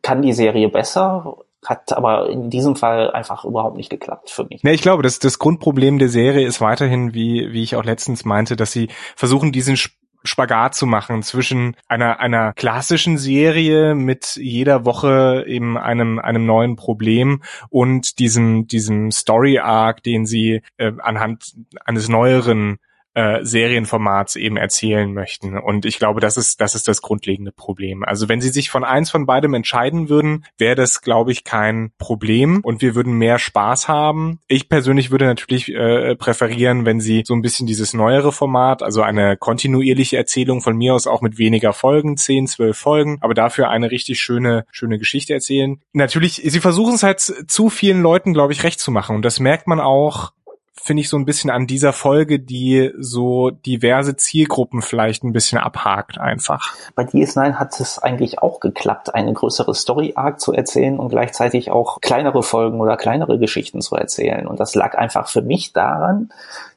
kann 0.00 0.22
die 0.22 0.32
Serie 0.32 0.68
besser, 0.68 1.36
hat 1.64 1.92
aber 1.92 2.28
in 2.28 2.50
diesem 2.50 2.76
Fall 2.76 3.10
einfach 3.12 3.44
überhaupt 3.44 3.76
nicht 3.76 3.90
geklappt 3.90 4.30
für 4.30 4.44
mich. 4.44 4.62
Ne, 4.62 4.72
ich 4.72 4.82
glaube, 4.82 5.02
das, 5.02 5.18
das 5.18 5.38
Grundproblem 5.38 5.98
der 5.98 6.08
Serie 6.08 6.46
ist 6.46 6.60
weiterhin, 6.60 7.14
wie, 7.14 7.52
wie 7.52 7.62
ich 7.62 7.76
auch 7.76 7.84
letztens 7.84 8.24
meinte, 8.24 8.56
dass 8.56 8.72
sie 8.72 8.88
versuchen, 9.16 9.52
diesen 9.52 9.76
Spagat 10.24 10.74
zu 10.74 10.86
machen 10.86 11.22
zwischen 11.22 11.76
einer, 11.88 12.20
einer 12.20 12.52
klassischen 12.52 13.18
Serie 13.18 13.94
mit 13.94 14.36
jeder 14.36 14.84
Woche 14.84 15.44
eben 15.46 15.76
einem, 15.76 16.18
einem 16.18 16.46
neuen 16.46 16.76
Problem 16.76 17.42
und 17.70 18.18
diesem, 18.18 18.66
diesem 18.66 19.10
Story 19.10 19.58
Arc, 19.58 20.02
den 20.02 20.26
sie 20.26 20.62
äh, 20.76 20.92
anhand 21.00 21.54
eines 21.84 22.08
neueren 22.08 22.78
äh, 23.14 23.44
Serienformats 23.44 24.36
eben 24.36 24.56
erzählen 24.56 25.12
möchten. 25.12 25.58
Und 25.58 25.84
ich 25.84 25.98
glaube, 25.98 26.20
das 26.20 26.36
ist, 26.36 26.60
das 26.60 26.74
ist 26.74 26.88
das 26.88 27.02
grundlegende 27.02 27.52
Problem. 27.52 28.04
Also 28.04 28.28
wenn 28.28 28.40
sie 28.40 28.48
sich 28.48 28.70
von 28.70 28.84
eins 28.84 29.10
von 29.10 29.26
beidem 29.26 29.54
entscheiden 29.54 30.08
würden, 30.08 30.44
wäre 30.58 30.74
das, 30.74 31.02
glaube 31.02 31.32
ich, 31.32 31.44
kein 31.44 31.92
Problem 31.98 32.60
und 32.62 32.82
wir 32.82 32.94
würden 32.94 33.14
mehr 33.14 33.38
Spaß 33.38 33.88
haben. 33.88 34.40
Ich 34.48 34.68
persönlich 34.68 35.10
würde 35.10 35.26
natürlich 35.26 35.72
äh, 35.72 36.16
präferieren, 36.16 36.86
wenn 36.86 37.00
sie 37.00 37.22
so 37.26 37.34
ein 37.34 37.42
bisschen 37.42 37.66
dieses 37.66 37.94
neuere 37.94 38.32
Format, 38.32 38.82
also 38.82 39.02
eine 39.02 39.36
kontinuierliche 39.36 40.16
Erzählung 40.16 40.60
von 40.62 40.76
mir 40.76 40.94
aus 40.94 41.06
auch 41.06 41.20
mit 41.20 41.38
weniger 41.38 41.72
Folgen, 41.72 42.16
zehn, 42.16 42.46
zwölf 42.46 42.78
Folgen, 42.78 43.18
aber 43.20 43.34
dafür 43.34 43.68
eine 43.68 43.90
richtig 43.90 44.20
schöne, 44.20 44.64
schöne 44.70 44.98
Geschichte 44.98 45.34
erzählen. 45.34 45.80
Natürlich, 45.92 46.42
sie 46.44 46.60
versuchen 46.60 46.94
es 46.94 47.02
halt 47.02 47.20
zu 47.20 47.68
vielen 47.68 48.02
Leuten, 48.02 48.32
glaube 48.32 48.52
ich, 48.52 48.64
recht 48.64 48.80
zu 48.80 48.90
machen. 48.90 49.16
Und 49.16 49.24
das 49.24 49.40
merkt 49.40 49.66
man 49.66 49.80
auch 49.80 50.32
finde 50.74 51.02
ich 51.02 51.08
so 51.08 51.16
ein 51.16 51.24
bisschen 51.24 51.50
an 51.50 51.66
dieser 51.66 51.92
Folge, 51.92 52.38
die 52.38 52.90
so 52.98 53.50
diverse 53.50 54.16
Zielgruppen 54.16 54.82
vielleicht 54.82 55.22
ein 55.22 55.32
bisschen 55.32 55.58
abhakt 55.58 56.18
einfach. 56.18 56.74
Bei 56.94 57.04
DS9 57.04 57.54
hat 57.54 57.78
es 57.78 57.98
eigentlich 57.98 58.40
auch 58.40 58.60
geklappt, 58.60 59.14
eine 59.14 59.32
größere 59.32 59.74
Story-Arc 59.74 60.40
zu 60.40 60.52
erzählen 60.52 60.98
und 60.98 61.10
gleichzeitig 61.10 61.70
auch 61.70 62.00
kleinere 62.00 62.42
Folgen 62.42 62.80
oder 62.80 62.96
kleinere 62.96 63.38
Geschichten 63.38 63.80
zu 63.80 63.96
erzählen. 63.96 64.46
Und 64.46 64.60
das 64.60 64.74
lag 64.74 64.96
einfach 64.96 65.28
für 65.28 65.42
mich 65.42 65.72
daran, 65.72 66.30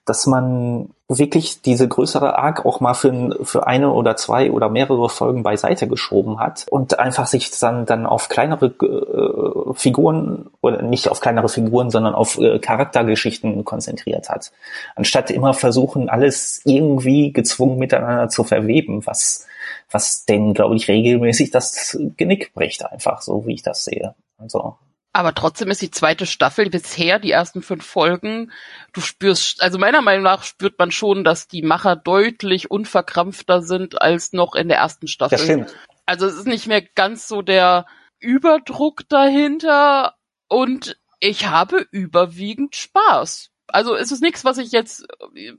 dass 0.06 0.28
man 0.28 0.90
wirklich 1.08 1.62
diese 1.62 1.88
größere 1.88 2.38
Arc 2.38 2.66
auch 2.66 2.80
mal 2.80 2.96
für, 2.96 3.38
für 3.44 3.68
eine 3.68 3.92
oder 3.92 4.16
zwei 4.16 4.50
oder 4.50 4.70
mehrere 4.70 5.08
Folgen 5.08 5.44
beiseite 5.44 5.88
geschoben 5.88 6.40
hat 6.40 6.66
und 6.70 6.98
einfach 6.98 7.28
sich 7.28 7.52
dann, 7.60 7.86
dann 7.86 8.08
auf 8.08 8.28
kleinere 8.28 8.68
äh, 8.68 9.74
Figuren 9.76 10.50
oder 10.62 10.82
nicht 10.82 11.10
auf 11.10 11.20
kleinere 11.20 11.48
Figuren, 11.48 11.92
sondern 11.92 12.16
auf 12.16 12.40
äh, 12.40 12.58
Charaktergeschichten 12.58 13.64
konzentriert 13.66 14.30
hat. 14.30 14.52
Anstatt 14.96 15.30
immer 15.30 15.54
versuchen, 15.54 16.10
alles 16.10 16.62
irgendwie 16.66 17.32
gezwungen 17.32 17.78
miteinander 17.78 18.30
zu 18.30 18.44
verweben, 18.44 19.06
was, 19.06 19.46
was 19.92 20.26
denn, 20.26 20.56
glaube 20.56 20.76
ich, 20.76 20.88
regelmäßig 20.88 21.52
das 21.52 22.00
Genick 22.18 22.52
bricht 22.56 22.84
einfach, 22.84 23.22
so 23.22 23.46
wie 23.46 23.54
ich 23.54 23.62
das 23.62 23.86
sehe. 23.86 24.16
Also 24.40 24.76
aber 25.16 25.34
trotzdem 25.34 25.72
ist 25.72 25.82
die 25.82 25.92
zweite 25.92 26.26
Staffel 26.26 26.70
bisher, 26.70 27.20
die 27.20 27.32
ersten 27.32 27.62
fünf 27.62 27.86
Folgen, 27.86 28.52
du 28.92 29.00
spürst, 29.00 29.62
also 29.62 29.78
meiner 29.80 30.02
Meinung 30.02 30.24
nach 30.24 30.44
spürt 30.44 30.78
man 30.78 30.92
schon, 30.92 31.24
dass 31.24 31.48
die 31.48 31.62
Macher 31.62 31.96
deutlich 31.96 32.70
unverkrampfter 32.70 33.62
sind 33.62 34.02
als 34.02 34.34
noch 34.34 34.56
in 34.56 34.68
der 34.68 34.78
ersten 34.80 35.08
Staffel. 35.08 35.38
Das 35.38 35.46
stimmt. 35.46 35.74
Also 36.06 36.26
es 36.26 36.36
ist 36.36 36.48
nicht 36.48 36.68
mehr 36.68 36.82
ganz 36.82 37.30
so 37.30 37.42
der 37.42 37.86
Überdruck 38.20 39.08
dahinter 39.08 40.16
und 40.50 40.98
ich 41.22 41.48
habe 41.48 41.88
überwiegend 41.92 42.76
Spaß 42.76 43.52
also 43.76 43.94
es 43.94 44.12
ist 44.12 44.22
nichts, 44.22 44.46
was 44.46 44.58
ich 44.58 44.72
jetzt, 44.72 45.06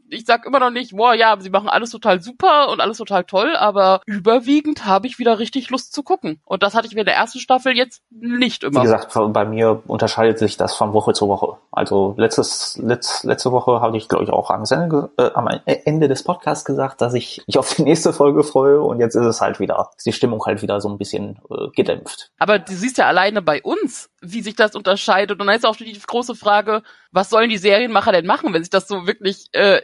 ich 0.09 0.25
sag 0.25 0.47
immer 0.47 0.59
noch 0.59 0.71
nicht, 0.71 0.97
boah, 0.97 1.13
ja, 1.13 1.37
sie 1.39 1.51
machen 1.51 1.69
alles 1.69 1.91
total 1.91 2.23
super 2.23 2.71
und 2.71 2.81
alles 2.81 2.97
total 2.97 3.25
toll, 3.25 3.55
aber 3.55 4.01
überwiegend 4.07 4.87
habe 4.87 5.07
ich 5.07 5.19
wieder 5.19 5.39
richtig 5.39 5.69
Lust 5.69 5.93
zu 5.93 6.03
gucken. 6.03 6.41
Und 6.47 6.63
das 6.63 6.75
hatte 6.75 6.87
ich 6.87 6.95
mir 6.95 7.01
in 7.01 7.07
der 7.07 7.15
ersten 7.15 7.41
Staffel 7.41 7.77
jetzt 7.77 8.03
nicht 8.11 8.65
immer. 8.65 8.81
Wie 8.81 8.85
gesagt, 8.85 9.13
bei 9.35 9.45
mir 9.45 9.83
unterscheidet 9.87 10.39
sich 10.39 10.57
das 10.57 10.75
von 10.75 10.95
Woche 10.95 11.13
zu 11.13 11.29
Woche. 11.29 11.59
Also 11.71 12.15
letztes, 12.17 12.79
letz, 12.83 13.23
letzte 13.23 13.53
Woche 13.53 13.83
habe 13.83 13.99
ich, 13.99 14.09
glaube 14.09 14.25
ich, 14.25 14.31
auch 14.31 14.51
am, 14.51 14.65
Ende, 14.71 15.11
äh, 15.19 15.31
am 15.35 15.49
Ende 15.67 16.09
des 16.09 16.23
Podcasts 16.23 16.65
gesagt, 16.65 17.03
dass 17.03 17.13
ich 17.13 17.43
mich 17.47 17.59
auf 17.59 17.75
die 17.75 17.83
nächste 17.83 18.15
Folge 18.15 18.45
freue 18.45 18.81
und 18.81 18.99
jetzt 18.99 19.15
ist 19.15 19.27
es 19.27 19.43
halt 19.43 19.61
wieder, 19.61 19.91
ist 19.95 20.07
die 20.07 20.15
Stimmung 20.15 20.43
halt 20.47 20.63
wieder 20.63 20.81
so 20.81 20.89
ein 20.89 20.97
bisschen 20.97 21.39
äh, 21.51 21.69
gedämpft. 21.75 22.31
Aber 22.39 22.59
du 22.59 22.73
siehst 22.73 22.97
ja 22.97 23.07
alleine 23.07 23.43
bei 23.43 23.63
uns, 23.63 24.09
wie 24.23 24.41
sich 24.41 24.57
das 24.57 24.75
unterscheidet. 24.75 25.39
Und 25.39 25.47
dann 25.47 25.55
ist 25.55 25.67
auch 25.67 25.77
die 25.77 25.93
große 25.93 26.35
Frage, 26.35 26.83
was 27.17 27.31
sollen 27.31 27.49
die 27.49 27.57
Serienmacher 27.57 28.13
denn 28.13 28.27
machen, 28.27 28.53
wenn 28.53 28.63
sich 28.63 28.71
das 28.71 28.87
so 28.87 29.07
wirklich 29.07 29.47
äh, 29.53 29.81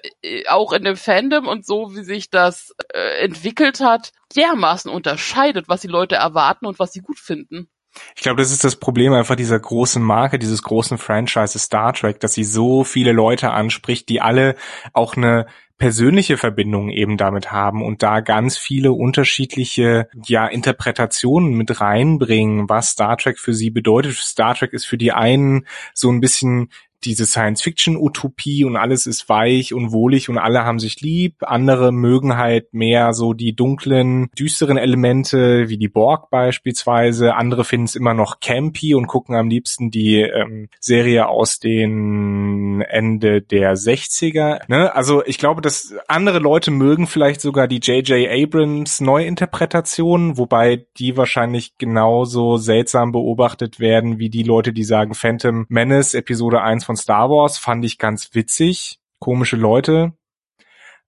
auch 0.48 0.72
in 0.72 0.84
dem 0.84 0.96
Fandom 0.96 1.48
und 1.48 1.64
so, 1.64 1.94
wie 1.94 2.04
sich 2.04 2.28
das 2.28 2.74
äh, 2.92 3.24
entwickelt 3.24 3.80
hat, 3.80 4.12
dermaßen 4.36 4.90
unterscheidet, 4.90 5.66
was 5.66 5.80
die 5.80 5.88
Leute 5.88 6.16
erwarten 6.16 6.66
und 6.66 6.78
was 6.78 6.92
sie 6.92 7.00
gut 7.00 7.18
finden. 7.18 7.68
Ich 8.14 8.22
glaube, 8.22 8.40
das 8.40 8.52
ist 8.52 8.64
das 8.64 8.76
Problem 8.76 9.14
einfach 9.14 9.36
dieser 9.36 9.58
großen 9.58 10.02
Marke, 10.02 10.38
dieses 10.38 10.62
großen 10.62 10.98
Franchise 10.98 11.58
Star 11.58 11.94
Trek, 11.94 12.20
dass 12.20 12.34
sie 12.34 12.44
so 12.44 12.84
viele 12.84 13.12
Leute 13.12 13.50
anspricht, 13.50 14.08
die 14.10 14.20
alle 14.20 14.54
auch 14.92 15.16
eine 15.16 15.46
persönliche 15.78 16.36
Verbindung 16.36 16.90
eben 16.90 17.16
damit 17.16 17.50
haben 17.50 17.82
und 17.82 18.02
da 18.02 18.20
ganz 18.20 18.56
viele 18.56 18.92
unterschiedliche 18.92 20.08
ja 20.26 20.46
Interpretationen 20.46 21.54
mit 21.54 21.80
reinbringen, 21.80 22.68
was 22.68 22.90
Star 22.90 23.16
Trek 23.16 23.38
für 23.38 23.52
sie 23.52 23.70
bedeutet. 23.70 24.14
Star 24.16 24.54
Trek 24.54 24.74
ist 24.74 24.84
für 24.84 24.98
die 24.98 25.12
einen 25.12 25.66
so 25.92 26.10
ein 26.10 26.20
bisschen 26.20 26.70
diese 27.04 27.26
Science-Fiction-Utopie 27.26 28.64
und 28.64 28.76
alles 28.76 29.06
ist 29.06 29.28
weich 29.28 29.74
und 29.74 29.92
wohlig 29.92 30.28
und 30.28 30.38
alle 30.38 30.64
haben 30.64 30.78
sich 30.78 31.00
lieb. 31.00 31.36
Andere 31.40 31.92
mögen 31.92 32.36
halt 32.36 32.72
mehr 32.72 33.12
so 33.12 33.32
die 33.32 33.54
dunklen, 33.54 34.28
düsteren 34.38 34.76
Elemente, 34.76 35.68
wie 35.68 35.78
die 35.78 35.88
Borg 35.88 36.30
beispielsweise. 36.30 37.34
Andere 37.34 37.64
finden 37.64 37.86
es 37.86 37.96
immer 37.96 38.14
noch 38.14 38.40
campy 38.40 38.94
und 38.94 39.06
gucken 39.06 39.34
am 39.34 39.48
liebsten 39.48 39.90
die 39.90 40.20
ähm, 40.20 40.68
Serie 40.80 41.28
aus 41.28 41.58
den 41.58 42.82
Ende 42.82 43.42
der 43.42 43.74
60er. 43.74 44.60
Ne? 44.68 44.94
Also 44.94 45.24
ich 45.24 45.38
glaube, 45.38 45.60
dass 45.60 45.94
andere 46.08 46.38
Leute 46.38 46.70
mögen 46.70 47.06
vielleicht 47.06 47.40
sogar 47.40 47.68
die 47.68 47.78
J.J. 47.78 48.28
Abrams 48.28 49.00
Neuinterpretation, 49.00 50.38
wobei 50.38 50.86
die 50.98 51.16
wahrscheinlich 51.16 51.76
genauso 51.78 52.56
seltsam 52.56 53.12
beobachtet 53.12 53.80
werden 53.80 54.18
wie 54.18 54.30
die 54.30 54.42
Leute, 54.42 54.72
die 54.72 54.84
sagen 54.84 55.14
Phantom 55.14 55.66
Menace 55.68 56.14
Episode 56.14 56.62
1 56.62 56.84
von 56.84 56.91
von 56.92 56.96
Star 56.98 57.30
Wars 57.30 57.56
fand 57.56 57.86
ich 57.86 57.96
ganz 57.96 58.34
witzig. 58.34 59.00
Komische 59.18 59.56
Leute. 59.56 60.12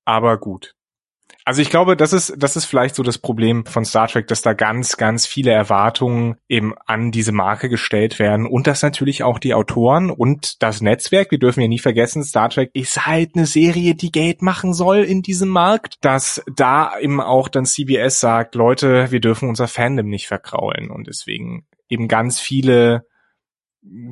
Aber 0.07 0.38
gut. 0.38 0.75
Also 1.44 1.61
ich 1.61 1.68
glaube, 1.68 1.94
das 1.94 2.14
ist, 2.14 2.33
das 2.38 2.57
ist 2.57 2.64
vielleicht 2.64 2.94
so 2.94 3.03
das 3.03 3.18
Problem 3.18 3.66
von 3.66 3.85
Star 3.85 4.09
Trek, 4.09 4.27
dass 4.29 4.40
da 4.40 4.55
ganz, 4.55 4.97
ganz 4.97 5.27
viele 5.27 5.51
Erwartungen 5.51 6.37
eben 6.49 6.73
an 6.87 7.11
diese 7.11 7.33
Marke 7.33 7.68
gestellt 7.68 8.18
werden 8.18 8.47
und 8.47 8.66
dass 8.66 8.83
natürlich 8.83 9.25
auch 9.25 9.38
die 9.38 9.53
Autoren 9.53 10.11
und 10.11 10.62
das 10.62 10.81
Netzwerk, 10.81 11.31
wir 11.31 11.38
dürfen 11.38 11.61
ja 11.61 11.68
nie 11.68 11.79
vergessen, 11.79 12.25
Star 12.25 12.49
Trek 12.49 12.70
ist 12.73 13.05
halt 13.05 13.33
eine 13.37 13.44
Serie, 13.44 13.94
die 13.94 14.11
Geld 14.11 14.40
machen 14.40 14.73
soll 14.73 15.01
in 15.01 15.20
diesem 15.20 15.51
Markt, 15.51 15.97
dass 16.01 16.42
da 16.57 16.99
eben 16.99 17.20
auch 17.20 17.49
dann 17.49 17.66
CBS 17.66 18.20
sagt, 18.20 18.55
Leute, 18.55 19.11
wir 19.11 19.20
dürfen 19.20 19.51
unser 19.51 19.68
Fandom 19.68 20.09
nicht 20.09 20.29
verkraulen 20.29 20.90
und 20.90 21.09
deswegen 21.09 21.66
eben 21.90 22.09
ganz 22.09 22.40
viele 22.40 23.05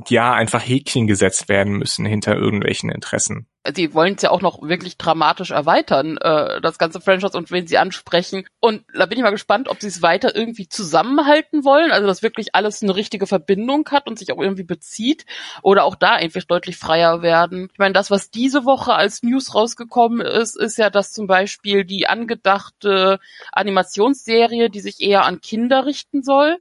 ja 0.08 0.32
einfach 0.32 0.60
Häkchen 0.60 1.06
gesetzt 1.06 1.48
werden 1.48 1.74
müssen 1.74 2.04
hinter 2.04 2.36
irgendwelchen 2.36 2.90
Interessen. 2.90 3.46
Sie 3.74 3.94
wollen 3.94 4.16
es 4.16 4.22
ja 4.22 4.30
auch 4.30 4.42
noch 4.42 4.60
wirklich 4.60 4.98
dramatisch 4.98 5.52
erweitern, 5.52 6.16
äh, 6.16 6.60
das 6.60 6.78
ganze 6.78 7.00
Franchise 7.00 7.36
und 7.36 7.50
wen 7.52 7.66
sie 7.66 7.78
ansprechen. 7.78 8.44
Und 8.60 8.84
da 8.92 9.06
bin 9.06 9.18
ich 9.18 9.22
mal 9.22 9.30
gespannt, 9.30 9.68
ob 9.68 9.80
sie 9.80 9.86
es 9.86 10.02
weiter 10.02 10.34
irgendwie 10.34 10.68
zusammenhalten 10.68 11.64
wollen, 11.64 11.92
also 11.92 12.06
dass 12.08 12.22
wirklich 12.22 12.54
alles 12.56 12.82
eine 12.82 12.96
richtige 12.96 13.26
Verbindung 13.26 13.88
hat 13.90 14.08
und 14.08 14.18
sich 14.18 14.32
auch 14.32 14.40
irgendwie 14.40 14.64
bezieht 14.64 15.26
oder 15.62 15.84
auch 15.84 15.94
da 15.94 16.14
einfach 16.14 16.42
deutlich 16.42 16.76
freier 16.76 17.22
werden. 17.22 17.68
Ich 17.72 17.78
meine, 17.78 17.94
das, 17.94 18.10
was 18.10 18.30
diese 18.30 18.64
Woche 18.64 18.94
als 18.94 19.22
News 19.22 19.54
rausgekommen 19.54 20.20
ist, 20.20 20.56
ist 20.56 20.76
ja, 20.76 20.90
dass 20.90 21.12
zum 21.12 21.28
Beispiel 21.28 21.84
die 21.84 22.08
angedachte 22.08 23.20
Animationsserie, 23.52 24.70
die 24.70 24.80
sich 24.80 25.00
eher 25.00 25.24
an 25.24 25.40
Kinder 25.40 25.86
richten 25.86 26.22
soll. 26.22 26.58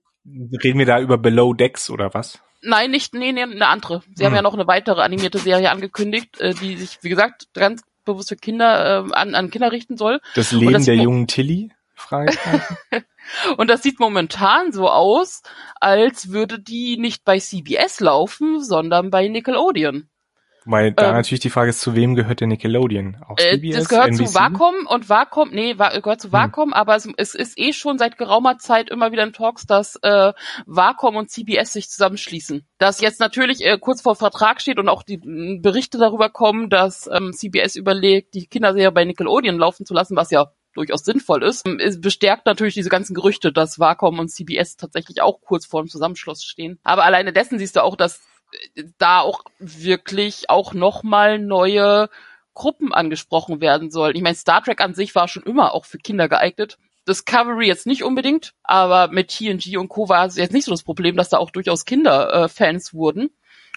Reden 0.64 0.78
wir 0.78 0.86
da 0.86 1.00
über 1.00 1.18
Below 1.18 1.56
Decks 1.56 1.90
oder 1.90 2.14
was? 2.14 2.40
Nein, 2.62 2.92
nicht, 2.92 3.14
nee, 3.14 3.32
nee, 3.32 3.44
eine 3.44 3.68
andere. 3.68 4.04
Sie 4.14 4.24
hm. 4.24 4.28
haben 4.28 4.36
ja 4.36 4.42
noch 4.42 4.54
eine 4.54 4.68
weitere 4.68 5.02
animierte 5.02 5.40
Serie 5.40 5.72
angekündigt, 5.72 6.40
äh, 6.40 6.54
die 6.54 6.78
sich, 6.78 7.00
wie 7.02 7.10
gesagt, 7.10 7.48
ganz 7.54 7.84
bewusst 8.06 8.30
für 8.30 8.36
Kinder 8.36 9.06
äh, 9.08 9.14
an, 9.14 9.36
an 9.36 9.50
Kinder 9.50 9.72
richten 9.72 9.98
soll. 9.98 10.22
Das 10.36 10.52
Leben 10.52 10.74
das 10.74 10.86
der 10.86 10.96
jungen 10.96 11.28
Tilly? 11.28 11.72
Und 13.58 13.70
das 13.70 13.84
sieht 13.84 14.00
momentan 14.00 14.72
so 14.72 14.90
aus, 14.90 15.44
als 15.80 16.32
würde 16.32 16.60
die 16.60 16.98
nicht 16.98 17.24
bei 17.24 17.40
CBS 17.40 18.00
laufen, 18.00 18.62
sondern 18.64 19.10
bei 19.10 19.28
Nickelodeon. 19.28 20.10
Weil 20.66 20.92
da 20.92 21.10
ähm, 21.10 21.16
natürlich 21.16 21.40
die 21.40 21.50
Frage 21.50 21.72
ist, 21.72 21.80
zu 21.80 21.96
wem 21.96 22.16
gehört 22.16 22.40
der 22.40 22.48
Nickelodeon? 22.48 23.18
Auch 23.28 23.38
äh, 23.38 23.56
CBS, 23.56 23.76
das 23.76 23.90
gehört 23.90 24.10
NBC? 24.10 24.28
zu 24.28 24.36
Wacom 24.36 24.86
und 24.88 25.10
Wacom, 25.10 25.50
nee, 25.52 25.74
gehört 25.74 26.22
zu 26.22 26.32
Wacom, 26.32 26.70
hm. 26.70 26.74
aber 26.74 26.96
es, 26.96 27.08
es, 27.18 27.34
ist 27.34 27.58
eh 27.58 27.74
schon 27.74 27.98
seit 27.98 28.18
geraumer 28.18 28.58
Zeit 28.60 28.90
immer 28.90 29.12
wieder 29.12 29.24
in 29.24 29.34
Talks, 29.34 29.66
dass 29.66 29.96
äh, 30.04 30.34
Wacom 30.68 31.16
und 31.16 31.32
CBS 31.32 31.74
sich 31.74 31.90
zusammenschließen. 31.90 32.68
Dass 32.78 33.02
jetzt 33.02 33.20
natürlich 33.20 33.66
äh, 33.66 33.78
kurz 33.80 34.02
vor 34.02 34.16
Vertrag 34.16 34.62
steht 34.62 34.78
und 34.78 34.88
auch 34.88 35.02
die 35.02 35.18
Berichte 35.18 35.98
darüber 35.98 36.30
kommen, 36.30 36.70
dass 36.70 37.10
ähm, 37.12 37.34
CBS 37.34 37.76
überlegt, 37.76 38.36
die 38.36 38.46
Kinderserie 38.46 38.92
bei 38.92 39.04
Nickelodeon 39.04 39.58
laufen 39.58 39.86
zu 39.86 39.94
lassen, 39.96 40.16
was 40.16 40.30
ja 40.30 40.52
durchaus 40.74 41.04
sinnvoll 41.04 41.44
ist. 41.44 41.68
Es 41.68 42.00
bestärkt 42.00 42.46
natürlich 42.46 42.76
diese 42.76 42.90
ganzen 42.90 43.14
Gerüchte, 43.14 43.52
dass 43.52 43.80
Wacom 43.80 44.20
und 44.20 44.30
CBS 44.30 44.78
tatsächlich 44.78 45.22
auch 45.22 45.42
kurz 45.42 45.66
vor 45.66 45.82
dem 45.82 45.90
Zusammenschluss 45.90 46.44
stehen. 46.44 46.80
Aber 46.84 47.04
alleine 47.04 47.34
dessen 47.34 47.60
siehst 47.60 47.76
du 47.76 47.84
auch, 47.84 47.96
dass 47.96 48.22
da 48.98 49.22
auch 49.22 49.44
wirklich 49.60 50.50
auch 50.50 50.74
nochmal 50.74 51.40
neue 51.40 52.10
Gruppen 52.54 52.94
angesprochen 52.94 53.62
werden 53.62 53.92
sollen. 53.92 54.16
Ich 54.16 54.22
meine, 54.22 54.36
Star 54.36 54.64
Trek 54.64 54.82
an 54.82 54.94
sich 54.94 55.16
war 55.16 55.28
schon 55.28 55.44
immer 55.44 55.74
auch 55.74 55.86
für 55.86 55.98
Kinder 55.98 56.28
geeignet. 56.28 56.78
Discovery 57.08 57.68
jetzt 57.68 57.88
nicht 57.88 58.04
unbedingt, 58.04 58.54
aber 58.64 59.08
mit 59.08 59.30
TNG 59.30 59.78
und 59.78 59.90
Co. 59.90 60.10
war 60.10 60.26
es 60.26 60.36
jetzt 60.36 60.54
nicht 60.54 60.66
so 60.66 60.72
das 60.72 60.84
Problem, 60.84 61.16
dass 61.16 61.30
da 61.30 61.38
auch 61.38 61.50
durchaus 61.50 61.86
Kinderfans 61.86 62.90
äh, 62.90 62.94
wurden 62.94 63.30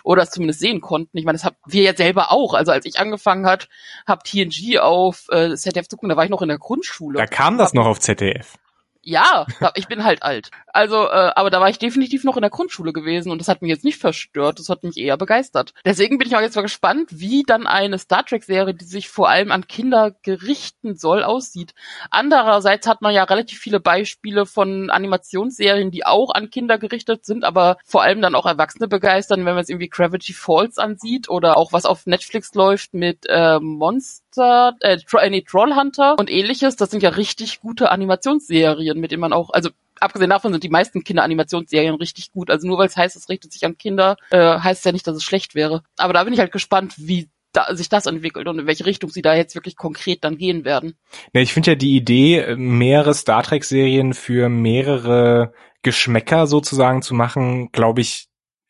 oder 0.03 0.23
es 0.23 0.31
zumindest 0.31 0.61
sehen 0.61 0.81
konnten. 0.81 1.17
Ich 1.17 1.25
meine, 1.25 1.37
das 1.37 1.45
haben 1.45 1.57
wir 1.67 1.83
ja 1.83 1.97
selber 1.97 2.31
auch. 2.31 2.53
Also 2.53 2.71
als 2.71 2.85
ich 2.85 2.99
angefangen 2.99 3.47
hat, 3.47 3.69
hab 4.07 4.25
TNG 4.25 4.79
auf 4.79 5.27
äh, 5.31 5.55
ZDF 5.57 5.89
zu 5.89 5.97
gucken, 5.97 6.11
da 6.11 6.17
war 6.17 6.25
ich 6.25 6.31
noch 6.31 6.43
in 6.43 6.49
der 6.49 6.59
Grundschule. 6.59 7.19
Da 7.19 7.27
kam 7.27 7.57
das 7.57 7.73
noch 7.73 7.87
auf 7.87 7.99
ZDF. 7.99 8.59
Ja, 9.05 9.47
ich 9.75 9.87
bin 9.87 10.05
halt 10.05 10.23
alt. 10.23 10.51
Also, 10.73 11.05
äh, 11.05 11.33
aber 11.37 11.51
da 11.51 11.61
war 11.61 11.69
ich 11.69 11.79
definitiv 11.79 12.25
noch 12.25 12.37
in 12.37 12.43
der 12.43 12.51
Grundschule 12.51 12.93
gewesen 12.93 13.31
und 13.31 13.39
das 13.39 13.49
hat 13.49 13.63
mich 13.63 13.69
jetzt 13.69 13.85
nicht 13.85 13.99
verstört, 13.99 14.59
das 14.59 14.69
hat 14.69 14.83
mich 14.83 14.97
eher 14.97 15.17
begeistert. 15.17 15.73
Deswegen 15.85 16.19
bin 16.19 16.27
ich 16.27 16.37
auch 16.37 16.41
jetzt 16.41 16.57
mal 16.57 16.63
gespannt, 16.63 17.11
wie 17.11 17.43
dann 17.43 17.67
eine 17.67 17.99
Star 17.99 18.25
Trek-Serie, 18.25 18.75
die 18.75 18.85
sich 18.85 19.09
vor 19.09 19.29
allem 19.29 19.53
an 19.53 19.69
Kinder 19.69 20.13
gerichten 20.23 20.97
soll, 20.97 21.23
aussieht. 21.23 21.75
Andererseits 22.11 22.87
hat 22.89 23.03
man 23.03 23.15
ja 23.15 23.25
relativ 23.25 23.59
viele 23.59 23.79
Beispiele 23.79 24.47
von 24.47 24.91
Animationsserien, 24.91 25.91
die 25.91 26.07
auch 26.07 26.31
an 26.31 26.51
Kinder 26.51 26.79
gerichtet 26.79 27.25
sind, 27.25 27.45
aber 27.45 27.77
vor 27.85 28.03
allem 28.03 28.23
dann 28.23 28.35
auch 28.35 28.47
Erwachsene 28.47 28.89
begeistern, 28.89 29.45
wenn 29.45 29.55
man 29.55 29.63
es 29.63 29.69
irgendwie 29.69 29.89
Gravity 29.89 30.33
Falls 30.33 30.79
ansieht 30.79 31.29
oder 31.29 31.57
auch 31.57 31.73
was 31.73 31.85
auf 31.85 32.07
Netflix 32.07 32.55
läuft 32.55 32.95
mit 32.95 33.27
äh, 33.29 33.61
Monster, 33.61 34.24
äh, 34.43 35.31
nee, 35.31 35.43
Trollhunter 35.43 36.17
und 36.19 36.31
ähnliches. 36.31 36.77
Das 36.77 36.91
sind 36.91 37.03
ja 37.03 37.11
richtig 37.11 37.61
gute 37.61 37.91
Animationsserien, 37.91 38.99
mit 38.99 39.11
denen 39.11 39.21
man 39.21 39.33
auch, 39.33 39.51
also 39.51 39.71
abgesehen 40.01 40.31
davon 40.31 40.53
sind 40.53 40.65
die 40.65 40.69
meisten 40.69 41.05
Kinderanimationsserien 41.05 41.95
richtig 41.95 42.33
gut. 42.33 42.51
Also 42.51 42.67
nur 42.67 42.79
weil 42.79 42.87
es 42.87 42.97
heißt, 42.97 43.17
es 43.17 43.29
richtet 43.29 43.53
sich 43.53 43.65
an 43.65 43.79
Kinder, 43.79 44.17
äh, 44.31 44.59
heißt 44.59 44.81
es 44.81 44.85
ja 44.85 44.93
nicht, 44.93 45.07
dass 45.07 45.17
es 45.17 45.25
schlecht 45.25 45.55
wäre. 45.55 45.83
Aber 45.97 46.13
da 46.13 46.25
bin 46.25 46.33
ich 46.33 46.41
halt 46.41 46.53
gespannt, 46.53 46.95
wie 46.97 47.29
da, 47.53 47.75
sich 47.75 47.89
das 47.89 48.07
entwickelt 48.07 48.49
und 48.49 48.59
in 48.59 48.67
welche 48.67 48.85
Richtung 48.85 49.11
sie 49.11 49.23
da 49.23 49.35
jetzt 49.35 49.55
wirklich 49.55 49.77
konkret 49.77 50.25
dann 50.25 50.37
gehen 50.37 50.65
werden. 50.65 50.97
Ja, 51.33 51.41
ich 51.41 51.53
finde 51.53 51.73
ja 51.73 51.75
die 51.77 51.97
Idee, 51.97 52.57
mehrere 52.57 53.15
Star 53.15 53.43
Trek-Serien 53.43 54.13
für 54.13 54.49
mehrere 54.49 55.53
Geschmäcker 55.83 56.47
sozusagen 56.47 57.03
zu 57.03 57.15
machen, 57.15 57.71
glaube 57.71 58.01
ich, 58.01 58.27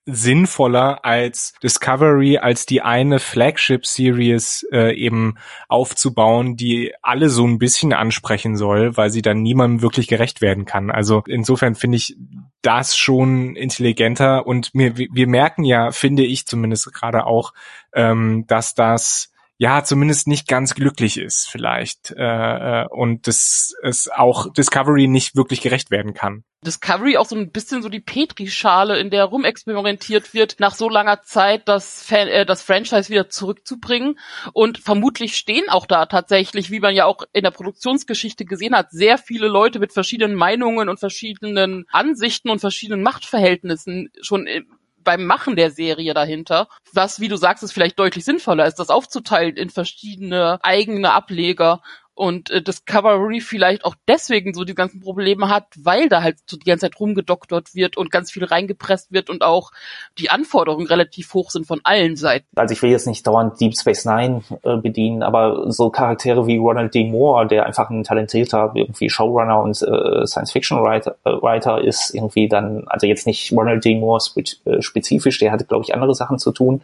sinnvoller 0.06 1.04
als 1.04 1.54
Discovery 1.62 2.38
als 2.38 2.66
die 2.66 2.82
eine 2.82 3.18
Flagship 3.18 3.86
Series 3.86 4.66
äh, 4.70 4.94
eben 4.94 5.36
aufzubauen, 5.68 6.56
die 6.56 6.92
alle 7.00 7.30
so 7.30 7.46
ein 7.46 7.58
bisschen 7.58 7.92
ansprechen 7.92 8.56
soll, 8.56 8.96
weil 8.96 9.10
sie 9.10 9.22
dann 9.22 9.42
niemandem 9.42 9.82
wirklich 9.82 10.06
gerecht 10.06 10.42
werden 10.42 10.66
kann. 10.66 10.90
Also 10.90 11.22
insofern 11.26 11.74
finde 11.74 11.96
ich 11.96 12.16
das 12.60 12.96
schon 12.96 13.56
intelligenter 13.56 14.46
und 14.46 14.70
wir, 14.74 14.96
wir 14.96 15.26
merken 15.26 15.64
ja, 15.64 15.90
finde 15.90 16.24
ich 16.24 16.46
zumindest 16.46 16.92
gerade 16.92 17.24
auch, 17.26 17.54
ähm, 17.94 18.44
dass 18.46 18.74
das 18.74 19.33
ja 19.56 19.84
zumindest 19.84 20.26
nicht 20.26 20.48
ganz 20.48 20.74
glücklich 20.74 21.18
ist 21.18 21.48
vielleicht 21.48 22.10
äh, 22.16 22.82
äh 22.82 22.86
und 22.88 23.26
das 23.26 23.74
es 23.82 24.08
auch 24.08 24.52
Discovery 24.52 25.06
nicht 25.06 25.36
wirklich 25.36 25.60
gerecht 25.60 25.90
werden 25.90 26.14
kann. 26.14 26.44
Discovery 26.64 27.16
auch 27.16 27.26
so 27.26 27.36
ein 27.36 27.52
bisschen 27.52 27.82
so 27.82 27.88
die 27.88 28.00
Petri-Schale, 28.00 28.98
in 28.98 29.10
der 29.10 29.24
rumexperimentiert 29.24 30.34
wird, 30.34 30.56
nach 30.58 30.74
so 30.74 30.88
langer 30.88 31.22
Zeit 31.22 31.68
das, 31.68 32.02
Fan 32.02 32.26
äh, 32.28 32.46
das 32.46 32.62
Franchise 32.62 33.10
wieder 33.10 33.28
zurückzubringen. 33.28 34.18
Und 34.52 34.78
vermutlich 34.78 35.36
stehen 35.36 35.68
auch 35.68 35.86
da 35.86 36.06
tatsächlich, 36.06 36.70
wie 36.70 36.80
man 36.80 36.94
ja 36.94 37.04
auch 37.04 37.24
in 37.32 37.44
der 37.44 37.50
Produktionsgeschichte 37.50 38.44
gesehen 38.44 38.74
hat, 38.74 38.90
sehr 38.90 39.18
viele 39.18 39.46
Leute 39.46 39.78
mit 39.78 39.92
verschiedenen 39.92 40.34
Meinungen 40.34 40.88
und 40.88 40.98
verschiedenen 40.98 41.84
Ansichten 41.92 42.50
und 42.50 42.60
verschiedenen 42.60 43.02
Machtverhältnissen 43.02 44.10
schon 44.22 44.46
beim 45.04 45.24
Machen 45.24 45.56
der 45.56 45.70
Serie 45.70 46.14
dahinter, 46.14 46.68
was, 46.92 47.20
wie 47.20 47.28
du 47.28 47.36
sagst, 47.36 47.62
ist 47.62 47.72
vielleicht 47.72 47.98
deutlich 47.98 48.24
sinnvoller 48.24 48.66
ist, 48.66 48.78
das 48.78 48.90
aufzuteilen 48.90 49.56
in 49.56 49.70
verschiedene 49.70 50.58
eigene 50.62 51.12
Ableger 51.12 51.82
und 52.14 52.50
äh, 52.50 52.62
Discovery 52.62 53.40
vielleicht 53.40 53.84
auch 53.84 53.94
deswegen 54.08 54.54
so 54.54 54.64
die 54.64 54.74
ganzen 54.74 55.00
Probleme 55.00 55.48
hat, 55.48 55.66
weil 55.76 56.08
da 56.08 56.22
halt 56.22 56.38
so 56.46 56.56
die 56.56 56.64
ganze 56.64 56.86
Zeit 56.86 56.98
rumgedoktert 56.98 57.74
wird 57.74 57.96
und 57.96 58.10
ganz 58.10 58.30
viel 58.30 58.44
reingepresst 58.44 59.12
wird 59.12 59.30
und 59.30 59.42
auch 59.42 59.70
die 60.18 60.30
Anforderungen 60.30 60.86
relativ 60.86 61.34
hoch 61.34 61.50
sind 61.50 61.66
von 61.66 61.80
allen 61.84 62.16
Seiten. 62.16 62.46
Also 62.56 62.72
ich 62.72 62.82
will 62.82 62.90
jetzt 62.90 63.06
nicht 63.06 63.26
dauernd 63.26 63.60
Deep 63.60 63.76
Space 63.76 64.04
Nine 64.04 64.42
äh, 64.62 64.76
bedienen, 64.76 65.22
aber 65.22 65.70
so 65.72 65.90
Charaktere 65.90 66.46
wie 66.46 66.56
Ronald 66.56 66.94
D. 66.94 67.04
Moore, 67.04 67.46
der 67.46 67.66
einfach 67.66 67.90
ein 67.90 68.04
talentierter 68.04 68.72
irgendwie 68.74 69.10
Showrunner 69.10 69.60
und 69.60 69.82
äh, 69.82 70.26
Science-Fiction-Writer 70.26 71.16
äh, 71.24 71.30
Writer 71.30 71.82
ist, 71.82 72.14
irgendwie 72.14 72.48
dann, 72.48 72.84
also 72.86 73.06
jetzt 73.06 73.26
nicht 73.26 73.52
Ronald 73.52 73.84
D. 73.84 73.96
Moore 73.96 74.20
äh, 74.64 74.80
spezifisch, 74.82 75.38
der 75.38 75.52
hatte, 75.52 75.64
glaube 75.64 75.84
ich, 75.84 75.94
andere 75.94 76.14
Sachen 76.14 76.38
zu 76.38 76.52
tun, 76.52 76.82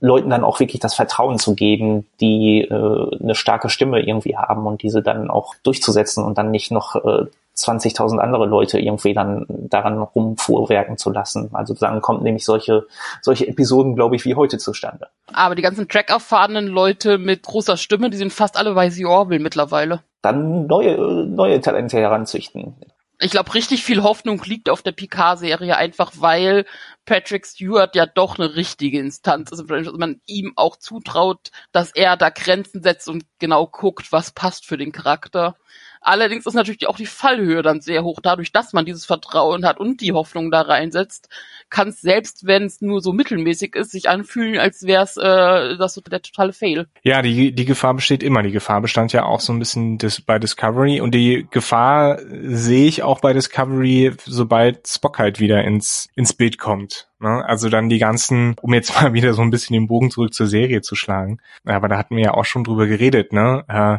Leuten 0.00 0.30
dann 0.30 0.44
auch 0.44 0.60
wirklich 0.60 0.80
das 0.80 0.94
Vertrauen 0.94 1.38
zu 1.38 1.54
geben, 1.54 2.06
die 2.20 2.62
äh, 2.62 3.22
eine 3.22 3.34
starke 3.34 3.68
Stimme 3.68 4.00
irgendwie 4.00 4.36
haben 4.36 4.61
haben 4.62 4.66
und 4.66 4.82
diese 4.82 5.02
dann 5.02 5.30
auch 5.30 5.54
durchzusetzen 5.62 6.24
und 6.24 6.38
dann 6.38 6.50
nicht 6.50 6.70
noch 6.70 6.96
äh, 6.96 7.26
20.000 7.56 8.18
andere 8.18 8.46
Leute 8.46 8.78
irgendwie 8.78 9.12
dann 9.12 9.44
daran 9.48 9.98
rumfuhrwerken 9.98 10.96
zu 10.96 11.10
lassen. 11.10 11.50
Also 11.52 11.74
dann 11.74 12.00
kommt 12.00 12.22
nämlich 12.22 12.44
solche, 12.44 12.86
solche 13.20 13.46
Episoden, 13.46 13.94
glaube 13.94 14.16
ich, 14.16 14.24
wie 14.24 14.34
heute 14.34 14.56
zustande. 14.56 15.08
Aber 15.32 15.54
die 15.54 15.62
ganzen 15.62 15.86
Track-erfahrenen 15.86 16.66
Leute 16.66 17.18
mit 17.18 17.42
großer 17.42 17.76
Stimme, 17.76 18.08
die 18.08 18.16
sind 18.16 18.32
fast 18.32 18.56
alle 18.56 18.72
bei 18.74 18.88
The 18.88 19.04
Orville 19.04 19.40
mittlerweile. 19.40 20.00
Dann 20.22 20.66
neue, 20.66 20.96
neue 21.26 21.60
Talente 21.60 21.98
heranzüchten. 21.98 22.74
Ich 23.22 23.30
glaube, 23.30 23.54
richtig 23.54 23.84
viel 23.84 24.02
Hoffnung 24.02 24.42
liegt 24.44 24.68
auf 24.68 24.82
der 24.82 24.90
Picard-Serie, 24.90 25.76
einfach 25.76 26.12
weil 26.16 26.66
Patrick 27.04 27.46
Stewart 27.46 27.94
ja 27.94 28.04
doch 28.04 28.36
eine 28.36 28.56
richtige 28.56 28.98
Instanz 28.98 29.52
ist, 29.52 29.64
dass 29.70 29.92
man 29.92 30.20
ihm 30.26 30.54
auch 30.56 30.76
zutraut, 30.76 31.52
dass 31.70 31.92
er 31.94 32.16
da 32.16 32.30
Grenzen 32.30 32.82
setzt 32.82 33.08
und 33.08 33.24
genau 33.38 33.68
guckt, 33.68 34.10
was 34.10 34.32
passt 34.32 34.66
für 34.66 34.76
den 34.76 34.90
Charakter. 34.90 35.56
Allerdings 36.02 36.46
ist 36.46 36.54
natürlich 36.54 36.88
auch 36.88 36.96
die 36.96 37.06
Fallhöhe 37.06 37.62
dann 37.62 37.80
sehr 37.80 38.02
hoch. 38.02 38.18
Dadurch, 38.22 38.52
dass 38.52 38.72
man 38.72 38.84
dieses 38.84 39.04
Vertrauen 39.04 39.64
hat 39.64 39.78
und 39.78 40.00
die 40.00 40.12
Hoffnung 40.12 40.50
da 40.50 40.62
reinsetzt, 40.62 41.28
kann 41.70 41.88
es 41.88 42.00
selbst, 42.00 42.46
wenn 42.46 42.64
es 42.64 42.80
nur 42.80 43.00
so 43.00 43.12
mittelmäßig 43.12 43.76
ist, 43.76 43.92
sich 43.92 44.08
anfühlen, 44.08 44.58
als 44.58 44.82
wäre 44.82 45.04
es 45.04 45.16
äh, 45.16 45.76
das 45.76 45.94
so 45.94 46.00
der 46.00 46.20
totale 46.20 46.52
Fail. 46.52 46.86
Ja, 47.02 47.22
die, 47.22 47.52
die 47.52 47.64
Gefahr 47.64 47.94
besteht 47.94 48.22
immer. 48.22 48.42
Die 48.42 48.50
Gefahr 48.50 48.80
bestand 48.80 49.12
ja 49.12 49.24
auch 49.24 49.40
so 49.40 49.52
ein 49.52 49.58
bisschen 49.58 49.98
des, 49.98 50.20
bei 50.20 50.38
Discovery 50.38 51.00
und 51.00 51.14
die 51.14 51.46
Gefahr 51.50 52.18
sehe 52.28 52.86
ich 52.86 53.02
auch 53.02 53.20
bei 53.20 53.32
Discovery, 53.32 54.12
sobald 54.24 54.88
Spock 54.88 55.18
halt 55.18 55.38
wieder 55.38 55.62
ins, 55.64 56.08
ins 56.16 56.32
Bild 56.32 56.58
kommt. 56.58 57.08
Ne? 57.22 57.44
Also 57.46 57.68
dann 57.68 57.88
die 57.88 57.98
ganzen, 57.98 58.56
um 58.60 58.74
jetzt 58.74 59.00
mal 59.00 59.12
wieder 59.14 59.32
so 59.34 59.42
ein 59.42 59.50
bisschen 59.50 59.74
den 59.74 59.86
Bogen 59.86 60.10
zurück 60.10 60.34
zur 60.34 60.46
Serie 60.46 60.82
zu 60.82 60.94
schlagen. 60.94 61.38
Aber 61.64 61.88
da 61.88 61.96
hatten 61.96 62.16
wir 62.16 62.24
ja 62.24 62.34
auch 62.34 62.44
schon 62.44 62.64
drüber 62.64 62.86
geredet, 62.86 63.32
ne? 63.32 63.64
Äh, 63.68 63.98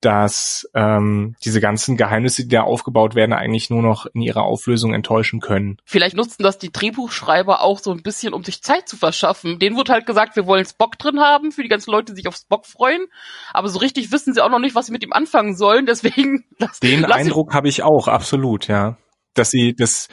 dass 0.00 0.68
ähm, 0.74 1.34
diese 1.44 1.60
ganzen 1.60 1.96
Geheimnisse, 1.96 2.42
die 2.42 2.54
da 2.54 2.62
aufgebaut 2.62 3.14
werden, 3.14 3.32
eigentlich 3.32 3.70
nur 3.70 3.82
noch 3.82 4.06
in 4.06 4.20
ihrer 4.20 4.42
Auflösung 4.42 4.92
enttäuschen 4.92 5.40
können. 5.40 5.78
Vielleicht 5.84 6.14
nutzen 6.14 6.42
das 6.42 6.58
die 6.58 6.70
Drehbuchschreiber 6.70 7.62
auch 7.62 7.78
so 7.78 7.92
ein 7.92 8.02
bisschen, 8.02 8.34
um 8.34 8.44
sich 8.44 8.62
Zeit 8.62 8.88
zu 8.88 8.96
verschaffen. 8.96 9.58
Denen 9.58 9.76
wurde 9.76 9.92
halt 9.92 10.06
gesagt, 10.06 10.36
wir 10.36 10.46
wollen 10.46 10.66
Spock 10.66 10.98
drin 10.98 11.18
haben, 11.20 11.50
für 11.50 11.62
die 11.62 11.68
ganzen 11.68 11.90
Leute, 11.90 12.12
die 12.12 12.18
sich 12.18 12.28
auf 12.28 12.36
Spock 12.36 12.66
freuen. 12.66 13.06
Aber 13.52 13.68
so 13.68 13.78
richtig 13.78 14.12
wissen 14.12 14.34
sie 14.34 14.42
auch 14.42 14.50
noch 14.50 14.58
nicht, 14.58 14.74
was 14.74 14.86
sie 14.86 14.92
mit 14.92 15.02
ihm 15.02 15.12
anfangen 15.12 15.56
sollen. 15.56 15.86
Deswegen 15.88 16.44
lass, 16.58 16.78
Den 16.80 17.00
lass 17.00 17.12
Eindruck 17.12 17.54
habe 17.54 17.68
ich 17.68 17.82
auch, 17.82 18.06
absolut, 18.06 18.68
ja. 18.68 18.98
Dass 19.34 19.50
sie 19.50 19.74
das 19.74 20.08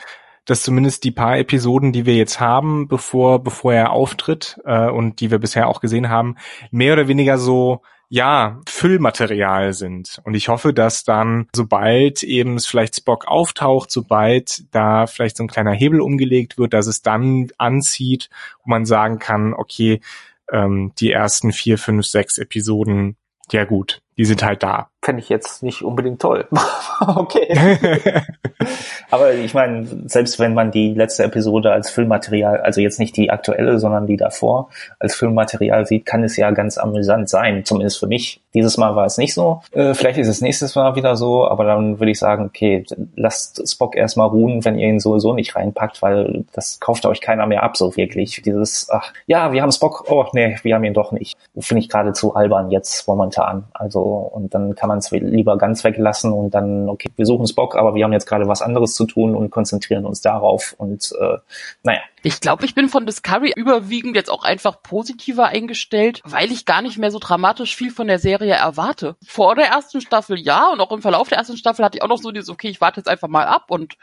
dass 0.45 0.63
zumindest 0.63 1.03
die 1.03 1.11
paar 1.11 1.37
Episoden, 1.37 1.91
die 1.91 2.05
wir 2.05 2.15
jetzt 2.15 2.39
haben, 2.39 2.87
bevor 2.87 3.43
bevor 3.43 3.73
er 3.73 3.91
auftritt 3.91 4.59
äh, 4.65 4.89
und 4.89 5.19
die 5.19 5.31
wir 5.31 5.39
bisher 5.39 5.67
auch 5.67 5.81
gesehen 5.81 6.09
haben, 6.09 6.35
mehr 6.71 6.93
oder 6.93 7.07
weniger 7.07 7.37
so 7.37 7.81
ja, 8.09 8.61
Füllmaterial 8.69 9.73
sind. 9.73 10.21
Und 10.23 10.35
ich 10.35 10.47
hoffe, 10.47 10.71
dass 10.71 11.03
dann, 11.03 11.47
sobald 11.55 12.21
eben 12.21 12.53
es 12.57 12.67
vielleicht 12.67 12.95
Spock 12.95 13.25
auftaucht, 13.27 13.89
sobald 13.89 14.71
da 14.71 15.07
vielleicht 15.07 15.37
so 15.37 15.43
ein 15.43 15.47
kleiner 15.47 15.73
Hebel 15.73 15.99
umgelegt 15.99 16.59
wird, 16.59 16.75
dass 16.75 16.85
es 16.85 17.01
dann 17.01 17.47
anzieht 17.57 18.29
und 18.59 18.69
man 18.69 18.85
sagen 18.85 19.17
kann, 19.17 19.55
okay, 19.55 19.99
ähm, 20.51 20.91
die 20.99 21.11
ersten 21.11 21.51
vier, 21.51 21.79
fünf, 21.79 22.05
sechs 22.05 22.37
Episoden, 22.37 23.17
ja 23.51 23.65
gut, 23.65 24.03
die 24.18 24.26
sind 24.26 24.43
halt 24.43 24.64
da. 24.64 24.89
Fände 25.03 25.22
ich 25.22 25.30
jetzt 25.30 25.64
nicht 25.64 25.84
unbedingt 25.84 26.22
toll. 26.22 26.47
okay. 27.16 27.57
Aber 29.11 29.34
ich 29.34 29.53
meine, 29.53 29.86
selbst 30.05 30.39
wenn 30.39 30.53
man 30.53 30.72
die 30.72 30.93
letzte 30.93 31.24
Episode 31.24 31.72
als 31.72 31.89
Filmmaterial, 31.89 32.61
also 32.61 32.80
jetzt 32.80 32.99
nicht 32.99 33.18
die 33.18 33.30
aktuelle, 33.30 33.80
sondern 33.80 34.07
die 34.07 34.18
davor, 34.18 34.70
als 34.99 35.16
Filmmaterial 35.16 35.86
sieht, 35.86 36.05
kann 36.05 36.24
es 36.24 36.38
ja 36.38 36.51
ganz 36.51 36.78
amüsant 36.78 37.30
sein. 37.30 37.66
Zumindest 37.66 37.99
für 37.99 38.07
mich. 38.07 38.41
Dieses 38.53 38.78
Mal 38.78 38.95
war 38.95 39.05
es 39.05 39.18
nicht 39.18 39.34
so. 39.34 39.61
Äh, 39.72 39.93
vielleicht 39.95 40.20
ist 40.20 40.28
es 40.28 40.41
nächstes 40.41 40.76
Mal 40.76 40.95
wieder 40.95 41.16
so, 41.16 41.47
aber 41.47 41.66
dann 41.66 41.99
würde 41.99 42.11
ich 42.11 42.20
sagen, 42.20 42.45
okay, 42.45 42.86
lasst 43.16 43.68
Spock 43.68 43.95
erstmal 43.95 44.28
ruhen, 44.28 44.64
wenn 44.64 44.78
ihr 44.78 44.88
ihn 44.88 44.99
sowieso 44.99 45.34
nicht 45.34 45.55
reinpackt, 45.55 46.01
weil 46.03 46.45
das 46.53 46.80
kauft 46.80 47.05
euch 47.07 47.20
keiner 47.20 47.47
mehr 47.47 47.64
ab, 47.64 47.78
so 47.78 47.95
wirklich. 47.97 48.41
Dieses, 48.43 48.89
ach, 48.91 49.11
ja, 49.26 49.51
wir 49.51 49.64
haben 49.64 49.72
Spock, 49.72 50.05
oh 50.09 50.26
nee, 50.34 50.57
wir 50.61 50.76
haben 50.76 50.84
ihn 50.84 50.93
doch 50.93 51.11
nicht. 51.11 51.36
Finde 51.59 51.82
ich 51.82 51.89
geradezu 51.89 52.36
albern 52.36 52.70
jetzt 52.70 53.07
momentan. 53.07 53.66
Also 53.74 54.03
und 54.04 54.54
dann 54.54 54.76
kann 54.76 54.89
man 54.89 54.99
es 54.99 55.12
lieber 55.12 55.58
ganz 55.58 55.84
weglassen 55.84 56.32
und 56.32 56.54
dann, 56.54 56.89
okay, 56.89 57.10
wir 57.16 57.26
suchen 57.26 57.47
Spock, 57.47 57.76
aber 57.76 57.95
wir 57.95 58.04
haben 58.04 58.14
jetzt 58.14 58.26
gerade 58.28 58.47
was 58.47 58.62
anderes 58.62 58.93
zu 58.93 59.06
tun 59.06 59.36
und 59.36 59.49
konzentrieren 59.49 60.06
uns 60.06 60.22
darauf 60.22 60.76
und 60.78 61.14
äh, 61.20 61.38
naja. 61.84 62.01
Ich 62.22 62.39
glaube, 62.39 62.66
ich 62.66 62.74
bin 62.74 62.88
von 62.88 63.06
Discovery 63.06 63.51
überwiegend 63.56 64.16
jetzt 64.16 64.30
auch 64.30 64.43
einfach 64.43 64.82
positiver 64.82 65.47
eingestellt, 65.47 66.22
weil 66.24 66.51
ich 66.51 66.66
gar 66.66 66.82
nicht 66.82 66.97
mehr 66.97 67.12
so 67.12 67.20
dramatisch 67.20 67.76
viel 67.76 67.91
von 67.91 68.08
der 68.08 68.20
Serie 68.20 68.54
erwarte. 68.54 69.16
Vor 69.26 69.56
der 69.56 69.68
ersten 69.68 69.99
Staffel 69.99 70.39
ja 70.39 70.72
und 70.72 70.80
auch 70.80 70.91
im 70.91 71.01
Verlauf 71.01 71.28
der 71.30 71.38
ersten 71.38 71.58
Staffel 71.58 71.84
hatte 71.84 71.97
ich 71.97 72.04
auch 72.04 72.08
noch 72.08 72.18
so 72.18 72.32
dieses, 72.32 72.49
okay, 72.49 72.70
ich 72.70 72.82
warte 72.82 72.99
jetzt 72.99 73.10
einfach 73.10 73.28
mal 73.28 73.45
ab 73.45 73.66
und 73.70 73.95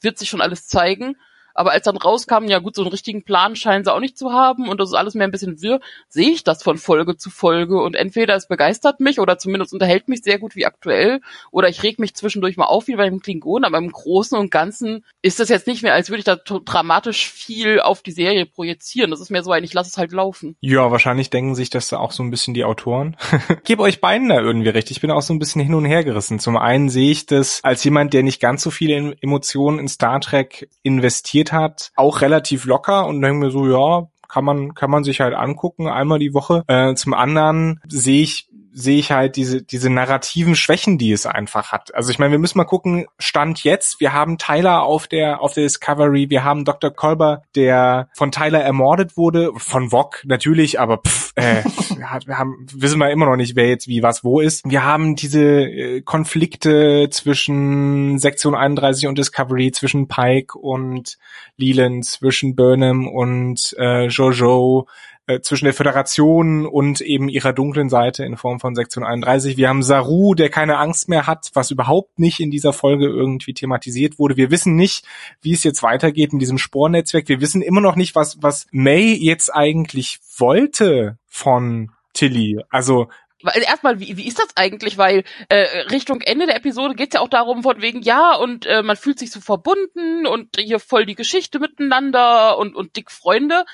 wird 0.00 0.18
sich 0.18 0.28
schon 0.28 0.40
alles 0.40 0.66
zeigen. 0.66 1.16
Aber 1.54 1.72
als 1.72 1.84
dann 1.84 1.96
rauskam, 1.96 2.44
ja 2.44 2.58
gut, 2.58 2.74
so 2.74 2.82
einen 2.82 2.90
richtigen 2.90 3.24
Plan 3.24 3.56
scheinen 3.56 3.84
sie 3.84 3.92
auch 3.92 4.00
nicht 4.00 4.18
zu 4.18 4.32
haben 4.32 4.68
und 4.68 4.80
das 4.80 4.90
ist 4.90 4.94
alles 4.94 5.14
mehr 5.14 5.26
ein 5.26 5.32
bisschen 5.32 5.60
wirr, 5.62 5.80
sehe 6.08 6.30
ich 6.30 6.44
das 6.44 6.62
von 6.62 6.78
Folge 6.78 7.16
zu 7.16 7.30
Folge 7.30 7.80
und 7.80 7.94
entweder 7.94 8.34
es 8.36 8.48
begeistert 8.48 9.00
mich 9.00 9.20
oder 9.20 9.38
zumindest 9.38 9.72
unterhält 9.72 10.08
mich 10.08 10.22
sehr 10.22 10.38
gut 10.38 10.56
wie 10.56 10.66
aktuell 10.66 11.20
oder 11.50 11.68
ich 11.68 11.82
reg 11.82 11.98
mich 11.98 12.14
zwischendurch 12.14 12.56
mal 12.56 12.66
auf 12.66 12.86
wie 12.86 12.96
beim 12.96 13.20
Klingon, 13.20 13.64
aber 13.64 13.78
im 13.78 13.90
Großen 13.90 14.36
und 14.38 14.50
Ganzen 14.50 15.04
ist 15.22 15.40
das 15.40 15.48
jetzt 15.48 15.66
nicht 15.66 15.82
mehr, 15.82 15.94
als 15.94 16.10
würde 16.10 16.18
ich 16.20 16.24
da 16.24 16.36
dramatisch 16.36 17.30
viel 17.30 17.80
auf 17.80 18.02
die 18.02 18.12
Serie 18.12 18.46
projizieren. 18.46 19.10
Das 19.10 19.20
ist 19.20 19.30
mehr 19.30 19.42
so 19.42 19.52
ein, 19.52 19.64
ich 19.64 19.74
lasse 19.74 19.90
es 19.90 19.98
halt 19.98 20.12
laufen. 20.12 20.56
Ja, 20.60 20.90
wahrscheinlich 20.90 21.30
denken 21.30 21.54
sich 21.54 21.70
das 21.70 21.92
auch 21.92 22.12
so 22.12 22.22
ein 22.22 22.30
bisschen 22.30 22.54
die 22.54 22.64
Autoren. 22.64 23.16
gebe 23.64 23.82
euch 23.82 24.00
beiden 24.00 24.28
da 24.28 24.40
irgendwie 24.40 24.68
recht. 24.68 24.90
Ich 24.90 25.00
bin 25.00 25.10
auch 25.10 25.22
so 25.22 25.32
ein 25.32 25.38
bisschen 25.38 25.62
hin 25.62 25.74
und 25.74 25.84
her 25.84 26.04
gerissen. 26.04 26.38
Zum 26.38 26.56
einen 26.56 26.88
sehe 26.88 27.10
ich 27.10 27.26
das 27.26 27.60
als 27.62 27.84
jemand, 27.84 28.14
der 28.14 28.22
nicht 28.22 28.40
ganz 28.40 28.62
so 28.62 28.70
viele 28.70 29.16
Emotionen 29.20 29.78
in 29.78 29.88
Star 29.88 30.20
Trek 30.20 30.68
investiert 30.82 31.41
investiert 31.42 31.52
hat, 31.52 31.90
auch 31.96 32.20
relativ 32.20 32.64
locker 32.64 33.06
und 33.06 33.20
denke 33.20 33.46
mir 33.46 33.50
so, 33.50 33.66
ja, 33.66 34.08
kann 34.28 34.44
man, 34.44 34.74
kann 34.74 34.90
man 34.90 35.04
sich 35.04 35.20
halt 35.20 35.34
angucken, 35.34 35.88
einmal 35.88 36.18
die 36.18 36.32
Woche. 36.32 36.64
Äh, 36.66 36.94
zum 36.94 37.12
anderen 37.12 37.80
sehe 37.86 38.22
ich 38.22 38.48
sehe 38.72 38.98
ich 38.98 39.12
halt 39.12 39.36
diese, 39.36 39.62
diese 39.62 39.90
narrativen 39.90 40.56
Schwächen, 40.56 40.98
die 40.98 41.12
es 41.12 41.26
einfach 41.26 41.72
hat. 41.72 41.94
Also 41.94 42.10
ich 42.10 42.18
meine, 42.18 42.32
wir 42.32 42.38
müssen 42.38 42.58
mal 42.58 42.64
gucken, 42.64 43.06
Stand 43.18 43.64
jetzt, 43.64 44.00
wir 44.00 44.12
haben 44.12 44.38
Tyler 44.38 44.82
auf 44.82 45.06
der, 45.06 45.40
auf 45.40 45.54
der 45.54 45.64
Discovery, 45.64 46.30
wir 46.30 46.44
haben 46.44 46.64
Dr. 46.64 46.90
Kolber, 46.90 47.42
der 47.54 48.08
von 48.14 48.32
Tyler 48.32 48.60
ermordet 48.60 49.16
wurde, 49.16 49.52
von 49.56 49.90
Vog 49.90 50.22
natürlich, 50.24 50.80
aber 50.80 50.98
pff, 50.98 51.32
äh, 51.36 51.62
wir 52.26 52.38
haben, 52.38 52.66
wissen 52.74 52.98
wir 52.98 53.10
immer 53.10 53.26
noch 53.26 53.36
nicht, 53.36 53.56
wer 53.56 53.68
jetzt 53.68 53.88
wie 53.88 54.02
was 54.02 54.24
wo 54.24 54.40
ist. 54.40 54.64
Wir 54.64 54.84
haben 54.84 55.16
diese 55.16 55.42
äh, 55.42 56.00
Konflikte 56.02 57.08
zwischen 57.10 58.18
Sektion 58.18 58.54
31 58.54 59.06
und 59.06 59.18
Discovery, 59.18 59.72
zwischen 59.72 60.08
Pike 60.08 60.58
und 60.58 61.18
Leland, 61.56 62.04
zwischen 62.04 62.56
Burnham 62.56 63.06
und 63.06 63.74
äh, 63.78 64.06
Jojo, 64.06 64.86
äh, 65.26 65.40
zwischen 65.40 65.66
der 65.66 65.74
Föderation 65.74 66.66
und 66.66 67.00
eben 67.00 67.28
ihrer 67.28 67.52
dunklen 67.52 67.88
Seite 67.88 68.24
in 68.24 68.36
Form 68.36 68.58
von 68.58 68.74
Sektion 68.74 69.04
31. 69.04 69.56
Wir 69.56 69.68
haben 69.68 69.82
Saru, 69.82 70.34
der 70.34 70.50
keine 70.50 70.78
Angst 70.78 71.08
mehr 71.08 71.26
hat, 71.26 71.50
was 71.54 71.70
überhaupt 71.70 72.18
nicht 72.18 72.40
in 72.40 72.50
dieser 72.50 72.72
Folge 72.72 73.06
irgendwie 73.06 73.54
thematisiert 73.54 74.18
wurde. 74.18 74.36
Wir 74.36 74.50
wissen 74.50 74.74
nicht, 74.74 75.04
wie 75.40 75.52
es 75.52 75.62
jetzt 75.62 75.82
weitergeht 75.82 76.32
in 76.32 76.38
diesem 76.38 76.58
Spornetzwerk. 76.58 77.28
Wir 77.28 77.40
wissen 77.40 77.62
immer 77.62 77.80
noch 77.80 77.96
nicht, 77.96 78.14
was, 78.14 78.42
was 78.42 78.66
May 78.72 79.14
jetzt 79.14 79.54
eigentlich 79.54 80.18
wollte 80.38 81.18
von 81.28 81.92
Tilly. 82.14 82.60
Also 82.70 83.08
erstmal, 83.50 84.00
wie, 84.00 84.16
wie 84.16 84.26
ist 84.26 84.38
das 84.38 84.48
eigentlich? 84.56 84.98
Weil 84.98 85.24
äh, 85.48 85.62
Richtung 85.90 86.20
Ende 86.20 86.46
der 86.46 86.56
Episode 86.56 86.94
geht's 86.94 87.14
ja 87.14 87.20
auch 87.20 87.28
darum, 87.28 87.62
von 87.62 87.80
wegen, 87.80 88.02
ja, 88.02 88.34
und 88.34 88.66
äh, 88.66 88.82
man 88.82 88.96
fühlt 88.96 89.18
sich 89.18 89.30
so 89.30 89.40
verbunden 89.40 90.26
und 90.26 90.56
hier 90.58 90.78
voll 90.78 91.06
die 91.06 91.14
Geschichte 91.14 91.58
miteinander 91.58 92.58
und, 92.58 92.74
und 92.74 92.96
dick 92.96 93.10
Freunde. 93.10 93.64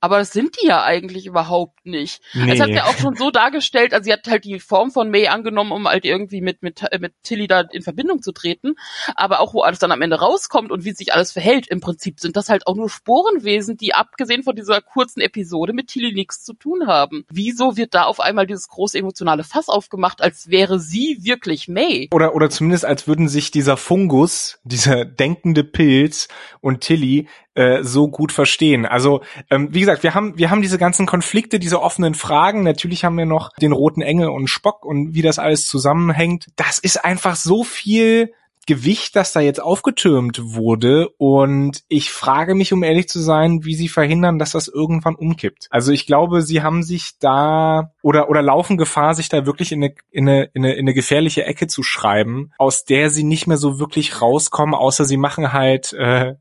Aber 0.00 0.18
das 0.18 0.32
sind 0.32 0.56
die 0.60 0.66
ja 0.66 0.82
eigentlich 0.82 1.26
überhaupt 1.26 1.84
nicht. 1.84 2.22
Nee. 2.32 2.52
Es 2.52 2.60
hat 2.60 2.70
ja 2.70 2.84
auch 2.84 2.96
schon 2.96 3.16
so 3.16 3.30
dargestellt, 3.30 3.92
also 3.92 4.04
sie 4.04 4.12
hat 4.12 4.26
halt 4.26 4.44
die 4.44 4.58
Form 4.58 4.90
von 4.90 5.10
May 5.10 5.28
angenommen, 5.28 5.72
um 5.72 5.86
halt 5.86 6.04
irgendwie 6.04 6.40
mit, 6.40 6.62
mit, 6.62 6.82
mit 6.98 7.12
Tilly 7.22 7.46
da 7.46 7.60
in 7.60 7.82
Verbindung 7.82 8.22
zu 8.22 8.32
treten. 8.32 8.74
Aber 9.14 9.40
auch 9.40 9.52
wo 9.52 9.60
alles 9.60 9.78
dann 9.78 9.92
am 9.92 10.00
Ende 10.00 10.18
rauskommt 10.18 10.70
und 10.70 10.84
wie 10.84 10.92
sich 10.92 11.12
alles 11.12 11.32
verhält, 11.32 11.68
im 11.68 11.80
Prinzip 11.80 12.18
sind 12.18 12.36
das 12.36 12.48
halt 12.48 12.66
auch 12.66 12.76
nur 12.76 12.88
Sporenwesen, 12.88 13.76
die 13.76 13.94
abgesehen 13.94 14.42
von 14.42 14.56
dieser 14.56 14.80
kurzen 14.80 15.20
Episode 15.20 15.72
mit 15.72 15.88
Tilly 15.88 16.12
nichts 16.12 16.42
zu 16.44 16.54
tun 16.54 16.86
haben. 16.86 17.24
Wieso 17.30 17.76
wird 17.76 17.94
da 17.94 18.04
auf 18.04 18.20
einmal 18.20 18.46
dieses 18.46 18.68
große 18.68 18.98
emotionale 18.98 19.44
Fass 19.44 19.68
aufgemacht, 19.68 20.22
als 20.22 20.48
wäre 20.48 20.80
sie 20.80 21.18
wirklich 21.22 21.68
May? 21.68 22.08
Oder, 22.12 22.34
oder 22.34 22.48
zumindest 22.48 22.84
als 22.84 23.06
würden 23.06 23.28
sich 23.28 23.50
dieser 23.50 23.76
Fungus, 23.76 24.60
dieser 24.64 25.04
denkende 25.04 25.64
Pilz 25.64 26.28
und 26.60 26.80
Tilly 26.80 27.28
äh, 27.54 27.82
so 27.82 28.08
gut 28.08 28.32
verstehen. 28.32 28.86
Also 28.86 29.22
ähm, 29.50 29.68
wie 29.72 29.80
gesagt, 29.80 30.02
wir 30.02 30.14
haben 30.14 30.38
wir 30.38 30.50
haben 30.50 30.62
diese 30.62 30.78
ganzen 30.78 31.06
Konflikte, 31.06 31.58
diese 31.58 31.82
offenen 31.82 32.14
Fragen. 32.14 32.62
Natürlich 32.62 33.04
haben 33.04 33.18
wir 33.18 33.26
noch 33.26 33.52
den 33.60 33.72
roten 33.72 34.02
Engel 34.02 34.28
und 34.28 34.48
Spock 34.48 34.84
und 34.84 35.14
wie 35.14 35.22
das 35.22 35.38
alles 35.38 35.66
zusammenhängt. 35.66 36.46
Das 36.56 36.78
ist 36.78 37.04
einfach 37.04 37.36
so 37.36 37.64
viel 37.64 38.32
Gewicht, 38.66 39.16
das 39.16 39.32
da 39.32 39.40
jetzt 39.40 39.60
aufgetürmt 39.60 40.40
wurde. 40.54 41.08
Und 41.16 41.82
ich 41.88 42.12
frage 42.12 42.54
mich, 42.54 42.72
um 42.72 42.84
ehrlich 42.84 43.08
zu 43.08 43.18
sein, 43.18 43.64
wie 43.64 43.74
sie 43.74 43.88
verhindern, 43.88 44.38
dass 44.38 44.52
das 44.52 44.68
irgendwann 44.68 45.16
umkippt. 45.16 45.66
Also 45.70 45.90
ich 45.90 46.06
glaube, 46.06 46.42
sie 46.42 46.62
haben 46.62 46.84
sich 46.84 47.18
da 47.18 47.92
oder, 48.02 48.28
oder 48.28 48.42
laufen 48.42 48.76
Gefahr, 48.76 49.14
sich 49.14 49.28
da 49.28 49.44
wirklich 49.44 49.72
in 49.72 49.82
eine, 49.82 49.94
in 50.10 50.28
eine, 50.28 50.44
in 50.52 50.64
eine, 50.64 50.74
in 50.74 50.80
eine 50.80 50.94
gefährliche 50.94 51.44
Ecke 51.44 51.66
zu 51.66 51.82
schreiben, 51.82 52.52
aus 52.58 52.84
der 52.84 53.10
sie 53.10 53.24
nicht 53.24 53.48
mehr 53.48 53.56
so 53.56 53.80
wirklich 53.80 54.20
rauskommen, 54.20 54.74
außer 54.74 55.04
sie 55.04 55.16
machen 55.16 55.52
halt 55.52 55.92
äh, 55.94 56.34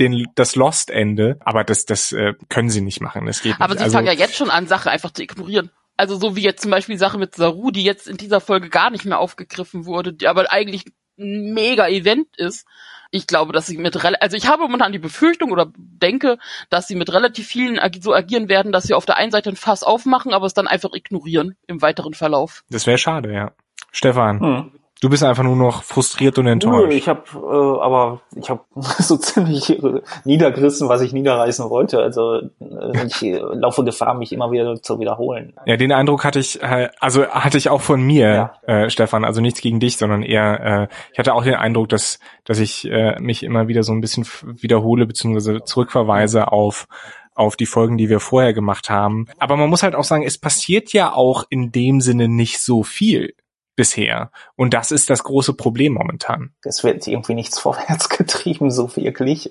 den, 0.00 0.26
das 0.34 0.56
Lost-Ende, 0.56 1.38
aber 1.40 1.64
das, 1.64 1.84
das 1.84 2.12
äh, 2.12 2.34
können 2.48 2.70
sie 2.70 2.80
nicht 2.80 3.00
machen. 3.00 3.26
Das 3.26 3.42
geht 3.42 3.54
aber 3.58 3.68
nicht. 3.68 3.78
sie 3.78 3.84
also, 3.84 3.96
fangen 3.96 4.06
ja 4.06 4.12
jetzt 4.12 4.36
schon 4.36 4.50
an, 4.50 4.66
Sachen 4.66 4.88
einfach 4.88 5.12
zu 5.12 5.22
ignorieren. 5.22 5.70
Also 5.96 6.16
so 6.16 6.34
wie 6.34 6.42
jetzt 6.42 6.62
zum 6.62 6.70
Beispiel 6.70 6.98
Sache 6.98 7.18
mit 7.18 7.34
Saru, 7.34 7.70
die 7.70 7.84
jetzt 7.84 8.08
in 8.08 8.16
dieser 8.16 8.40
Folge 8.40 8.68
gar 8.68 8.90
nicht 8.90 9.04
mehr 9.04 9.20
aufgegriffen 9.20 9.86
wurde, 9.86 10.12
die 10.12 10.26
aber 10.26 10.52
eigentlich 10.52 10.86
ein 11.18 11.54
mega 11.54 11.86
Event 11.86 12.26
ist. 12.36 12.66
Ich 13.12 13.28
glaube, 13.28 13.52
dass 13.52 13.66
sie 13.66 13.78
mit, 13.78 13.96
also 14.20 14.36
ich 14.36 14.48
habe 14.48 14.62
momentan 14.62 14.90
die 14.90 14.98
Befürchtung 14.98 15.52
oder 15.52 15.72
denke, 15.76 16.38
dass 16.68 16.88
sie 16.88 16.96
mit 16.96 17.12
relativ 17.12 17.46
vielen 17.46 17.78
so 18.00 18.12
agieren 18.12 18.48
werden, 18.48 18.72
dass 18.72 18.84
sie 18.84 18.94
auf 18.94 19.06
der 19.06 19.16
einen 19.18 19.30
Seite 19.30 19.50
ein 19.50 19.56
Fass 19.56 19.84
aufmachen, 19.84 20.34
aber 20.34 20.46
es 20.46 20.54
dann 20.54 20.66
einfach 20.66 20.92
ignorieren 20.94 21.56
im 21.68 21.80
weiteren 21.80 22.14
Verlauf. 22.14 22.64
Das 22.70 22.88
wäre 22.88 22.98
schade, 22.98 23.32
ja. 23.32 23.52
Stefan. 23.92 24.40
Hm. 24.40 24.72
Du 25.04 25.10
bist 25.10 25.22
einfach 25.22 25.42
nur 25.42 25.54
noch 25.54 25.82
frustriert 25.82 26.38
und 26.38 26.46
enttäuscht. 26.46 26.90
Ich 26.94 27.10
habe 27.10 27.24
äh, 27.34 27.82
aber 27.82 28.22
ich 28.36 28.48
habe 28.48 28.62
so 28.74 29.18
ziemlich 29.18 29.68
äh, 29.68 30.00
niedergerissen, 30.24 30.88
was 30.88 31.02
ich 31.02 31.12
niederreißen 31.12 31.68
wollte. 31.68 31.98
Also 31.98 32.36
äh, 32.38 33.06
ich 33.06 33.22
äh, 33.22 33.38
laufe 33.52 33.84
Gefahr, 33.84 34.14
mich 34.14 34.32
immer 34.32 34.50
wieder 34.50 34.80
zu 34.80 34.98
wiederholen. 34.98 35.52
Ja, 35.66 35.76
den 35.76 35.92
Eindruck 35.92 36.24
hatte 36.24 36.38
ich, 36.38 36.58
also 36.64 37.26
hatte 37.26 37.58
ich 37.58 37.68
auch 37.68 37.82
von 37.82 38.00
mir, 38.00 38.50
ja. 38.66 38.84
äh, 38.84 38.88
Stefan. 38.88 39.26
Also 39.26 39.42
nichts 39.42 39.60
gegen 39.60 39.78
dich, 39.78 39.98
sondern 39.98 40.22
eher, 40.22 40.88
äh, 40.88 40.94
ich 41.12 41.18
hatte 41.18 41.34
auch 41.34 41.44
den 41.44 41.56
Eindruck, 41.56 41.90
dass 41.90 42.18
dass 42.44 42.58
ich 42.58 42.90
äh, 42.90 43.20
mich 43.20 43.42
immer 43.42 43.68
wieder 43.68 43.82
so 43.82 43.92
ein 43.92 44.00
bisschen 44.00 44.26
wiederhole 44.42 45.04
beziehungsweise 45.04 45.64
zurückverweise 45.64 46.50
auf 46.50 46.86
auf 47.34 47.56
die 47.56 47.66
Folgen, 47.66 47.98
die 47.98 48.08
wir 48.08 48.20
vorher 48.20 48.54
gemacht 48.54 48.88
haben. 48.88 49.26
Aber 49.38 49.58
man 49.58 49.68
muss 49.68 49.82
halt 49.82 49.96
auch 49.96 50.04
sagen, 50.04 50.22
es 50.22 50.38
passiert 50.38 50.94
ja 50.94 51.12
auch 51.12 51.44
in 51.50 51.72
dem 51.72 52.00
Sinne 52.00 52.26
nicht 52.28 52.60
so 52.60 52.84
viel 52.84 53.34
bisher. 53.76 54.30
Und 54.56 54.74
das 54.74 54.90
ist 54.90 55.10
das 55.10 55.22
große 55.24 55.54
Problem 55.54 55.94
momentan. 55.94 56.54
Es 56.62 56.84
wird 56.84 57.06
irgendwie 57.06 57.34
nichts 57.34 57.58
vorwärts 57.60 58.08
getrieben, 58.08 58.70
so 58.70 58.94
wirklich. 58.96 59.50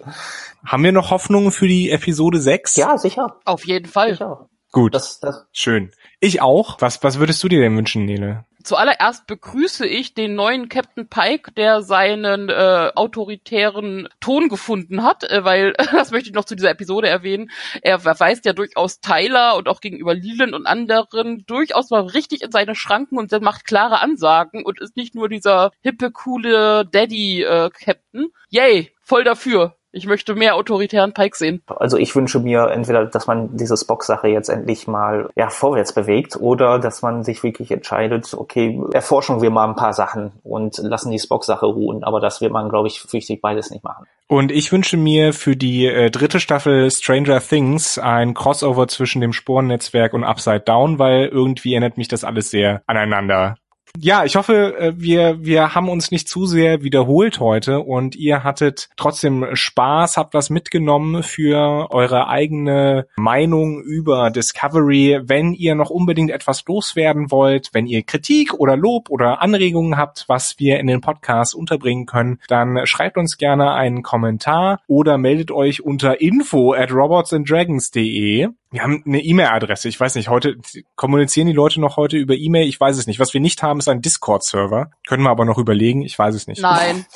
Haben 0.65 0.83
wir 0.83 0.91
noch 0.91 1.11
Hoffnungen 1.11 1.51
für 1.51 1.67
die 1.67 1.91
Episode 1.91 2.39
6? 2.39 2.75
Ja, 2.75 2.97
sicher. 2.97 3.37
Auf 3.45 3.65
jeden 3.65 3.87
Fall. 3.87 4.11
Sicher. 4.11 4.49
Gut. 4.71 4.95
Das, 4.95 5.19
das 5.19 5.45
Schön. 5.51 5.91
Ich 6.19 6.41
auch. 6.41 6.77
Was, 6.79 7.03
was 7.03 7.19
würdest 7.19 7.43
du 7.43 7.47
dir 7.47 7.61
denn 7.61 7.77
wünschen, 7.77 8.05
Nele? 8.05 8.45
Zuallererst 8.63 9.27
begrüße 9.27 9.85
ich 9.85 10.13
den 10.13 10.35
neuen 10.35 10.69
Captain 10.69 11.07
Pike, 11.07 11.51
der 11.51 11.81
seinen 11.81 12.49
äh, 12.49 12.91
autoritären 12.95 14.07
Ton 14.19 14.49
gefunden 14.49 15.03
hat, 15.03 15.23
äh, 15.29 15.43
weil, 15.43 15.73
das 15.91 16.11
möchte 16.11 16.29
ich 16.29 16.35
noch 16.35 16.45
zu 16.45 16.55
dieser 16.55 16.71
Episode 16.71 17.07
erwähnen, 17.07 17.51
er 17.81 17.99
verweist 17.99 18.45
ja 18.45 18.53
durchaus 18.53 19.01
Tyler 19.01 19.57
und 19.57 19.67
auch 19.67 19.81
gegenüber 19.81 20.13
Leland 20.13 20.53
und 20.53 20.65
anderen 20.65 21.45
durchaus 21.45 21.89
mal 21.89 22.03
richtig 22.03 22.41
in 22.41 22.51
seine 22.51 22.75
Schranken 22.75 23.17
und 23.17 23.31
macht 23.41 23.65
klare 23.65 23.99
Ansagen 23.99 24.63
und 24.63 24.79
ist 24.79 24.95
nicht 24.95 25.15
nur 25.15 25.27
dieser 25.27 25.71
hippe, 25.81 26.11
coole 26.11 26.85
Daddy-Captain. 26.85 28.23
Äh, 28.23 28.27
Yay, 28.49 28.91
voll 29.01 29.23
dafür. 29.23 29.75
Ich 29.95 30.07
möchte 30.07 30.33
mehr 30.33 30.55
autoritären 30.55 31.13
Pike 31.13 31.37
sehen. 31.37 31.61
Also 31.67 31.97
ich 31.97 32.15
wünsche 32.15 32.39
mir 32.39 32.71
entweder, 32.71 33.05
dass 33.05 33.27
man 33.27 33.55
diese 33.55 33.77
Spock-Sache 33.77 34.27
jetzt 34.27 34.49
endlich 34.49 34.87
mal 34.87 35.29
ja, 35.35 35.49
vorwärts 35.49 35.93
bewegt 35.93 36.35
oder 36.35 36.79
dass 36.79 37.03
man 37.03 37.23
sich 37.23 37.43
wirklich 37.43 37.69
entscheidet, 37.69 38.33
okay, 38.33 38.81
erforschen 38.91 39.43
wir 39.43 39.51
mal 39.51 39.67
ein 39.67 39.75
paar 39.75 39.93
Sachen 39.93 40.31
und 40.41 40.79
lassen 40.79 41.11
die 41.11 41.19
Spock-Sache 41.19 41.67
ruhen. 41.67 42.03
Aber 42.03 42.19
das 42.19 42.41
wird 42.41 42.51
man, 42.51 42.69
glaube 42.69 42.87
ich, 42.87 43.01
fürchte 43.01 43.33
ich 43.33 43.41
beides 43.41 43.69
nicht 43.69 43.83
machen. 43.83 44.07
Und 44.27 44.51
ich 44.51 44.71
wünsche 44.71 44.97
mir 44.97 45.31
für 45.31 45.55
die 45.55 45.85
äh, 45.85 46.09
dritte 46.09 46.39
Staffel 46.39 46.89
Stranger 46.89 47.39
Things 47.39 47.99
ein 47.99 48.33
Crossover 48.33 48.87
zwischen 48.87 49.21
dem 49.21 49.31
Sporennetzwerk 49.31 50.13
und 50.13 50.23
Upside 50.23 50.61
Down, 50.61 50.97
weil 50.97 51.27
irgendwie 51.27 51.73
erinnert 51.73 51.97
mich 51.97 52.07
das 52.07 52.23
alles 52.23 52.49
sehr 52.49 52.81
aneinander 52.87 53.57
Ja, 53.99 54.25
ich 54.25 54.35
hoffe, 54.35 54.75
äh, 54.77 54.93
wir, 54.97 55.45
wir 55.45 55.75
haben 55.75 55.87
uns 55.87 56.09
nicht 56.09 56.27
zu 56.27 56.47
sehr 56.47 56.81
wiederholt 56.81 57.39
heute 57.39 57.79
und 57.79 58.15
ihr 58.15 58.43
hattet 58.43 58.89
trotzdem 58.97 59.45
Spaß, 59.53 60.17
habt 60.17 60.33
was 60.33 60.49
mitgenommen 60.49 61.21
für 61.21 61.91
eure 61.91 62.27
eigene 62.27 63.05
Meinung 63.15 63.83
über 63.83 64.31
Discovery. 64.31 65.21
Wenn 65.23 65.53
ihr 65.53 65.75
noch 65.75 65.91
unbedingt 65.91 66.31
etwas 66.31 66.65
loswerden 66.65 67.29
wollt, 67.29 67.69
wenn 67.73 67.85
ihr 67.85 68.01
Kritik 68.01 68.55
oder 68.55 68.75
Lob 68.75 69.11
oder 69.11 69.43
Anregungen 69.43 69.95
habt, 69.95 70.25
was 70.27 70.55
wir 70.57 70.79
in 70.79 70.87
den 70.87 71.01
Podcast 71.01 71.53
unterbringen 71.53 72.07
können, 72.07 72.39
dann 72.47 72.87
schreibt 72.87 73.17
uns 73.17 73.37
gerne 73.37 73.73
einen 73.73 74.01
Kommentar 74.01 74.81
oder 74.87 75.19
meldet 75.19 75.51
euch 75.51 75.83
unter 75.83 76.19
info 76.19 76.73
at 76.73 76.91
robotsanddragons.de 76.91 78.49
wir 78.73 78.81
haben 78.81 79.03
eine 79.05 79.21
E-Mail-Adresse. 79.21 79.87
Ich 79.87 79.99
weiß 79.99 80.15
nicht, 80.15 80.29
heute 80.29 80.55
kommunizieren 80.95 81.45
die 81.45 81.53
Leute 81.53 81.79
noch 81.79 81.95
heute 81.95 82.17
über 82.17 82.33
E-Mail. 82.33 82.67
Ich 82.67 82.79
weiß 82.79 82.97
es 82.97 83.05
nicht. 83.05 83.19
Was 83.19 83.33
wir 83.33 83.39
nicht 83.39 83.61
haben, 83.61 83.77
ist 83.77 83.87
ein 83.87 84.01
Discord-Server. 84.01 84.89
Können 85.07 85.21
wir 85.21 85.29
aber 85.29 85.45
noch 85.45 85.59
überlegen. 85.59 86.01
Ich 86.01 86.17
weiß 86.17 86.33
es 86.33 86.47
nicht. 86.47 86.61
Nein. 86.61 87.05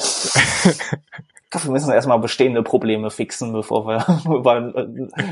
Wir 1.50 1.72
müssen 1.72 1.92
erstmal 1.94 2.20
bestehende 2.20 2.62
Probleme 2.62 3.10
fixen, 3.10 3.54
bevor 3.54 3.88
wir 3.88 4.06
über 4.26 4.70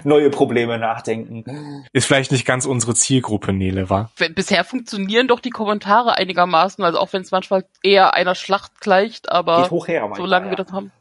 neue 0.05 0.29
Probleme 0.29 0.79
nachdenken. 0.79 1.85
Ist 1.91 2.05
vielleicht 2.07 2.31
nicht 2.31 2.45
ganz 2.45 2.65
unsere 2.65 2.95
Zielgruppe, 2.95 3.51
Nele, 3.51 3.89
war? 3.89 4.11
Bisher 4.33 4.63
funktionieren 4.63 5.27
doch 5.27 5.41
die 5.41 5.49
Kommentare 5.49 6.15
einigermaßen, 6.15 6.85
also 6.85 6.99
auch 6.99 7.11
wenn 7.11 7.21
es 7.21 7.31
manchmal 7.31 7.65
eher 7.83 8.13
einer 8.13 8.33
Schlacht 8.33 8.79
gleicht, 8.79 9.29
aber 9.29 9.69
her, 9.87 10.09
solange 10.15 10.49
wir 10.49 10.55
das 10.55 10.71
haben. 10.71 10.93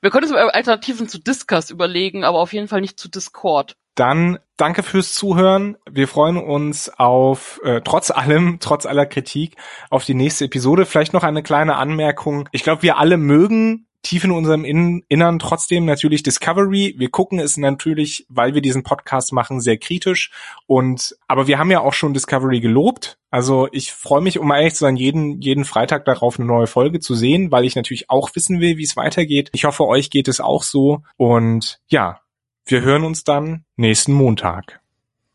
Wir 0.00 0.10
können 0.10 0.32
uns 0.32 0.34
Alternativen 0.34 1.06
zu 1.06 1.18
Discuss 1.18 1.70
überlegen, 1.70 2.24
aber 2.24 2.38
auf 2.38 2.54
jeden 2.54 2.68
Fall 2.68 2.80
nicht 2.80 2.98
zu 2.98 3.10
Discord. 3.10 3.76
Dann 3.94 4.38
danke 4.56 4.82
fürs 4.82 5.14
Zuhören. 5.14 5.76
Wir 5.90 6.08
freuen 6.08 6.36
uns 6.38 6.88
auf, 6.88 7.60
äh, 7.64 7.80
trotz 7.82 8.10
allem, 8.10 8.58
trotz 8.60 8.86
aller 8.86 9.06
Kritik, 9.06 9.56
auf 9.90 10.04
die 10.04 10.14
nächste 10.14 10.46
Episode. 10.46 10.86
Vielleicht 10.86 11.12
noch 11.12 11.24
eine 11.24 11.42
kleine 11.42 11.76
Anmerkung. 11.76 12.48
Ich 12.52 12.62
glaube, 12.62 12.82
wir 12.82 12.98
alle 12.98 13.16
mögen 13.16 13.86
tief 14.02 14.24
in 14.24 14.32
unserem 14.32 14.64
Innern 14.64 15.38
trotzdem 15.38 15.84
natürlich 15.84 16.22
Discovery. 16.22 16.94
Wir 16.98 17.08
gucken 17.10 17.38
es 17.38 17.56
natürlich, 17.56 18.26
weil 18.28 18.54
wir 18.54 18.60
diesen 18.60 18.82
Podcast 18.82 19.32
machen, 19.32 19.60
sehr 19.60 19.78
kritisch. 19.78 20.32
Und 20.66 21.16
aber 21.28 21.46
wir 21.46 21.58
haben 21.58 21.70
ja 21.70 21.80
auch 21.80 21.92
schon 21.92 22.12
Discovery 22.12 22.60
gelobt. 22.60 23.18
Also 23.30 23.68
ich 23.70 23.92
freue 23.92 24.20
mich, 24.20 24.38
um 24.38 24.50
ehrlich 24.50 24.74
zu 24.74 24.80
sein, 24.80 24.96
jeden 24.96 25.40
jeden 25.40 25.64
Freitag 25.64 26.04
darauf 26.04 26.38
eine 26.38 26.46
neue 26.46 26.66
Folge 26.66 27.00
zu 27.00 27.14
sehen, 27.14 27.52
weil 27.52 27.64
ich 27.64 27.76
natürlich 27.76 28.10
auch 28.10 28.34
wissen 28.34 28.60
will, 28.60 28.76
wie 28.76 28.84
es 28.84 28.96
weitergeht. 28.96 29.50
Ich 29.52 29.64
hoffe, 29.64 29.86
euch 29.86 30.10
geht 30.10 30.28
es 30.28 30.40
auch 30.40 30.64
so. 30.64 31.02
Und 31.16 31.78
ja, 31.86 32.21
wir 32.64 32.82
hören 32.82 33.04
uns 33.04 33.24
dann 33.24 33.64
nächsten 33.76 34.12
Montag. 34.12 34.80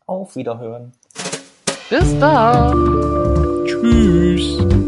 Auf 0.06 0.36
Wiederhören. 0.36 0.92
Bis 1.90 2.18
dann. 2.18 3.64
Tschüss. 3.66 4.87